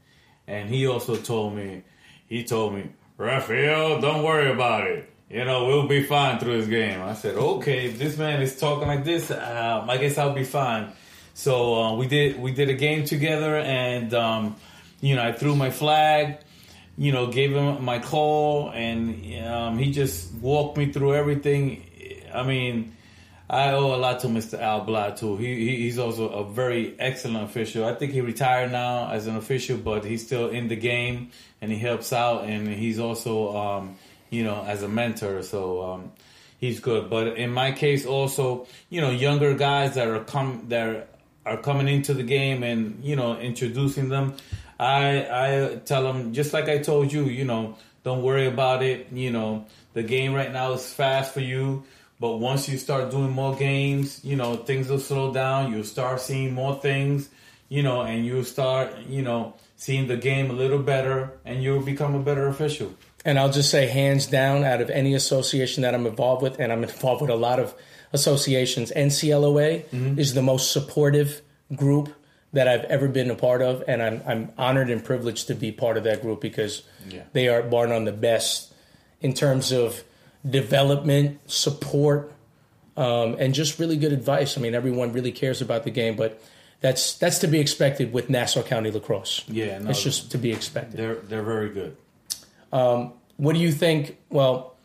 and 0.45 0.69
he 0.69 0.85
also 0.85 1.15
told 1.15 1.55
me, 1.55 1.81
he 2.27 2.43
told 2.43 2.75
me, 2.75 2.91
Raphael, 3.17 3.99
don't 3.99 4.21
worry 4.21 4.51
about 4.51 4.85
it. 4.85 5.09
You 5.27 5.43
know, 5.43 5.65
we'll 5.65 5.87
be 5.87 6.03
fine 6.03 6.37
through 6.37 6.61
this 6.61 6.69
game. 6.69 7.01
I 7.01 7.15
said, 7.15 7.33
okay, 7.33 7.87
if 7.87 7.97
this 7.97 8.19
man 8.19 8.43
is 8.43 8.59
talking 8.59 8.87
like 8.87 9.03
this, 9.03 9.31
um, 9.31 9.89
I 9.89 9.97
guess 9.97 10.19
I'll 10.19 10.35
be 10.35 10.43
fine. 10.43 10.91
So 11.33 11.81
uh, 11.81 11.95
we 11.95 12.05
did 12.05 12.39
we 12.39 12.51
did 12.51 12.69
a 12.69 12.75
game 12.75 13.05
together, 13.05 13.55
and 13.57 14.13
um, 14.13 14.55
you 15.01 15.15
know, 15.15 15.23
I 15.23 15.33
threw 15.33 15.55
my 15.55 15.71
flag, 15.71 16.37
you 16.97 17.11
know, 17.11 17.27
gave 17.27 17.53
him 17.53 17.83
my 17.83 17.99
call, 17.99 18.71
and 18.71 19.45
um, 19.45 19.77
he 19.77 19.91
just 19.91 20.33
walked 20.35 20.77
me 20.77 20.91
through 20.91 21.15
everything. 21.15 21.83
I 22.33 22.43
mean, 22.43 22.95
I 23.49 23.71
owe 23.71 23.93
a 23.93 23.97
lot 23.97 24.21
to 24.21 24.27
Mr. 24.27 24.59
Al 24.59 24.81
Blah 24.81 25.09
too. 25.11 25.35
He, 25.37 25.55
he 25.55 25.75
he's 25.83 25.99
also 25.99 26.29
a 26.29 26.43
very 26.49 26.95
excellent 26.99 27.43
official. 27.43 27.85
I 27.85 27.95
think 27.95 28.13
he 28.13 28.21
retired 28.21 28.71
now 28.71 29.11
as 29.11 29.27
an 29.27 29.35
official, 29.35 29.77
but 29.77 30.05
he's 30.05 30.25
still 30.25 30.49
in 30.49 30.69
the 30.69 30.77
game 30.77 31.31
and 31.59 31.71
he 31.71 31.77
helps 31.77 32.13
out, 32.13 32.45
and 32.45 32.67
he's 32.67 32.99
also 32.99 33.57
um, 33.57 33.97
you 34.29 34.43
know 34.43 34.63
as 34.63 34.83
a 34.83 34.87
mentor. 34.87 35.43
So. 35.43 35.93
Um, 35.93 36.11
He's 36.61 36.79
good, 36.79 37.09
but 37.09 37.39
in 37.39 37.49
my 37.49 37.71
case, 37.71 38.05
also, 38.05 38.67
you 38.91 39.01
know, 39.01 39.09
younger 39.09 39.55
guys 39.55 39.95
that 39.95 40.07
are 40.07 40.23
come 40.23 40.65
that 40.69 41.09
are 41.43 41.57
coming 41.57 41.87
into 41.87 42.13
the 42.13 42.21
game 42.21 42.61
and 42.61 43.03
you 43.03 43.15
know 43.15 43.35
introducing 43.39 44.09
them. 44.09 44.35
I 44.81 45.27
I 45.29 45.75
tell 45.85 46.03
them 46.03 46.33
just 46.33 46.53
like 46.53 46.67
I 46.67 46.79
told 46.79 47.13
you, 47.13 47.25
you 47.25 47.45
know, 47.45 47.77
don't 48.03 48.23
worry 48.23 48.47
about 48.47 48.81
it. 48.81 49.07
You 49.13 49.31
know, 49.31 49.65
the 49.93 50.01
game 50.01 50.33
right 50.33 50.51
now 50.51 50.73
is 50.73 50.91
fast 50.91 51.33
for 51.33 51.39
you, 51.39 51.83
but 52.19 52.37
once 52.37 52.67
you 52.67 52.79
start 52.79 53.11
doing 53.11 53.29
more 53.29 53.55
games, 53.55 54.25
you 54.25 54.35
know, 54.35 54.55
things 54.55 54.89
will 54.89 54.99
slow 54.99 55.31
down. 55.31 55.71
You'll 55.71 55.83
start 55.83 56.19
seeing 56.19 56.53
more 56.53 56.75
things, 56.79 57.29
you 57.69 57.83
know, 57.83 58.01
and 58.01 58.25
you'll 58.25 58.43
start, 58.43 58.97
you 59.07 59.21
know, 59.21 59.53
seeing 59.75 60.07
the 60.07 60.17
game 60.17 60.49
a 60.49 60.53
little 60.53 60.79
better, 60.79 61.37
and 61.45 61.61
you'll 61.61 61.83
become 61.83 62.15
a 62.15 62.19
better 62.19 62.47
official. 62.47 62.93
And 63.23 63.37
I'll 63.37 63.51
just 63.51 63.69
say, 63.69 63.85
hands 63.85 64.25
down, 64.25 64.63
out 64.63 64.81
of 64.81 64.89
any 64.89 65.13
association 65.13 65.83
that 65.83 65.93
I'm 65.93 66.07
involved 66.07 66.41
with, 66.41 66.59
and 66.59 66.71
I'm 66.71 66.83
involved 66.83 67.21
with 67.21 67.29
a 67.29 67.35
lot 67.35 67.59
of 67.59 67.75
associations, 68.13 68.91
NCLOA 68.95 69.85
mm-hmm. 69.85 70.19
is 70.19 70.33
the 70.33 70.41
most 70.41 70.71
supportive 70.71 71.41
group 71.75 72.13
that 72.53 72.67
I've 72.67 72.83
ever 72.85 73.07
been 73.07 73.29
a 73.31 73.35
part 73.35 73.61
of, 73.61 73.83
and 73.87 74.01
I'm 74.01 74.21
I'm 74.25 74.51
honored 74.57 74.89
and 74.89 75.03
privileged 75.03 75.47
to 75.47 75.55
be 75.55 75.71
part 75.71 75.97
of 75.97 76.03
that 76.03 76.21
group 76.21 76.41
because 76.41 76.83
Yeah. 77.09 77.21
they 77.33 77.47
are 77.47 77.61
bar 77.63 77.87
none 77.87 78.05
the 78.05 78.11
best 78.11 78.73
in 79.21 79.33
terms 79.33 79.71
of 79.71 80.03
development, 80.49 81.39
support, 81.45 82.33
um, 82.97 83.35
and 83.39 83.53
just 83.53 83.79
really 83.79 83.95
good 83.97 84.11
advice. 84.11 84.57
I 84.57 84.61
mean, 84.61 84.73
everyone 84.75 85.13
really 85.13 85.31
cares 85.31 85.61
about 85.61 85.83
the 85.83 85.91
game, 85.91 86.15
but 86.15 86.41
that's 86.81 87.13
that's 87.13 87.39
to 87.39 87.47
be 87.47 87.59
expected 87.59 88.11
with 88.11 88.29
Nassau 88.29 88.63
County 88.63 88.91
lacrosse. 88.91 89.43
Yeah, 89.47 89.77
no, 89.79 89.91
it's 89.91 90.03
just 90.03 90.31
to 90.31 90.37
be 90.37 90.51
expected. 90.51 90.97
They're 90.97 91.15
they're 91.15 91.43
very 91.43 91.69
good. 91.69 91.95
What 93.37 93.53
do 93.53 93.59
you 93.59 93.71
think? 93.71 94.17
Well, 94.29 94.75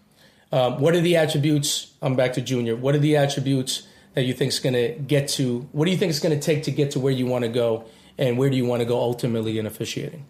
um, 0.53 0.81
what 0.81 0.95
are 0.95 1.01
the 1.01 1.17
attributes? 1.17 1.93
I'm 2.01 2.17
back 2.17 2.35
to 2.35 2.41
junior. 2.41 2.75
What 2.77 2.95
are 2.95 2.99
the 2.99 3.17
attributes 3.17 3.87
that 4.17 4.25
you 4.25 4.35
think 4.35 4.53
is 4.53 4.59
going 4.59 4.75
to 4.75 5.01
get 5.01 5.29
to? 5.29 5.69
What 5.71 5.85
do 5.85 5.93
you 5.93 5.97
think 5.97 6.11
it's 6.11 6.19
going 6.19 6.39
to 6.39 6.45
take 6.45 6.65
to 6.65 6.73
get 6.73 6.91
to 6.93 7.01
where 7.01 7.13
you 7.13 7.27
want 7.27 7.45
to 7.45 7.49
go, 7.49 7.85
and 8.19 8.37
where 8.37 8.51
do 8.51 8.57
you 8.57 8.67
want 8.67 8.81
to 8.81 8.87
go 8.87 8.99
ultimately 8.99 9.61
in 9.61 9.67
officiating? 9.67 10.27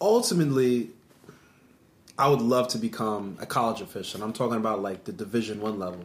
ultimately 0.00 0.90
i 2.18 2.28
would 2.28 2.40
love 2.40 2.68
to 2.68 2.78
become 2.78 3.36
a 3.40 3.46
college 3.46 3.80
official 3.80 4.22
i'm 4.22 4.32
talking 4.32 4.56
about 4.56 4.80
like 4.80 5.04
the 5.04 5.12
division 5.12 5.60
one 5.60 5.78
level 5.78 6.04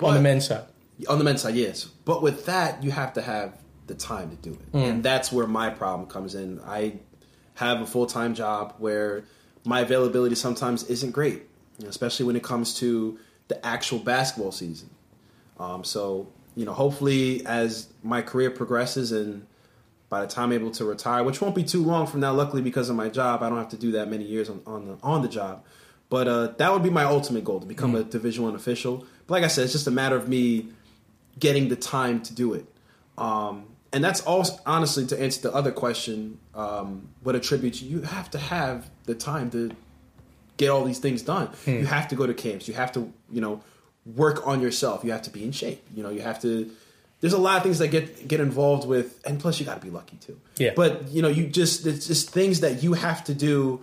on 0.00 0.14
the 0.14 0.20
men's 0.20 0.46
side. 0.46 0.64
on 1.08 1.18
the 1.18 1.24
men's 1.24 1.42
side 1.42 1.54
yes 1.54 1.86
but 2.04 2.22
with 2.22 2.46
that 2.46 2.82
you 2.82 2.90
have 2.90 3.12
to 3.12 3.22
have 3.22 3.52
the 3.86 3.94
time 3.94 4.30
to 4.30 4.36
do 4.36 4.52
it 4.52 4.72
mm. 4.72 4.82
and 4.82 5.02
that's 5.02 5.32
where 5.32 5.46
my 5.46 5.70
problem 5.70 6.08
comes 6.08 6.34
in 6.34 6.60
i 6.66 6.92
have 7.54 7.80
a 7.80 7.86
full-time 7.86 8.34
job 8.34 8.74
where 8.78 9.24
my 9.64 9.80
availability 9.80 10.34
sometimes 10.34 10.84
isn't 10.84 11.12
great 11.12 11.42
especially 11.86 12.26
when 12.26 12.36
it 12.36 12.42
comes 12.42 12.74
to 12.74 13.18
the 13.48 13.66
actual 13.66 13.98
basketball 13.98 14.52
season 14.52 14.90
um, 15.58 15.84
so 15.84 16.28
you 16.54 16.64
know 16.64 16.72
hopefully 16.72 17.44
as 17.46 17.88
my 18.02 18.22
career 18.22 18.50
progresses 18.50 19.12
and 19.12 19.46
by 20.08 20.22
the 20.22 20.26
time 20.26 20.44
I'm 20.44 20.52
able 20.52 20.70
to 20.72 20.84
retire, 20.84 21.22
which 21.22 21.40
won't 21.40 21.54
be 21.54 21.62
too 21.64 21.84
long 21.84 22.06
from 22.06 22.20
now, 22.20 22.32
luckily 22.32 22.62
because 22.62 22.88
of 22.88 22.96
my 22.96 23.08
job, 23.08 23.42
I 23.42 23.48
don't 23.48 23.58
have 23.58 23.68
to 23.70 23.76
do 23.76 23.92
that 23.92 24.08
many 24.08 24.24
years 24.24 24.48
on, 24.48 24.62
on 24.66 24.86
the 24.86 24.98
on 25.02 25.22
the 25.22 25.28
job. 25.28 25.64
But 26.08 26.26
uh, 26.26 26.46
that 26.56 26.72
would 26.72 26.82
be 26.82 26.90
my 26.90 27.04
ultimate 27.04 27.44
goal 27.44 27.60
to 27.60 27.66
become 27.66 27.94
a 27.94 28.02
Division 28.02 28.44
One 28.44 28.54
official. 28.54 29.04
But 29.26 29.34
like 29.34 29.44
I 29.44 29.48
said, 29.48 29.64
it's 29.64 29.72
just 29.72 29.86
a 29.86 29.90
matter 29.90 30.16
of 30.16 30.28
me 30.28 30.68
getting 31.38 31.68
the 31.68 31.76
time 31.76 32.22
to 32.22 32.34
do 32.34 32.54
it. 32.54 32.66
Um, 33.18 33.66
and 33.92 34.02
that's 34.02 34.22
also 34.22 34.58
honestly 34.64 35.06
to 35.06 35.20
answer 35.20 35.42
the 35.42 35.54
other 35.54 35.72
question, 35.72 36.38
um, 36.54 37.08
what 37.22 37.34
attributes 37.34 37.82
you 37.82 38.02
have 38.02 38.30
to 38.30 38.38
have 38.38 38.88
the 39.04 39.14
time 39.14 39.50
to 39.50 39.70
get 40.56 40.70
all 40.70 40.84
these 40.84 40.98
things 40.98 41.22
done. 41.22 41.50
You 41.66 41.86
have 41.86 42.08
to 42.08 42.16
go 42.16 42.26
to 42.26 42.34
camps. 42.34 42.68
You 42.68 42.74
have 42.74 42.92
to, 42.92 43.12
you 43.30 43.40
know, 43.40 43.62
work 44.06 44.46
on 44.46 44.60
yourself. 44.60 45.04
You 45.04 45.12
have 45.12 45.22
to 45.22 45.30
be 45.30 45.44
in 45.44 45.52
shape. 45.52 45.84
You 45.94 46.02
know, 46.02 46.10
you 46.10 46.20
have 46.20 46.40
to. 46.42 46.70
There's 47.20 47.32
a 47.32 47.38
lot 47.38 47.56
of 47.56 47.62
things 47.64 47.78
that 47.78 47.88
get 47.88 48.28
get 48.28 48.40
involved 48.40 48.86
with, 48.86 49.20
and 49.26 49.40
plus 49.40 49.58
you 49.58 49.66
got 49.66 49.80
to 49.80 49.84
be 49.84 49.90
lucky 49.90 50.16
too. 50.16 50.38
Yeah. 50.56 50.72
But 50.74 51.08
you 51.08 51.22
know, 51.22 51.28
you 51.28 51.46
just 51.46 51.86
it's 51.86 52.06
just 52.06 52.30
things 52.30 52.60
that 52.60 52.82
you 52.82 52.94
have 52.94 53.24
to 53.24 53.34
do 53.34 53.80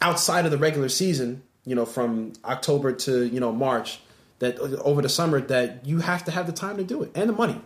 outside 0.00 0.44
of 0.44 0.50
the 0.50 0.58
regular 0.58 0.88
season. 0.88 1.42
You 1.64 1.74
know, 1.74 1.84
from 1.84 2.32
October 2.44 2.92
to 2.92 3.26
you 3.26 3.40
know 3.40 3.52
March, 3.52 4.00
that 4.38 4.58
over 4.58 5.02
the 5.02 5.08
summer 5.08 5.40
that 5.40 5.86
you 5.86 5.98
have 5.98 6.24
to 6.24 6.30
have 6.30 6.46
the 6.46 6.52
time 6.52 6.76
to 6.78 6.84
do 6.84 7.02
it 7.02 7.10
and 7.14 7.28
the 7.28 7.34
money, 7.34 7.60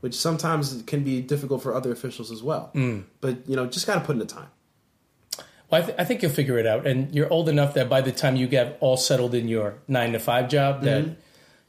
which 0.00 0.14
sometimes 0.14 0.82
can 0.86 1.02
be 1.02 1.20
difficult 1.20 1.62
for 1.62 1.74
other 1.74 1.92
officials 1.92 2.30
as 2.30 2.42
well. 2.42 2.70
Mm. 2.74 3.04
But 3.20 3.48
you 3.48 3.56
know, 3.56 3.66
just 3.66 3.86
got 3.86 3.94
to 3.94 4.00
put 4.00 4.12
in 4.12 4.18
the 4.18 4.26
time. 4.26 4.48
Well, 5.72 5.82
I, 5.82 5.84
th- 5.86 5.98
I 5.98 6.04
think 6.04 6.20
you'll 6.20 6.30
figure 6.30 6.58
it 6.58 6.66
out, 6.66 6.86
and 6.86 7.14
you're 7.14 7.32
old 7.32 7.48
enough 7.48 7.74
that 7.74 7.88
by 7.88 8.02
the 8.02 8.12
time 8.12 8.36
you 8.36 8.46
get 8.46 8.76
all 8.80 8.98
settled 8.98 9.34
in 9.34 9.48
your 9.48 9.76
nine 9.88 10.12
to 10.12 10.18
five 10.18 10.50
job, 10.50 10.82
that 10.82 11.16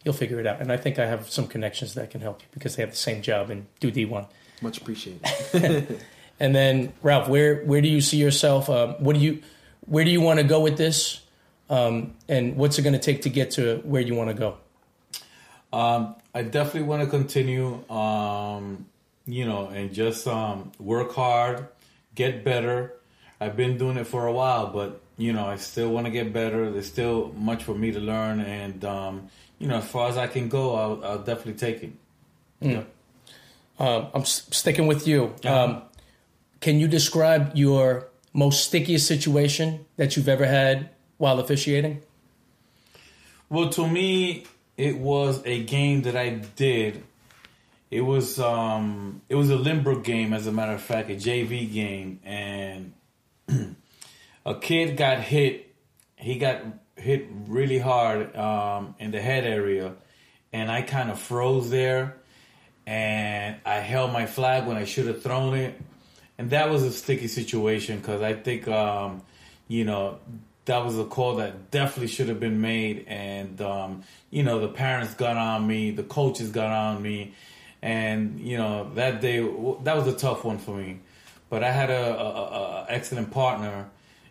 you'll 0.04 0.14
figure 0.14 0.40
it 0.42 0.46
out. 0.46 0.60
And 0.62 0.72
I 0.72 0.78
think 0.78 1.00
I 1.00 1.06
have 1.06 1.30
some 1.30 1.48
connections 1.48 1.94
that 1.94 2.12
can 2.12 2.20
help 2.20 2.42
you 2.42 2.48
because 2.52 2.76
they 2.76 2.84
have 2.84 2.92
the 2.92 2.98
same 2.98 3.22
job 3.22 3.50
and 3.50 3.66
do 3.80 3.90
D 3.90 4.04
one. 4.04 4.26
Much 4.62 4.80
appreciated. 4.80 6.00
And 6.40 6.54
then 6.54 6.92
Ralph, 7.02 7.30
where 7.30 7.64
where 7.64 7.80
do 7.80 7.88
you 7.88 8.02
see 8.02 8.18
yourself? 8.18 8.70
Um, 8.70 8.96
what 9.00 9.14
do 9.14 9.22
you 9.22 9.42
where 9.86 10.04
do 10.04 10.12
you 10.12 10.20
want 10.20 10.40
to 10.40 10.44
go 10.44 10.60
with 10.60 10.78
this? 10.78 11.22
Um, 11.70 12.16
and 12.28 12.58
what's 12.58 12.78
it 12.78 12.82
going 12.82 12.94
to 12.94 13.00
take 13.00 13.22
to 13.22 13.30
get 13.30 13.52
to 13.52 13.78
where 13.86 14.02
you 14.02 14.16
want 14.16 14.30
to 14.30 14.34
go? 14.34 14.58
Um, 15.72 16.16
I 16.34 16.42
definitely 16.42 16.84
want 16.84 17.02
to 17.04 17.08
continue, 17.08 17.90
um, 17.90 18.86
you 19.26 19.46
know, 19.46 19.68
and 19.68 19.94
just 19.94 20.28
um, 20.28 20.72
work 20.80 21.14
hard, 21.14 21.68
get 22.16 22.44
better. 22.44 22.94
I've 23.44 23.58
been 23.58 23.78
doing 23.78 23.98
it 23.98 24.08
for 24.08 24.26
a 24.26 24.32
while, 24.32 24.68
but 24.68 25.02
you 25.18 25.34
know, 25.34 25.46
I 25.46 25.58
still 25.58 25.90
want 25.90 26.06
to 26.06 26.12
get 26.12 26.32
better. 26.32 26.72
There's 26.72 26.88
still 26.88 27.34
much 27.38 27.64
for 27.64 27.76
me 27.76 27.92
to 27.92 28.00
learn, 28.00 28.40
and 28.40 28.84
um, 28.86 29.28
you 29.60 29.68
know, 29.68 29.78
as 29.78 29.86
far 29.86 30.10
as 30.10 30.18
I 30.18 30.28
can 30.28 30.50
go, 30.50 30.76
I'll, 30.76 31.06
I'll 31.06 31.20
definitely 31.20 31.54
take 31.56 31.84
it. 31.84 31.92
Yeah. 32.62 32.84
Um, 33.80 34.08
I'm 34.14 34.22
s- 34.22 34.48
sticking 34.52 34.88
with 34.88 35.08
you. 35.08 35.36
Um, 35.44 35.82
can 36.62 36.80
you 36.80 36.88
describe 36.88 37.52
your 37.56 38.08
most 38.32 38.64
stickiest 38.64 39.08
situation 39.08 39.86
that 39.98 40.16
you've 40.16 40.30
ever 40.30 40.46
had 40.46 40.90
while 41.18 41.40
officiating? 41.40 42.02
Well, 43.50 43.70
to 43.72 43.88
me, 43.88 44.46
it 44.78 44.98
was 44.98 45.42
a 45.46 45.64
game 45.64 46.04
that 46.04 46.16
I 46.16 46.30
did. 46.56 47.04
It 47.92 48.02
was 48.02 48.40
um, 48.40 49.22
it 49.30 49.36
was 49.36 49.52
a 49.52 49.58
Lynbrook 49.58 50.04
game, 50.04 50.34
as 50.34 50.48
a 50.48 50.52
matter 50.52 50.72
of 50.72 50.82
fact, 50.82 51.10
a 51.12 51.16
JV 51.16 51.72
game, 51.72 52.20
and 52.24 52.94
a 54.46 54.56
kid 54.56 54.98
got 54.98 55.20
hit. 55.20 55.74
He 56.16 56.38
got 56.38 56.62
hit 56.96 57.28
really 57.48 57.80
hard 57.80 58.36
um, 58.36 58.96
in 59.00 59.12
the 59.12 59.22
head 59.22 59.46
area, 59.46 59.94
and 60.52 60.72
I 60.72 60.82
kind 60.82 61.12
of 61.12 61.20
froze 61.20 61.70
there, 61.70 62.16
and 62.86 63.58
I 63.66 63.76
held 63.76 64.12
my 64.12 64.26
flag 64.26 64.68
when 64.68 64.78
I 64.78 64.86
should 64.86 65.08
have 65.08 65.22
thrown 65.22 65.56
it, 65.56 65.80
and 66.38 66.50
that 66.52 66.70
was 66.70 66.84
a 66.84 66.92
sticky 66.92 67.28
situation 67.28 67.98
because 67.98 68.22
I 68.22 68.34
think 68.34 68.68
um, 68.68 69.22
you 69.68 69.86
know 69.86 70.20
that 70.66 70.86
was 70.86 70.98
a 70.98 71.06
call 71.06 71.38
that 71.38 71.72
definitely 71.72 72.08
should 72.08 72.30
have 72.30 72.40
been 72.40 72.62
made, 72.62 73.06
and 73.08 73.60
um, 73.62 74.04
you 74.30 74.44
know 74.44 74.60
the 74.60 74.70
parents 74.70 75.14
got 75.14 75.38
on 75.38 75.68
me, 75.68 75.92
the 75.92 76.04
coaches 76.04 76.52
got 76.52 76.72
on 76.72 77.02
me, 77.02 77.34
and 77.82 78.40
you 78.40 78.58
know 78.58 78.90
that 78.96 79.22
day 79.22 79.40
that 79.84 79.96
was 79.96 80.08
a 80.08 80.14
tough 80.14 80.44
one 80.46 80.58
for 80.58 80.76
me, 80.78 81.00
but 81.54 81.64
I 81.64 81.72
had 81.72 81.92
a, 81.92 82.20
a, 82.20 82.26
a 82.26 82.86
excellent 82.90 83.30
partner, 83.30 83.88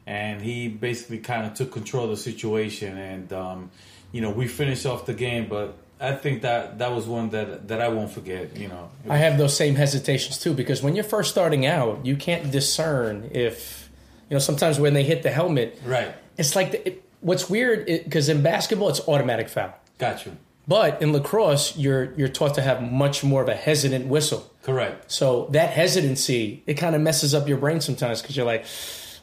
and 0.08 0.42
he 0.42 0.66
basically 0.66 1.18
kind 1.18 1.46
of 1.46 1.54
took 1.54 1.70
control 1.70 2.02
of 2.06 2.10
the 2.10 2.16
situation, 2.16 2.98
and 2.98 3.32
um, 3.32 3.70
you 4.10 4.20
know 4.20 4.30
we 4.30 4.48
finished 4.48 4.84
off 4.84 5.06
the 5.06 5.14
game, 5.14 5.46
but. 5.48 5.78
I 6.00 6.16
think 6.16 6.42
that 6.42 6.80
that 6.80 6.90
was 6.90 7.06
one 7.06 7.30
that 7.30 7.68
that 7.68 7.80
I 7.80 7.86
won't 7.86 8.10
forget. 8.10 8.56
You 8.56 8.66
know, 8.66 8.90
I 9.08 9.18
have 9.18 9.38
those 9.38 9.56
same 9.56 9.76
hesitations 9.76 10.36
too 10.36 10.52
because 10.52 10.82
when 10.82 10.96
you're 10.96 11.04
first 11.04 11.30
starting 11.30 11.64
out, 11.64 12.04
you 12.04 12.16
can't 12.16 12.50
discern 12.50 13.30
if 13.30 13.88
you 14.28 14.34
know. 14.34 14.40
Sometimes 14.40 14.80
when 14.80 14.94
they 14.94 15.04
hit 15.04 15.22
the 15.22 15.30
helmet, 15.30 15.78
right? 15.84 16.12
it's 16.36 16.56
like 16.56 16.72
the, 16.72 16.88
it, 16.88 17.04
what's 17.20 17.48
weird 17.48 17.86
because 17.86 18.28
in 18.28 18.42
basketball 18.42 18.88
it's 18.88 19.06
automatic 19.06 19.48
foul, 19.48 19.74
Got 19.98 20.26
you. 20.26 20.36
But 20.68 21.02
in 21.02 21.12
lacrosse 21.12 21.76
you're 21.76 22.12
you're 22.16 22.28
taught 22.28 22.54
to 22.54 22.62
have 22.62 22.82
much 22.82 23.22
more 23.24 23.42
of 23.42 23.48
a 23.48 23.54
hesitant 23.54 24.06
whistle. 24.06 24.48
Correct. 24.62 25.10
So 25.10 25.46
that 25.50 25.70
hesitancy 25.70 26.62
it 26.66 26.74
kind 26.74 26.94
of 26.94 27.00
messes 27.00 27.34
up 27.34 27.48
your 27.48 27.58
brain 27.58 27.80
sometimes 27.80 28.22
because 28.22 28.36
you're 28.36 28.46
like, 28.46 28.64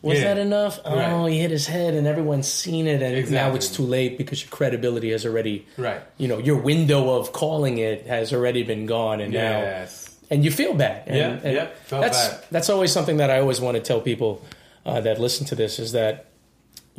was 0.02 0.18
Yeah. 0.20 0.34
that 0.34 0.38
enough? 0.38 0.80
Oh, 0.86 0.96
Right. 0.96 1.32
he 1.34 1.40
hit 1.40 1.52
his 1.52 1.68
head 1.68 1.94
and 1.94 2.08
everyone's 2.08 2.48
seen 2.48 2.88
it, 2.88 3.02
and 3.02 3.32
now 3.32 3.54
it's 3.56 3.68
too 3.70 3.84
late 3.84 4.18
because 4.18 4.42
your 4.42 4.50
credibility 4.50 5.12
has 5.12 5.26
already, 5.26 5.66
Right. 5.78 6.02
You 6.18 6.28
know, 6.30 6.38
your 6.40 6.58
window 6.58 7.18
of 7.18 7.32
calling 7.34 7.78
it 7.80 8.08
has 8.08 8.32
already 8.34 8.64
been 8.64 8.86
gone, 8.86 9.20
and 9.22 9.34
now 9.34 9.86
and 10.32 10.46
you 10.46 10.52
feel 10.52 10.74
bad. 10.74 11.04
And, 11.08 11.18
Yeah, 11.18 11.40
and 11.44 11.54
yeah, 11.56 11.68
felt 11.86 12.02
that's 12.04 12.28
bad. 12.30 12.44
that's 12.52 12.70
always 12.70 12.92
something 12.94 13.18
that 13.18 13.30
I 13.30 13.40
always 13.40 13.60
want 13.60 13.76
to 13.76 13.82
tell 13.84 14.00
people 14.00 14.42
uh, 14.86 15.02
that 15.02 15.20
listen 15.20 15.46
to 15.48 15.56
this 15.56 15.80
is 15.80 15.92
that 15.92 16.26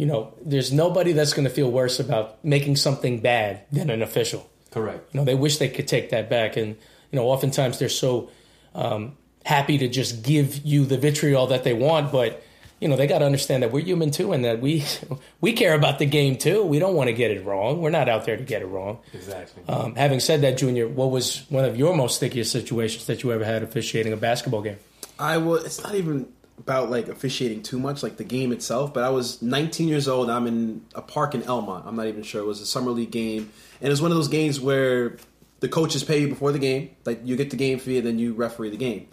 you 0.00 0.06
know 0.06 0.32
there's 0.42 0.72
nobody 0.72 1.12
that's 1.12 1.34
going 1.34 1.46
to 1.46 1.52
feel 1.52 1.70
worse 1.70 2.00
about 2.00 2.42
making 2.42 2.76
something 2.76 3.20
bad 3.20 3.60
than 3.70 3.90
an 3.90 4.00
official. 4.00 4.48
Correct. 4.70 5.12
You 5.12 5.20
know, 5.20 5.24
they 5.26 5.34
wish 5.34 5.58
they 5.58 5.68
could 5.68 5.86
take 5.86 6.08
that 6.08 6.30
back, 6.30 6.56
and 6.56 6.68
you 7.12 7.16
know, 7.18 7.26
oftentimes 7.26 7.78
they're 7.78 7.90
so 7.90 8.30
um, 8.74 9.18
happy 9.44 9.76
to 9.76 9.88
just 9.88 10.22
give 10.22 10.64
you 10.64 10.86
the 10.86 10.96
vitriol 10.96 11.48
that 11.48 11.64
they 11.64 11.74
want, 11.74 12.12
but 12.12 12.42
you 12.80 12.88
know, 12.88 12.96
they 12.96 13.06
got 13.06 13.18
to 13.18 13.26
understand 13.26 13.62
that 13.62 13.72
we're 13.72 13.84
human 13.84 14.10
too, 14.10 14.32
and 14.32 14.42
that 14.46 14.62
we 14.62 14.86
we 15.42 15.52
care 15.52 15.74
about 15.74 15.98
the 15.98 16.06
game 16.06 16.38
too. 16.38 16.62
We 16.64 16.78
don't 16.78 16.94
want 16.94 17.08
to 17.08 17.12
get 17.12 17.30
it 17.30 17.44
wrong. 17.44 17.82
We're 17.82 17.90
not 17.90 18.08
out 18.08 18.24
there 18.24 18.38
to 18.38 18.42
get 18.42 18.62
it 18.62 18.68
wrong. 18.68 19.00
Exactly. 19.12 19.62
Um, 19.68 19.96
having 19.96 20.20
said 20.20 20.40
that, 20.40 20.56
Junior, 20.56 20.88
what 20.88 21.10
was 21.10 21.44
one 21.50 21.66
of 21.66 21.76
your 21.76 21.94
most 21.94 22.16
stickiest 22.16 22.50
situations 22.50 23.04
that 23.04 23.22
you 23.22 23.32
ever 23.32 23.44
had 23.44 23.62
officiating 23.62 24.14
a 24.14 24.16
basketball 24.16 24.62
game? 24.62 24.78
I 25.18 25.36
was. 25.36 25.66
It's 25.66 25.82
not 25.82 25.94
even 25.94 26.32
about 26.60 26.90
like 26.90 27.08
officiating 27.08 27.62
too 27.62 27.78
much, 27.78 28.02
like 28.02 28.16
the 28.16 28.24
game 28.24 28.52
itself. 28.52 28.94
But 28.94 29.02
I 29.04 29.08
was 29.10 29.42
19 29.42 29.88
years 29.88 30.06
old. 30.08 30.30
I'm 30.30 30.46
in 30.46 30.84
a 30.94 31.02
park 31.02 31.34
in 31.34 31.42
Elmont. 31.42 31.86
I'm 31.86 31.96
not 31.96 32.06
even 32.06 32.22
sure. 32.22 32.40
It 32.42 32.46
was 32.46 32.60
a 32.60 32.66
summer 32.66 32.90
league 32.90 33.10
game, 33.10 33.50
and 33.80 33.86
it 33.88 33.90
was 33.90 34.00
one 34.02 34.10
of 34.10 34.16
those 34.16 34.28
games 34.28 34.60
where 34.60 35.16
the 35.60 35.68
coaches 35.68 36.04
pay 36.04 36.20
you 36.20 36.28
before 36.28 36.52
the 36.52 36.58
game. 36.58 36.90
Like 37.04 37.20
you 37.24 37.36
get 37.36 37.50
the 37.50 37.56
game 37.56 37.78
fee, 37.78 37.98
and 37.98 38.06
then 38.06 38.18
you 38.18 38.34
referee 38.34 38.70
the 38.70 38.76
game. 38.76 39.08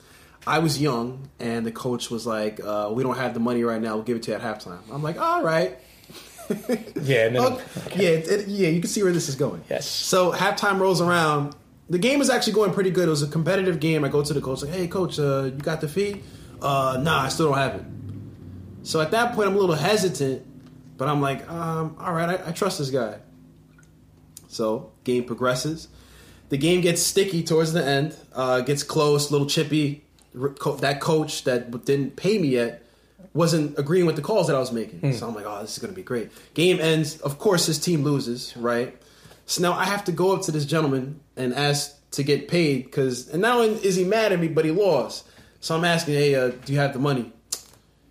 I 0.46 0.60
was 0.60 0.82
young, 0.82 1.30
and 1.40 1.66
the 1.66 1.72
coach 1.74 2.10
was 2.10 2.26
like, 2.26 2.62
uh, 2.64 2.90
"We 2.94 3.04
don't 3.04 3.18
have 3.18 3.34
the 3.34 3.40
money 3.42 3.64
right 3.64 3.82
now. 3.82 3.96
We'll 3.96 4.04
give 4.06 4.16
it 4.18 4.24
to 4.24 4.32
you 4.32 4.38
at 4.38 4.44
halftime." 4.44 4.80
I'm 4.92 5.04
like, 5.04 5.20
"All 5.20 5.44
right." 5.44 5.78
Yeah, 7.02 7.26
and 7.28 7.36
then, 7.36 7.38
Oh, 7.42 7.62
yeah, 7.96 8.10
it, 8.10 8.28
it- 8.32 8.48
yeah. 8.48 8.70
You 8.70 8.80
can 8.80 8.90
see 8.90 9.04
where 9.04 9.12
this 9.12 9.28
is 9.30 9.36
going. 9.36 9.64
Yes. 9.70 9.86
So 9.90 10.32
halftime 10.32 10.80
rolls 10.80 11.02
around. 11.02 11.56
The 11.90 11.98
game 12.00 12.22
is 12.22 12.30
actually 12.30 12.54
going 12.54 12.74
pretty 12.74 12.92
good. 12.92 13.08
It 13.08 13.12
was 13.12 13.24
a 13.24 13.28
competitive 13.28 13.80
game. 13.80 14.04
I 14.04 14.10
go 14.10 14.22
to 14.24 14.34
the 14.34 14.42
coach 14.42 14.62
like, 14.62 14.72
"Hey, 14.72 14.88
coach, 14.88 15.20
uh, 15.20 15.44
you 15.46 15.52
got 15.52 15.82
the 15.82 15.88
fee?" 15.90 16.22
Uh, 16.62 17.00
nah, 17.02 17.24
I 17.24 17.30
still 17.30 17.50
don't 17.50 17.58
have 17.58 17.76
it. 17.76 17.84
So 18.84 19.02
at 19.02 19.12
that 19.12 19.34
point, 19.34 19.50
I'm 19.50 19.56
a 19.56 19.60
little 19.60 19.76
hesitant, 19.76 20.46
but 20.98 21.08
I'm 21.08 21.22
like, 21.22 21.50
um, 21.50 21.96
"All 22.00 22.14
right, 22.14 22.40
I, 22.40 22.50
I 22.50 22.52
trust 22.52 22.80
this 22.80 22.90
guy." 22.90 23.20
So 24.48 24.92
game 25.04 25.24
progresses. 25.26 25.88
The 26.50 26.58
game 26.58 26.82
gets 26.82 27.02
sticky 27.02 27.44
towards 27.44 27.74
the 27.74 27.84
end. 27.84 28.16
Uh, 28.34 28.62
gets 28.62 28.84
close, 28.84 29.30
a 29.30 29.32
little 29.34 29.48
chippy. 29.48 30.04
That 30.34 31.00
coach 31.02 31.44
that 31.44 31.86
didn't 31.86 32.16
pay 32.16 32.38
me 32.38 32.50
yet 32.50 32.84
wasn't 33.34 33.78
agreeing 33.78 34.06
with 34.06 34.16
the 34.16 34.22
calls 34.22 34.48
that 34.48 34.56
I 34.56 34.60
was 34.60 34.72
making. 34.72 35.14
So 35.14 35.28
I'm 35.28 35.36
like, 35.36 35.46
oh, 35.46 35.62
this 35.62 35.74
is 35.74 35.80
going 35.80 35.92
to 35.92 35.96
be 35.96 36.04
great. 36.04 36.32
Game 36.54 36.80
ends. 36.80 37.20
Of 37.22 37.40
course, 37.40 37.66
his 37.66 37.80
team 37.80 38.04
loses, 38.04 38.56
right? 38.58 38.96
So 39.46 39.62
now 39.62 39.74
I 39.74 39.86
have 39.86 40.06
to 40.06 40.12
go 40.12 40.34
up 40.36 40.44
to 40.44 40.52
this 40.52 40.66
gentleman 40.66 41.20
and 41.36 41.54
ask 41.54 41.94
to 42.12 42.24
get 42.24 42.48
paid 42.48 42.86
because, 42.86 43.30
and 43.30 43.42
now 43.42 43.62
is 43.62 43.96
he 43.96 44.04
mad 44.04 44.32
at 44.32 44.40
me, 44.40 44.48
but 44.48 44.66
he 44.66 44.72
lost. 44.72 45.28
So 45.60 45.76
I'm 45.76 45.86
asking, 45.86 46.14
hey, 46.16 46.36
uh, 46.36 46.50
do 46.50 46.74
you 46.74 46.80
have 46.80 46.94
the 46.94 47.00
money? 47.00 47.32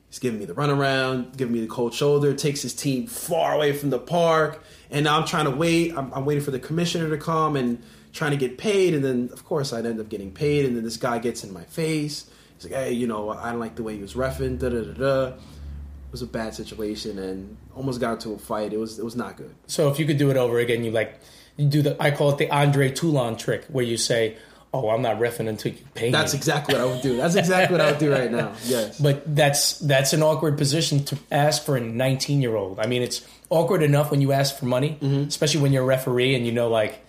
He's 0.09 0.19
giving 0.19 0.39
me 0.39 0.47
the 0.47 0.55
runaround, 0.55 1.37
giving 1.37 1.55
me 1.55 1.61
the 1.61 1.67
cold 1.67 1.93
shoulder, 1.93 2.33
takes 2.35 2.63
his 2.63 2.75
team 2.75 3.07
far 3.07 3.55
away 3.55 3.73
from 3.73 3.91
the 3.91 3.99
park. 3.99 4.63
And 4.91 5.05
now 5.05 5.19
I'm 5.19 5.27
trying 5.27 5.45
to 5.45 5.51
wait. 5.51 5.97
I'm, 5.97 6.13
I'm 6.15 6.25
waiting 6.25 6.43
for 6.43 6.51
the 6.51 6.59
commissioner 6.59 7.11
to 7.11 7.19
come 7.19 7.57
and 7.57 7.83
trying 8.13 8.31
to 8.31 8.37
get 8.37 8.57
paid. 8.57 8.95
And 8.95 9.05
then, 9.05 9.31
of 9.33 9.45
course, 9.45 9.73
I'd 9.73 9.85
end 9.85 10.01
up 10.01 10.09
getting 10.09 10.33
paid. 10.33 10.65
And 10.65 10.77
then 10.77 10.85
this 10.85 10.97
guy 10.97 11.19
gets 11.19 11.45
in 11.45 11.53
my 11.53 11.65
face. 11.65 12.31
He's 12.55 12.71
like, 12.71 12.81
hey, 12.81 12.93
you 12.93 13.07
know, 13.07 13.31
I 13.31 13.51
don't 13.51 13.61
like 13.61 13.75
the 13.75 13.83
way 13.83 13.97
he 13.97 14.01
was 14.01 14.15
refing. 14.15 14.59
Da 14.59 14.71
da 14.71 14.83
da 14.83 14.93
da. 14.93 15.27
It 15.35 16.13
was 16.13 16.23
a 16.23 16.27
bad 16.27 16.55
situation 16.55 17.19
and 17.19 17.57
almost 17.75 18.01
got 18.01 18.15
into 18.15 18.33
a 18.33 18.39
fight. 18.39 18.73
It 18.73 18.79
was 18.79 18.99
it 18.99 19.05
was 19.05 19.17
not 19.17 19.37
good. 19.37 19.55
so 19.67 19.91
if 19.91 19.99
you 19.99 20.07
could 20.07 20.19
do 20.19 20.31
it 20.31 20.37
over 20.37 20.59
again, 20.59 20.85
you 20.85 20.93
like 20.93 21.21
you 21.57 21.67
do 21.67 21.83
the 21.83 22.03
I 22.03 22.11
call 22.11 22.31
it 22.31 22.39
the 22.39 22.49
Andre 22.51 22.91
Toulon 22.91 23.37
trick, 23.37 23.65
where 23.69 23.85
you 23.85 23.97
say, 23.97 24.37
"Oh, 24.85 24.91
I'm 24.91 25.03
not 25.03 25.19
refing 25.19 25.49
until 25.49 25.73
you 25.73 25.79
pay 25.95 26.11
That's 26.11 26.33
me." 26.33 26.39
exactly 26.39 26.75
what 26.75 26.81
I 26.83 26.85
would 26.87 27.03
do. 27.03 27.17
That's 27.17 27.35
exactly 27.35 27.77
what 27.77 27.81
I 27.87 27.91
would 27.91 28.01
do 28.01 28.13
right 28.13 28.31
now. 28.31 28.53
Yes. 28.65 29.01
But 29.01 29.35
that's 29.35 29.79
that's 29.81 30.13
an 30.13 30.23
awkward 30.23 30.57
position 30.59 31.05
to 31.05 31.19
ask 31.31 31.65
for 31.65 31.77
a 31.77 31.81
19 31.81 32.41
year 32.43 32.55
old. 32.57 32.79
I 32.81 32.87
mean, 32.87 33.03
it's 33.03 33.27
awkward 33.51 33.83
enough 33.83 34.11
when 34.11 34.21
you 34.21 34.33
ask 34.33 34.59
for 34.59 34.67
money, 34.67 34.99
Mm-hmm. 35.01 35.29
especially 35.29 35.61
when 35.63 35.73
you're 35.73 35.83
a 35.85 35.87
referee 35.87 36.35
and 36.35 36.45
you 36.47 36.53
know, 36.53 36.69
like, 36.69 37.05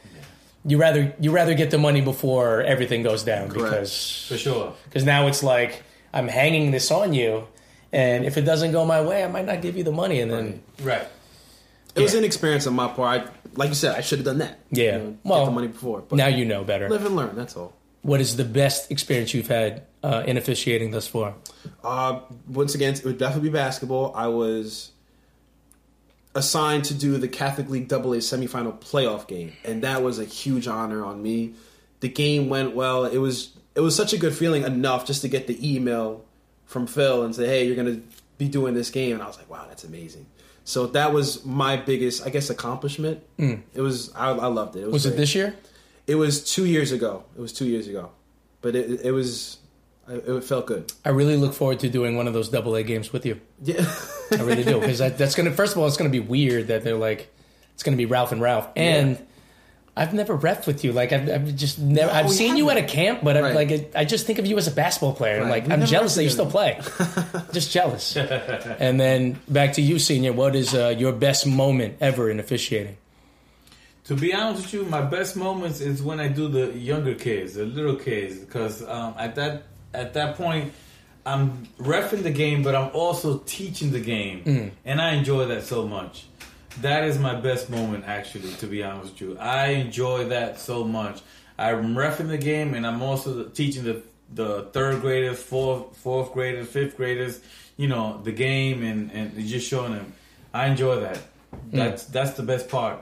you 0.66 0.78
rather 0.78 1.14
you 1.20 1.32
rather 1.32 1.54
get 1.54 1.72
the 1.72 1.78
money 1.78 2.02
before 2.02 2.62
everything 2.62 3.02
goes 3.04 3.24
down 3.24 3.50
Correct. 3.50 3.64
because 3.72 4.26
For 4.30 4.38
sure. 4.38 4.74
because 4.86 5.04
now 5.06 5.28
it's 5.28 5.42
like 5.44 5.84
I'm 6.14 6.28
hanging 6.28 6.72
this 6.72 6.92
on 6.92 7.14
you, 7.14 7.48
and 7.94 8.26
if 8.26 8.38
it 8.38 8.42
doesn't 8.42 8.72
go 8.72 8.86
my 8.86 9.02
way, 9.02 9.24
I 9.24 9.28
might 9.28 9.46
not 9.46 9.62
give 9.62 9.78
you 9.78 9.84
the 9.84 9.92
money, 9.92 10.20
and 10.22 10.32
then 10.32 10.62
Right. 10.82 11.08
It 11.96 12.02
was 12.02 12.14
an 12.14 12.24
experience 12.24 12.68
on 12.68 12.76
my 12.76 12.88
part. 12.90 13.24
Like 13.58 13.70
you 13.70 13.76
said, 13.76 13.96
I 13.98 14.02
should 14.02 14.20
have 14.20 14.26
done 14.26 14.38
that. 14.38 14.60
Yeah. 14.72 14.84
You 14.98 15.04
know, 15.04 15.18
Well, 15.24 15.40
get 15.42 15.46
the 15.46 15.52
money 15.52 15.68
before. 15.68 16.02
But 16.08 16.16
now 16.16 16.28
you 16.28 16.46
know 16.46 16.64
better. 16.64 16.90
live 16.90 17.06
and 17.06 17.16
learn. 17.16 17.36
That's 17.36 17.58
all. 17.58 17.74
What 18.04 18.22
is 18.22 18.38
the 18.38 18.46
best 18.46 18.90
experience 18.92 19.34
you've 19.34 19.48
had 19.48 19.84
uh, 20.04 20.24
in 20.26 20.38
officiating 20.38 20.92
thus 20.92 21.08
far? 21.08 21.34
Uh, 21.84 22.22
once 22.48 22.74
again, 22.76 22.94
it 22.94 23.04
would 23.04 23.18
definitely 23.18 23.50
be 23.50 23.54
basketball. 23.54 24.14
I 24.16 24.28
was 24.28 24.92
assigned 26.36 26.86
to 26.86 26.94
do 26.94 27.18
the 27.18 27.28
Catholic 27.28 27.70
League 27.70 27.92
AA 27.92 28.20
semifinal 28.22 28.80
playoff 28.80 29.28
game, 29.28 29.54
and 29.66 29.82
that 29.84 30.04
was 30.04 30.20
a 30.20 30.26
huge 30.26 30.68
honor 30.68 31.04
on 31.04 31.22
me. 31.22 31.54
The 32.00 32.10
game 32.10 32.48
went 32.50 32.76
well. 32.76 33.06
It 33.06 33.18
was 33.18 33.50
it 33.76 33.82
was 33.82 33.96
such 33.96 34.14
a 34.14 34.18
good 34.18 34.36
feeling 34.36 34.64
enough 34.64 35.06
just 35.06 35.22
to 35.24 35.28
get 35.28 35.48
the 35.48 35.76
email 35.76 36.24
from 36.66 36.88
Phil 36.88 37.24
and 37.24 37.36
say, 37.36 37.48
"Hey, 37.48 37.66
you're 37.66 37.76
going 37.76 37.96
to 37.96 38.04
be 38.38 38.48
doing 38.48 38.74
this 38.76 38.90
game," 38.92 39.14
and 39.14 39.24
I 39.24 39.28
was 39.28 39.38
like, 39.38 39.50
"Wow, 39.50 39.66
that's 39.68 39.84
amazing." 39.84 40.28
So 40.68 40.88
that 40.88 41.14
was 41.14 41.46
my 41.46 41.78
biggest, 41.78 42.26
I 42.26 42.30
guess, 42.30 42.50
accomplishment. 42.50 43.24
It 43.40 43.80
was 43.80 44.14
I, 44.14 44.32
I 44.32 44.48
loved 44.48 44.76
it. 44.76 44.82
It 44.82 44.88
was, 44.88 44.90
Mm. 44.90 44.94
Was 44.94 45.06
it 45.06 45.16
this 45.16 45.34
year? 45.34 45.56
It 46.08 46.16
was 46.16 46.44
two 46.44 46.66
years 46.66 46.92
ago. 46.92 47.24
It 47.38 47.40
was 47.40 47.54
two 47.54 47.64
years 47.66 47.88
ago, 47.88 48.12
but 48.62 48.76
it, 48.76 49.00
it 49.02 49.12
was 49.12 49.60
it, 50.10 50.44
felt 50.44 50.66
good. 50.68 50.92
I 51.06 51.10
really 51.10 51.38
look 51.38 51.54
forward 51.54 51.80
to 51.80 51.90
doing 51.90 52.18
one 52.18 52.28
of 52.28 52.34
those 52.34 52.50
double 52.50 52.76
A 52.76 52.84
games 52.84 53.14
with 53.14 53.26
you. 53.26 53.40
Yeah. 53.64 53.86
I 54.32 54.42
really 54.42 54.66
do 54.66 54.80
because 54.82 55.00
that, 55.00 55.18
that's 55.18 55.36
gonna. 55.36 55.52
First 55.52 55.72
of 55.74 55.78
all, 55.82 55.88
it's 55.88 55.96
gonna 55.96 56.10
be 56.10 56.20
weird 56.20 56.68
that 56.68 56.84
they're 56.84 56.98
like, 56.98 57.34
it's 57.74 57.84
gonna 57.84 57.96
be 57.96 58.06
Ralph 58.06 58.34
and 58.34 58.42
Ralph, 58.42 58.68
and 58.76 59.18
I've 59.98 60.14
never 60.14 60.38
refed 60.38 60.68
with 60.68 60.84
you. 60.84 60.94
Like 60.94 61.12
I've, 61.12 61.30
I've 61.30 61.56
just 61.56 61.80
never. 61.80 62.12
I've 62.12 62.28
we 62.28 62.32
seen 62.34 62.56
you 62.58 62.70
at 62.70 62.78
a 62.78 62.84
camp, 62.84 63.22
but 63.24 63.36
I'm 63.36 63.44
Right. 63.44 63.70
like, 63.70 63.96
I 63.96 64.06
just 64.06 64.26
think 64.28 64.40
of 64.40 64.46
you 64.46 64.58
as 64.58 64.68
a 64.68 64.72
basketball 64.72 65.14
player. 65.14 65.42
I'm 65.42 65.50
like, 65.50 65.66
We 65.68 65.74
I'm 65.74 65.86
jealous 65.86 66.16
that 66.16 66.24
you 66.24 66.30
still 66.30 66.50
play. 66.50 66.80
just 67.52 67.72
jealous. 67.72 68.16
and 68.16 69.00
then 69.00 69.40
back 69.48 69.74
to 69.74 69.82
you, 69.82 70.00
senior. 70.00 70.34
What 70.34 70.56
is 70.56 70.74
uh, 70.76 70.96
your 70.98 71.12
best 71.14 71.48
moment 71.48 71.98
ever 72.00 72.30
in 72.30 72.40
officiating? 72.40 72.98
To 74.06 74.16
be 74.16 74.34
honest 74.34 74.62
with 74.64 74.74
you, 74.74 74.84
my 74.86 75.02
best 75.02 75.36
moments 75.36 75.82
is 75.82 76.02
when 76.02 76.20
I 76.22 76.30
do 76.30 76.48
the 76.48 76.68
younger 76.78 77.14
kids, 77.14 77.56
the 77.56 77.66
little 77.66 77.96
kids, 77.98 78.38
because 78.40 78.82
um, 78.88 79.14
at 79.18 79.36
that 79.36 79.64
at 79.94 80.14
that 80.14 80.38
point, 80.38 80.72
I'm 81.26 81.66
refing 81.80 82.24
the 82.24 82.32
game, 82.32 82.64
but 82.64 82.74
I'm 82.76 82.90
also 82.94 83.40
teaching 83.40 83.92
the 83.92 84.00
game, 84.00 84.72
and 84.86 85.02
I 85.02 85.14
enjoy 85.16 85.46
that 85.48 85.64
so 85.64 85.86
much. 85.88 86.26
That 86.82 87.06
is 87.06 87.18
my 87.18 87.36
best 87.36 87.70
moment, 87.70 88.06
actually. 88.08 88.54
To 88.54 88.68
be 88.68 88.84
honest 88.84 89.14
with 89.14 89.22
you, 89.22 89.38
I 89.38 89.68
enjoy 89.70 90.26
that 90.30 90.60
so 90.60 90.84
much. 90.84 91.22
I'm 91.58 91.96
refing 91.96 92.28
the 92.28 92.38
game, 92.38 92.74
and 92.74 92.86
I'm 92.86 93.02
also 93.02 93.46
teaching 93.46 93.84
the 93.84 94.02
the 94.34 94.64
third 94.74 95.02
graders, 95.02 95.42
fourth 95.42 95.98
fourth 95.98 96.34
graders, 96.34 96.68
fifth 96.68 96.98
graders, 96.98 97.40
you 97.78 97.88
know, 97.88 98.22
the 98.24 98.32
game, 98.32 98.84
and 98.84 99.12
and 99.12 99.48
just 99.48 99.68
showing 99.68 99.94
them. 99.94 100.14
I 100.54 100.68
enjoy 100.68 101.00
that. 101.02 101.20
That's 101.72 102.06
that's 102.06 102.32
the 102.32 102.44
best 102.44 102.70
part. 102.70 103.00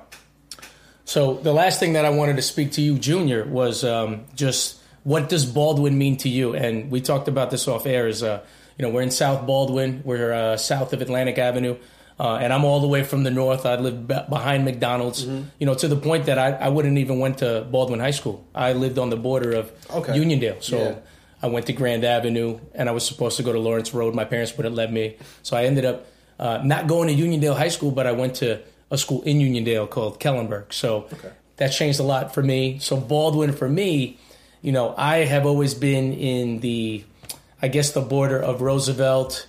So 1.06 1.36
the 1.36 1.54
last 1.54 1.80
thing 1.80 1.94
that 1.94 2.06
I 2.06 2.10
wanted 2.10 2.36
to 2.38 2.42
speak 2.42 2.72
to 2.74 2.82
you, 2.82 2.98
Junior, 2.98 3.46
was 3.46 3.84
um, 3.84 4.26
just 4.36 4.80
what 5.04 5.30
does 5.30 5.46
Baldwin 5.46 5.98
mean 5.98 6.18
to 6.18 6.30
you? 6.30 6.56
And 6.56 6.90
we 6.90 7.00
talked 7.02 7.28
about 7.28 7.52
this 7.52 7.68
off 7.68 7.86
air. 7.86 8.08
Is 8.08 8.24
uh, 8.24 8.44
you 8.78 8.84
know 8.84 8.90
we're 8.92 9.04
in 9.04 9.12
South 9.12 9.46
Baldwin, 9.46 10.02
we're 10.04 10.34
uh, 10.34 10.58
south 10.58 10.94
of 10.94 11.02
Atlantic 11.02 11.38
Avenue, 11.38 11.78
uh, 12.20 12.36
and 12.36 12.52
I'm 12.54 12.64
all 12.66 12.80
the 12.80 12.88
way 12.88 13.04
from 13.04 13.24
the 13.24 13.32
north. 13.32 13.66
I 13.66 13.76
live 13.76 14.08
be- 14.08 14.20
behind 14.30 14.66
McDonald's. 14.66 15.26
You 15.26 15.46
know 15.60 15.74
to 15.76 15.88
the 15.88 15.96
point 15.98 16.26
that 16.28 16.38
I, 16.40 16.52
I 16.54 16.70
wouldn't 16.70 16.98
even 16.98 17.20
went 17.20 17.40
to 17.40 17.66
Baldwin 17.70 18.00
High 18.00 18.12
School. 18.12 18.46
I 18.54 18.74
lived 18.74 18.98
on 19.00 19.10
the 19.10 19.18
border 19.18 19.52
of 19.54 19.72
Okay. 19.92 20.14
Uniondale, 20.14 20.62
so. 20.64 20.78
Yeah. 20.78 20.96
I 21.44 21.48
went 21.48 21.68
to 21.68 21.74
Grand 21.74 22.04
Avenue, 22.04 22.60
and 22.74 22.90
I 22.90 22.92
was 22.92 23.06
supposed 23.06 23.38
to 23.38 23.44
go 23.44 23.52
to 23.54 23.60
Lawrence 23.60 23.94
Road. 23.94 24.16
My 24.16 24.26
parents 24.26 24.58
wouldn't 24.58 24.74
let 24.74 24.92
me, 24.92 25.18
so 25.44 25.56
I 25.56 25.66
ended 25.66 25.86
up 25.86 26.08
uh, 26.40 26.62
not 26.64 26.88
going 26.88 27.08
to 27.10 27.14
Uniondale 27.14 27.56
High 27.56 27.68
School, 27.68 27.92
but 27.92 28.08
I 28.08 28.14
went 28.14 28.36
to 28.38 28.62
a 28.90 28.98
school 28.98 29.22
in 29.24 29.38
Uniondale 29.38 29.88
called 29.88 30.20
Kellenberg. 30.20 30.74
So 30.74 31.08
that 31.58 31.68
changed 31.70 32.00
a 32.00 32.04
lot 32.04 32.34
for 32.34 32.42
me. 32.42 32.80
So 32.80 32.98
Baldwin, 32.98 33.52
for 33.54 33.70
me, 33.70 34.18
you 34.62 34.72
know, 34.72 34.96
I 34.98 35.18
have 35.18 35.46
always 35.46 35.76
been 35.76 36.14
in 36.14 36.62
the, 36.62 37.04
I 37.62 37.68
guess, 37.68 37.92
the 37.92 38.02
border 38.02 38.40
of 38.42 38.62
Roosevelt, 38.62 39.46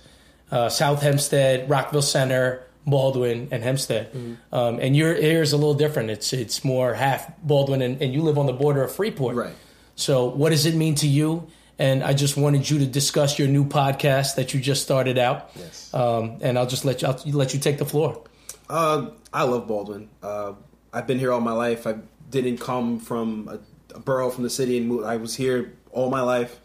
uh, 0.51 0.69
South 0.69 1.01
Hempstead, 1.01 1.69
Rockville 1.69 2.01
Centre, 2.01 2.63
Baldwin, 2.85 3.49
and 3.51 3.63
Hempstead. 3.63 4.37
Um, 4.51 4.79
and 4.79 4.95
your 4.95 5.09
area 5.09 5.41
is 5.41 5.53
a 5.53 5.57
little 5.57 5.73
different. 5.73 6.09
It's 6.09 6.31
it's 6.33 6.63
more 6.63 6.93
half 6.93 7.31
Baldwin, 7.41 7.81
and, 7.81 8.01
and 8.01 8.13
you 8.13 8.21
live 8.21 8.37
on 8.37 8.45
the 8.45 8.53
border 8.53 8.83
of 8.83 8.91
Freeport. 8.91 9.35
Right. 9.35 9.53
So, 9.95 10.25
what 10.25 10.51
does 10.51 10.65
it 10.65 10.75
mean 10.75 10.95
to 10.95 11.07
you? 11.07 11.47
And 11.79 12.03
I 12.03 12.13
just 12.13 12.37
wanted 12.37 12.67
you 12.69 12.79
to 12.79 12.85
discuss 12.87 13.37
your 13.37 13.47
new 13.47 13.65
podcast 13.65 14.35
that 14.35 14.53
you 14.53 14.59
just 14.59 14.81
started 14.81 15.17
out. 15.17 15.51
Yes. 15.55 15.93
Um, 15.93 16.37
and 16.41 16.57
I'll 16.57 16.65
just 16.65 16.85
let 16.85 17.01
you 17.01 17.09
I'll 17.09 17.21
let 17.25 17.53
you 17.53 17.59
take 17.59 17.77
the 17.77 17.85
floor. 17.85 18.23
Uh, 18.69 19.11
I 19.33 19.43
love 19.43 19.67
Baldwin. 19.67 20.09
Uh, 20.23 20.53
I've 20.91 21.07
been 21.07 21.19
here 21.19 21.31
all 21.31 21.41
my 21.41 21.51
life. 21.51 21.85
I 21.85 21.95
didn't 22.29 22.57
come 22.57 22.99
from 22.99 23.47
a, 23.47 23.95
a 23.95 23.99
borough 23.99 24.29
from 24.29 24.43
the 24.43 24.49
city 24.49 24.77
and 24.77 24.87
moved. 24.87 25.05
I 25.05 25.17
was 25.17 25.35
here 25.35 25.73
all 25.91 26.09
my 26.09 26.21
life. 26.21 26.59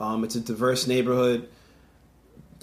Um, 0.00 0.24
it's 0.24 0.34
a 0.34 0.40
diverse 0.40 0.86
neighborhood. 0.86 1.48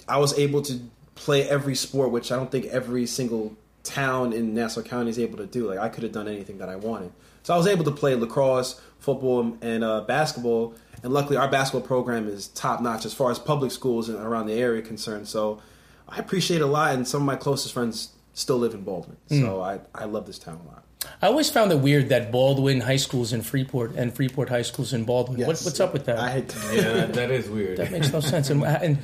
I 0.08 0.18
was 0.18 0.38
able 0.38 0.62
to 0.62 0.80
play 1.14 1.48
every 1.48 1.74
sport, 1.74 2.10
which 2.10 2.30
I 2.30 2.36
don't 2.36 2.50
think 2.50 2.66
every 2.66 3.06
single 3.06 3.56
town 3.82 4.32
in 4.32 4.54
Nassau 4.54 4.82
County 4.82 5.10
is 5.10 5.18
able 5.18 5.38
to 5.38 5.46
do. 5.46 5.68
Like 5.68 5.78
I 5.78 5.88
could 5.88 6.02
have 6.02 6.12
done 6.12 6.28
anything 6.28 6.58
that 6.58 6.68
I 6.68 6.76
wanted. 6.76 7.12
So 7.42 7.54
I 7.54 7.56
was 7.56 7.66
able 7.66 7.84
to 7.84 7.92
play 7.92 8.14
lacrosse, 8.14 8.80
football, 8.98 9.56
and 9.62 9.84
uh, 9.84 10.00
basketball. 10.02 10.74
And 11.02 11.12
luckily, 11.12 11.36
our 11.36 11.48
basketball 11.48 11.86
program 11.86 12.26
is 12.28 12.48
top 12.48 12.80
notch 12.80 13.04
as 13.04 13.14
far 13.14 13.30
as 13.30 13.38
public 13.38 13.70
schools 13.70 14.10
around 14.10 14.46
the 14.46 14.54
area 14.54 14.82
concerned. 14.82 15.28
So 15.28 15.60
I 16.08 16.18
appreciate 16.18 16.56
it 16.58 16.64
a 16.64 16.66
lot, 16.66 16.94
and 16.94 17.06
some 17.06 17.22
of 17.22 17.26
my 17.26 17.36
closest 17.36 17.72
friends 17.72 18.10
still 18.34 18.58
live 18.58 18.74
in 18.74 18.82
Baldwin. 18.82 19.16
So 19.28 19.60
I, 19.60 19.80
I 19.94 20.04
love 20.06 20.26
this 20.26 20.38
town 20.38 20.60
a 20.64 20.68
lot. 20.68 20.82
I 21.22 21.28
always 21.28 21.48
found 21.50 21.70
it 21.70 21.78
weird 21.78 22.08
that 22.08 22.32
Baldwin 22.32 22.80
High 22.80 22.96
School's 22.96 23.32
in 23.32 23.42
Freeport 23.42 23.94
and 23.94 24.12
Freeport 24.12 24.48
High 24.48 24.62
School's 24.62 24.92
in 24.92 25.04
Baldwin. 25.04 25.38
What, 25.40 25.60
what's 25.60 25.78
up 25.78 25.92
with 25.92 26.06
that? 26.06 26.18
I, 26.18 26.38
Yeah, 26.74 26.82
that, 26.94 27.14
that 27.14 27.30
is 27.30 27.48
weird. 27.48 27.78
that 27.78 27.92
makes 27.92 28.12
no 28.12 28.20
sense. 28.20 28.50
And, 28.50 28.64
and 28.64 28.98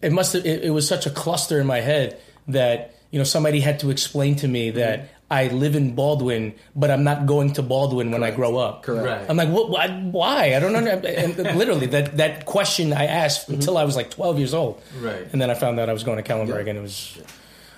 it 0.00 0.12
must 0.12 0.32
have, 0.34 0.44
it, 0.46 0.64
it 0.64 0.70
was 0.70 0.86
such 0.88 1.06
a 1.06 1.10
cluster 1.10 1.60
in 1.60 1.66
my 1.66 1.80
head 1.80 2.18
that 2.48 2.94
you 3.10 3.18
know 3.18 3.24
somebody 3.24 3.60
had 3.60 3.80
to 3.80 3.90
explain 3.90 4.36
to 4.36 4.48
me 4.48 4.70
that 4.70 5.10
I 5.30 5.48
live 5.48 5.76
in 5.76 5.94
Baldwin, 5.94 6.54
but 6.76 6.90
I'm 6.90 7.04
not 7.04 7.24
going 7.26 7.54
to 7.54 7.62
Baldwin 7.62 8.10
when 8.10 8.22
I 8.22 8.30
grow 8.32 8.58
up. 8.58 8.82
Correct. 8.82 9.06
Right. 9.22 9.30
I'm 9.30 9.36
like, 9.38 9.48
what, 9.48 9.70
why? 9.70 9.88
why? 9.88 10.54
I 10.54 10.58
don't 10.60 10.72
know. 10.74 10.80
Literally, 11.56 11.86
that, 11.86 12.18
that 12.18 12.44
question 12.44 12.92
I 12.92 13.06
asked 13.06 13.48
until 13.48 13.78
I 13.78 13.84
was 13.84 13.96
like 13.96 14.10
12 14.10 14.38
years 14.38 14.52
old. 14.52 14.82
Right. 15.00 15.26
And 15.32 15.40
then 15.40 15.48
I 15.50 15.54
found 15.54 15.80
out 15.80 15.88
I 15.88 15.94
was 15.94 16.04
going 16.04 16.22
to 16.22 16.28
Kellenberg, 16.28 16.68
and 16.68 16.78
it 16.78 16.82
was 16.82 17.18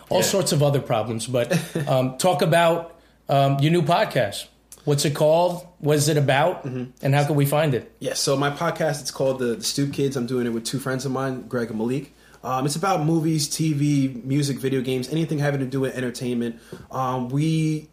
all 0.08 0.18
Yeah. 0.18 0.24
sorts 0.24 0.50
of 0.50 0.64
other 0.64 0.80
problems. 0.80 1.28
But 1.28 1.52
um, 1.88 2.18
talk 2.18 2.42
about 2.42 2.98
um, 3.28 3.60
your 3.60 3.70
new 3.70 3.82
podcast. 3.82 4.46
What's 4.84 5.04
it 5.04 5.14
called? 5.14 5.66
What 5.78 5.96
is 5.96 6.08
it 6.08 6.16
about? 6.16 6.64
And 6.64 7.14
how 7.14 7.24
can 7.24 7.36
we 7.36 7.46
find 7.46 7.74
it? 7.74 7.90
Yeah, 8.00 8.14
so 8.14 8.36
my 8.36 8.50
podcast 8.50 9.00
it's 9.00 9.10
called 9.10 9.38
the, 9.38 9.56
the 9.56 9.64
Stoop 9.64 9.92
Kids. 9.92 10.16
I'm 10.16 10.26
doing 10.26 10.46
it 10.46 10.50
with 10.50 10.64
two 10.64 10.78
friends 10.78 11.06
of 11.06 11.12
mine, 11.12 11.48
Greg 11.48 11.70
and 11.70 11.78
Malik. 11.78 12.12
Um, 12.42 12.66
it's 12.66 12.76
about 12.76 13.04
movies, 13.04 13.48
TV, 13.48 14.22
music, 14.22 14.58
video 14.58 14.82
games, 14.82 15.08
anything 15.08 15.38
having 15.38 15.60
to 15.60 15.66
do 15.66 15.80
with 15.80 15.96
entertainment. 15.96 16.60
Um, 16.90 17.30
we 17.30 17.88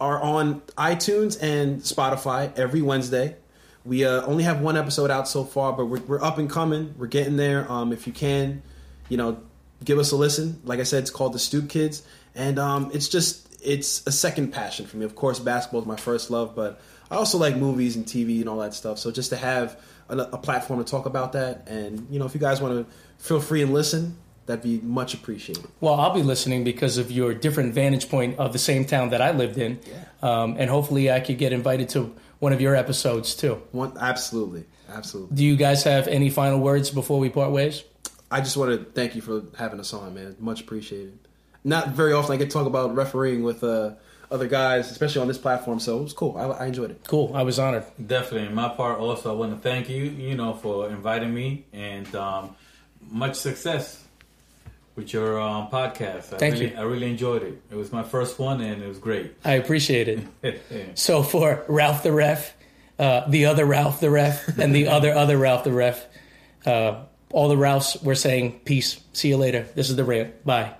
are 0.00 0.20
on 0.20 0.62
iTunes 0.78 1.40
and 1.42 1.82
Spotify 1.82 2.58
every 2.58 2.80
Wednesday. 2.80 3.36
We 3.84 4.06
uh, 4.06 4.22
only 4.22 4.44
have 4.44 4.62
one 4.62 4.78
episode 4.78 5.10
out 5.10 5.28
so 5.28 5.44
far, 5.44 5.74
but 5.74 5.84
we're, 5.84 6.00
we're 6.00 6.22
up 6.22 6.38
and 6.38 6.48
coming. 6.48 6.94
We're 6.96 7.06
getting 7.06 7.36
there. 7.36 7.70
Um, 7.70 7.92
if 7.92 8.06
you 8.06 8.14
can, 8.14 8.62
you 9.10 9.18
know, 9.18 9.42
give 9.84 9.98
us 9.98 10.12
a 10.12 10.16
listen. 10.16 10.62
Like 10.64 10.80
I 10.80 10.84
said, 10.84 11.02
it's 11.02 11.10
called 11.10 11.34
the 11.34 11.38
Stoop 11.38 11.68
Kids, 11.68 12.02
and 12.34 12.58
um, 12.58 12.90
it's 12.94 13.08
just 13.08 13.43
it's 13.64 14.06
a 14.06 14.12
second 14.12 14.52
passion 14.52 14.86
for 14.86 14.96
me. 14.96 15.04
Of 15.04 15.14
course, 15.14 15.38
basketball 15.38 15.80
is 15.80 15.86
my 15.86 15.96
first 15.96 16.30
love, 16.30 16.54
but 16.54 16.80
I 17.10 17.16
also 17.16 17.38
like 17.38 17.56
movies 17.56 17.96
and 17.96 18.04
TV 18.04 18.40
and 18.40 18.48
all 18.48 18.58
that 18.58 18.74
stuff. 18.74 18.98
So 18.98 19.10
just 19.10 19.30
to 19.30 19.36
have 19.36 19.80
a, 20.08 20.16
a 20.16 20.38
platform 20.38 20.82
to 20.82 20.90
talk 20.90 21.06
about 21.06 21.32
that, 21.32 21.68
and 21.68 22.06
you 22.10 22.18
know, 22.18 22.26
if 22.26 22.34
you 22.34 22.40
guys 22.40 22.60
want 22.60 22.86
to 22.86 22.94
feel 23.24 23.40
free 23.40 23.62
and 23.62 23.72
listen, 23.72 24.16
that'd 24.46 24.62
be 24.62 24.80
much 24.80 25.14
appreciated. 25.14 25.64
Well, 25.80 25.94
I'll 25.94 26.14
be 26.14 26.22
listening 26.22 26.64
because 26.64 26.98
of 26.98 27.10
your 27.10 27.34
different 27.34 27.74
vantage 27.74 28.08
point 28.08 28.38
of 28.38 28.52
the 28.52 28.58
same 28.58 28.84
town 28.84 29.10
that 29.10 29.22
I 29.22 29.32
lived 29.32 29.58
in. 29.58 29.80
Um, 30.22 30.56
and 30.58 30.68
hopefully 30.70 31.10
I 31.10 31.20
could 31.20 31.38
get 31.38 31.52
invited 31.52 31.88
to 31.90 32.14
one 32.38 32.52
of 32.52 32.60
your 32.60 32.74
episodes 32.74 33.34
too. 33.34 33.62
One, 33.72 33.96
absolutely, 33.98 34.64
absolutely. 34.88 35.36
Do 35.36 35.44
you 35.44 35.56
guys 35.56 35.84
have 35.84 36.08
any 36.08 36.30
final 36.30 36.60
words 36.60 36.90
before 36.90 37.18
we 37.18 37.30
part 37.30 37.52
ways? 37.52 37.84
I 38.30 38.40
just 38.40 38.56
want 38.56 38.70
to 38.72 38.84
thank 38.92 39.14
you 39.14 39.22
for 39.22 39.44
having 39.56 39.80
us 39.80 39.92
on, 39.92 40.14
man. 40.14 40.36
Much 40.38 40.60
appreciated. 40.60 41.18
Not 41.64 41.88
very 41.88 42.12
often 42.12 42.32
I 42.34 42.36
get 42.36 42.50
to 42.50 42.50
talk 42.50 42.66
about 42.66 42.94
refereeing 42.94 43.42
with 43.42 43.64
uh, 43.64 43.92
other 44.30 44.46
guys, 44.46 44.90
especially 44.90 45.22
on 45.22 45.28
this 45.28 45.38
platform. 45.38 45.80
So 45.80 45.98
it 45.98 46.02
was 46.02 46.12
cool. 46.12 46.36
I, 46.36 46.44
I 46.44 46.66
enjoyed 46.66 46.90
it. 46.90 47.00
Cool. 47.06 47.32
I 47.34 47.42
was 47.42 47.58
honored. 47.58 47.84
Definitely. 48.06 48.48
In 48.48 48.54
my 48.54 48.68
part, 48.68 48.98
also, 48.98 49.32
I 49.32 49.36
want 49.36 49.52
to 49.54 49.58
thank 49.60 49.88
you, 49.88 50.04
you 50.04 50.36
know, 50.36 50.54
for 50.54 50.88
inviting 50.90 51.32
me 51.34 51.64
and 51.72 52.14
um, 52.14 52.54
much 53.10 53.36
success. 53.36 54.02
with 54.96 55.12
your 55.12 55.40
um, 55.40 55.68
podcast. 55.70 56.32
I 56.34 56.38
Thank 56.38 56.54
really, 56.54 56.70
you. 56.70 56.76
I 56.76 56.82
really 56.82 57.10
enjoyed 57.10 57.42
it. 57.42 57.60
It 57.70 57.74
was 57.76 57.90
my 57.92 58.02
first 58.04 58.38
one, 58.38 58.60
and 58.60 58.82
it 58.82 58.86
was 58.86 58.98
great. 58.98 59.34
I 59.44 59.54
appreciate 59.54 60.08
it. 60.08 60.62
So 60.94 61.22
for 61.24 61.64
Ralph 61.66 62.02
the 62.04 62.12
ref, 62.12 62.54
uh, 62.98 63.28
the 63.28 63.46
other 63.46 63.64
Ralph 63.64 63.98
the 64.00 64.10
ref, 64.10 64.56
and 64.58 64.72
the 64.74 64.86
other 64.88 65.12
other 65.12 65.36
Ralph 65.36 65.64
the 65.64 65.72
ref, 65.72 66.06
uh, 66.66 67.02
all 67.32 67.48
the 67.48 67.56
Ralphs, 67.56 68.00
we're 68.02 68.14
saying 68.14 68.60
peace. 68.64 69.00
See 69.12 69.28
you 69.28 69.36
later. 69.36 69.66
This 69.74 69.90
is 69.90 69.96
the 69.96 70.04
rant. 70.04 70.44
Bye. 70.44 70.74